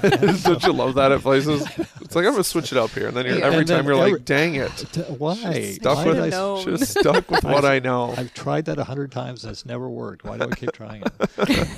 don't 0.44 0.62
you 0.62 0.72
love 0.72 0.94
that 0.94 1.10
at 1.12 1.20
places? 1.22 1.66
It's 2.00 2.14
like 2.14 2.24
I'm 2.24 2.32
gonna 2.32 2.44
switch 2.44 2.70
it 2.72 2.78
up 2.78 2.90
here, 2.90 3.08
and 3.08 3.16
then 3.16 3.26
you're, 3.26 3.38
Yeah. 3.38 3.46
every 3.46 3.58
And 3.60 3.68
then 3.68 3.76
time 3.78 3.86
you're 3.86 3.98
every- 4.00 4.12
like, 4.12 4.24
"Dang 4.24 4.54
it!" 4.54 4.70
T- 4.92 5.00
why? 5.02 5.72
Stuck 5.72 5.96
Why 5.98 6.06
with 6.06 6.20
I- 6.20 6.28
know. 6.28 6.60
Should 6.60 6.78
have 6.78 6.88
stuck 6.88 7.30
with 7.30 7.42
what 7.44 7.64
I 7.64 7.80
know. 7.80 8.14
I've 8.16 8.32
tried 8.32 8.66
that 8.66 8.78
a 8.78 8.84
hundred 8.84 9.10
times 9.10 9.42
and 9.44 9.50
it's 9.50 9.66
never 9.66 9.90
worked. 9.90 10.24
Why 10.24 10.38
do 10.38 10.44
I 10.44 10.54
keep 10.54 10.72
trying 10.72 11.02
it? 11.02 11.68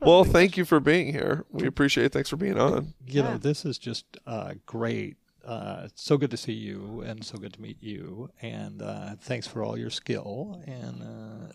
Well, 0.00 0.24
thank 0.24 0.56
you 0.56 0.64
for 0.64 0.80
being 0.80 1.12
here. 1.12 1.44
We 1.50 1.66
appreciate 1.66 2.06
it. 2.06 2.12
Thanks 2.12 2.28
for 2.28 2.36
being 2.36 2.58
on. 2.58 2.94
You 3.06 3.22
Yeah. 3.22 3.30
know, 3.32 3.38
this 3.38 3.64
is 3.64 3.78
just 3.78 4.04
uh, 4.26 4.54
great. 4.66 5.16
Uh, 5.44 5.82
it's 5.84 6.02
so 6.02 6.16
good 6.16 6.30
to 6.30 6.36
see 6.36 6.52
you, 6.52 7.02
and 7.06 7.24
so 7.24 7.38
good 7.38 7.52
to 7.54 7.60
meet 7.60 7.82
you. 7.82 8.30
And 8.40 8.82
uh, 8.82 9.16
thanks 9.20 9.46
for 9.46 9.62
all 9.62 9.76
your 9.78 9.90
skill. 9.90 10.62
And 10.66 11.02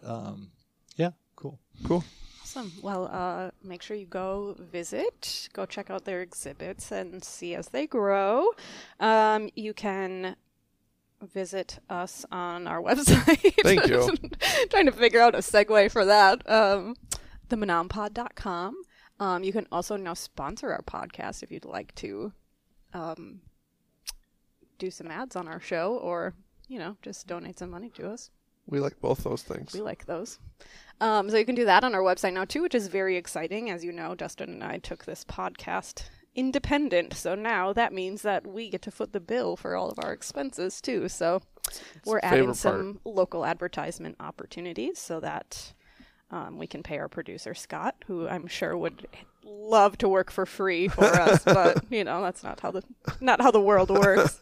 uh, 0.04 0.14
um, 0.14 0.52
yeah, 0.96 1.12
Cool. 1.38 1.60
Cool. 1.84 2.04
Awesome. 2.42 2.72
Well, 2.82 3.10
uh, 3.12 3.52
make 3.64 3.84
sure 3.84 3.96
you 3.96 4.08
go 4.08 4.56
visit, 4.60 5.50
go 5.54 5.66
check 5.68 5.92
out 5.92 6.04
their 6.04 6.22
exhibits 6.22 6.92
and 6.92 7.24
see 7.24 7.54
as 7.54 7.70
they 7.70 7.86
grow. 7.86 8.50
Um, 9.00 9.50
you 9.56 9.74
can 9.74 10.36
visit 11.22 11.78
us 11.90 12.26
on 12.32 12.68
our 12.68 12.82
website. 12.82 13.54
Thank 13.62 13.86
you. 13.88 14.12
Trying 14.70 14.88
to 14.88 14.92
figure 14.92 15.22
out 15.22 15.36
a 15.36 15.40
segue 15.40 15.92
for 15.92 16.06
that. 16.06 16.50
Um, 16.50 16.96
themenompod.com. 17.50 18.82
Um, 19.20 19.44
you 19.44 19.54
can 19.54 19.68
also 19.72 19.96
now 19.96 20.16
sponsor 20.16 20.72
our 20.72 20.82
podcast 20.82 21.44
if 21.44 21.52
you'd 21.52 21.66
like 21.66 21.94
to 21.96 22.34
um, 22.94 23.42
do 24.78 24.92
some 24.92 25.12
ads 25.12 25.36
on 25.36 25.48
our 25.48 25.60
show 25.60 25.98
or, 25.98 26.34
you 26.68 26.80
know, 26.80 26.98
just 27.02 27.28
donate 27.28 27.60
some 27.60 27.70
money 27.70 27.90
to 27.92 28.10
us. 28.10 28.30
We 28.68 28.80
like 28.80 29.00
both 29.00 29.24
those 29.24 29.44
things. 29.44 29.74
We 29.74 29.82
like 29.82 30.06
those. 30.06 30.40
Um, 31.00 31.30
so 31.30 31.38
you 31.38 31.46
can 31.46 31.56
do 31.56 31.66
that 31.66 31.84
on 31.84 31.96
our 31.96 32.02
website 32.02 32.34
now 32.34 32.46
too, 32.46 32.62
which 32.62 32.76
is 32.76 32.88
very 32.88 33.16
exciting. 33.16 33.70
As 33.70 33.84
you 33.84 33.92
know, 33.92 34.16
Dustyn 34.16 34.50
and 34.50 34.64
I 34.64 34.78
took 34.78 35.06
this 35.06 35.24
podcast 35.24 36.04
independent, 36.36 37.14
so 37.14 37.34
now 37.34 37.74
that 37.74 37.94
means 37.94 38.22
that 38.24 38.46
we 38.46 38.70
get 38.70 38.82
to 38.84 38.92
foot 38.92 39.14
the 39.14 39.20
bill 39.20 39.56
for 39.56 39.76
all 39.76 39.90
of 39.90 40.00
our 40.00 40.12
expenses 40.12 40.82
too. 40.82 41.08
So 41.08 41.42
we're 42.06 42.20
adding 42.22 42.54
some 42.54 43.00
local 43.06 43.46
advertisement 43.46 44.18
opportunities 44.20 45.00
so 45.00 45.20
that 45.22 45.74
um, 46.30 46.58
we 46.58 46.68
can 46.68 46.84
pay 46.84 46.98
our 46.98 47.08
producer 47.08 47.54
Scott, 47.54 47.96
who 48.08 48.28
I'm 48.28 48.48
sure 48.48 48.78
would 48.78 49.08
love 49.48 49.98
to 50.00 50.08
work 50.08 50.32
for 50.32 50.46
free 50.46 50.88
for 50.88 51.06
us, 51.06 51.44
but 51.44 51.84
you 51.90 52.04
know 52.04 52.22
that's 52.22 52.44
not 52.44 52.60
how 52.60 52.72
the 52.72 52.84
not 53.20 53.42
how 53.42 53.52
the 53.52 53.62
world 53.62 53.90
works. 53.90 54.42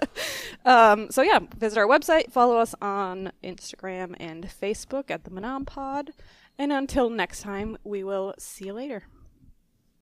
um, 0.64 1.10
so 1.10 1.22
yeah, 1.22 1.40
visit 1.56 1.78
our 1.78 1.86
website, 1.86 2.30
follow 2.30 2.58
us 2.58 2.74
on 2.80 3.32
Instagram 3.42 4.14
and 4.20 4.44
Facebook 4.46 5.10
at 5.10 5.24
the 5.24 5.30
Menompod, 5.30 6.10
and 6.58 6.72
until 6.72 7.10
next 7.10 7.40
time, 7.40 7.76
we 7.84 8.04
will 8.04 8.34
see 8.38 8.66
you 8.66 8.72
later. 8.72 9.04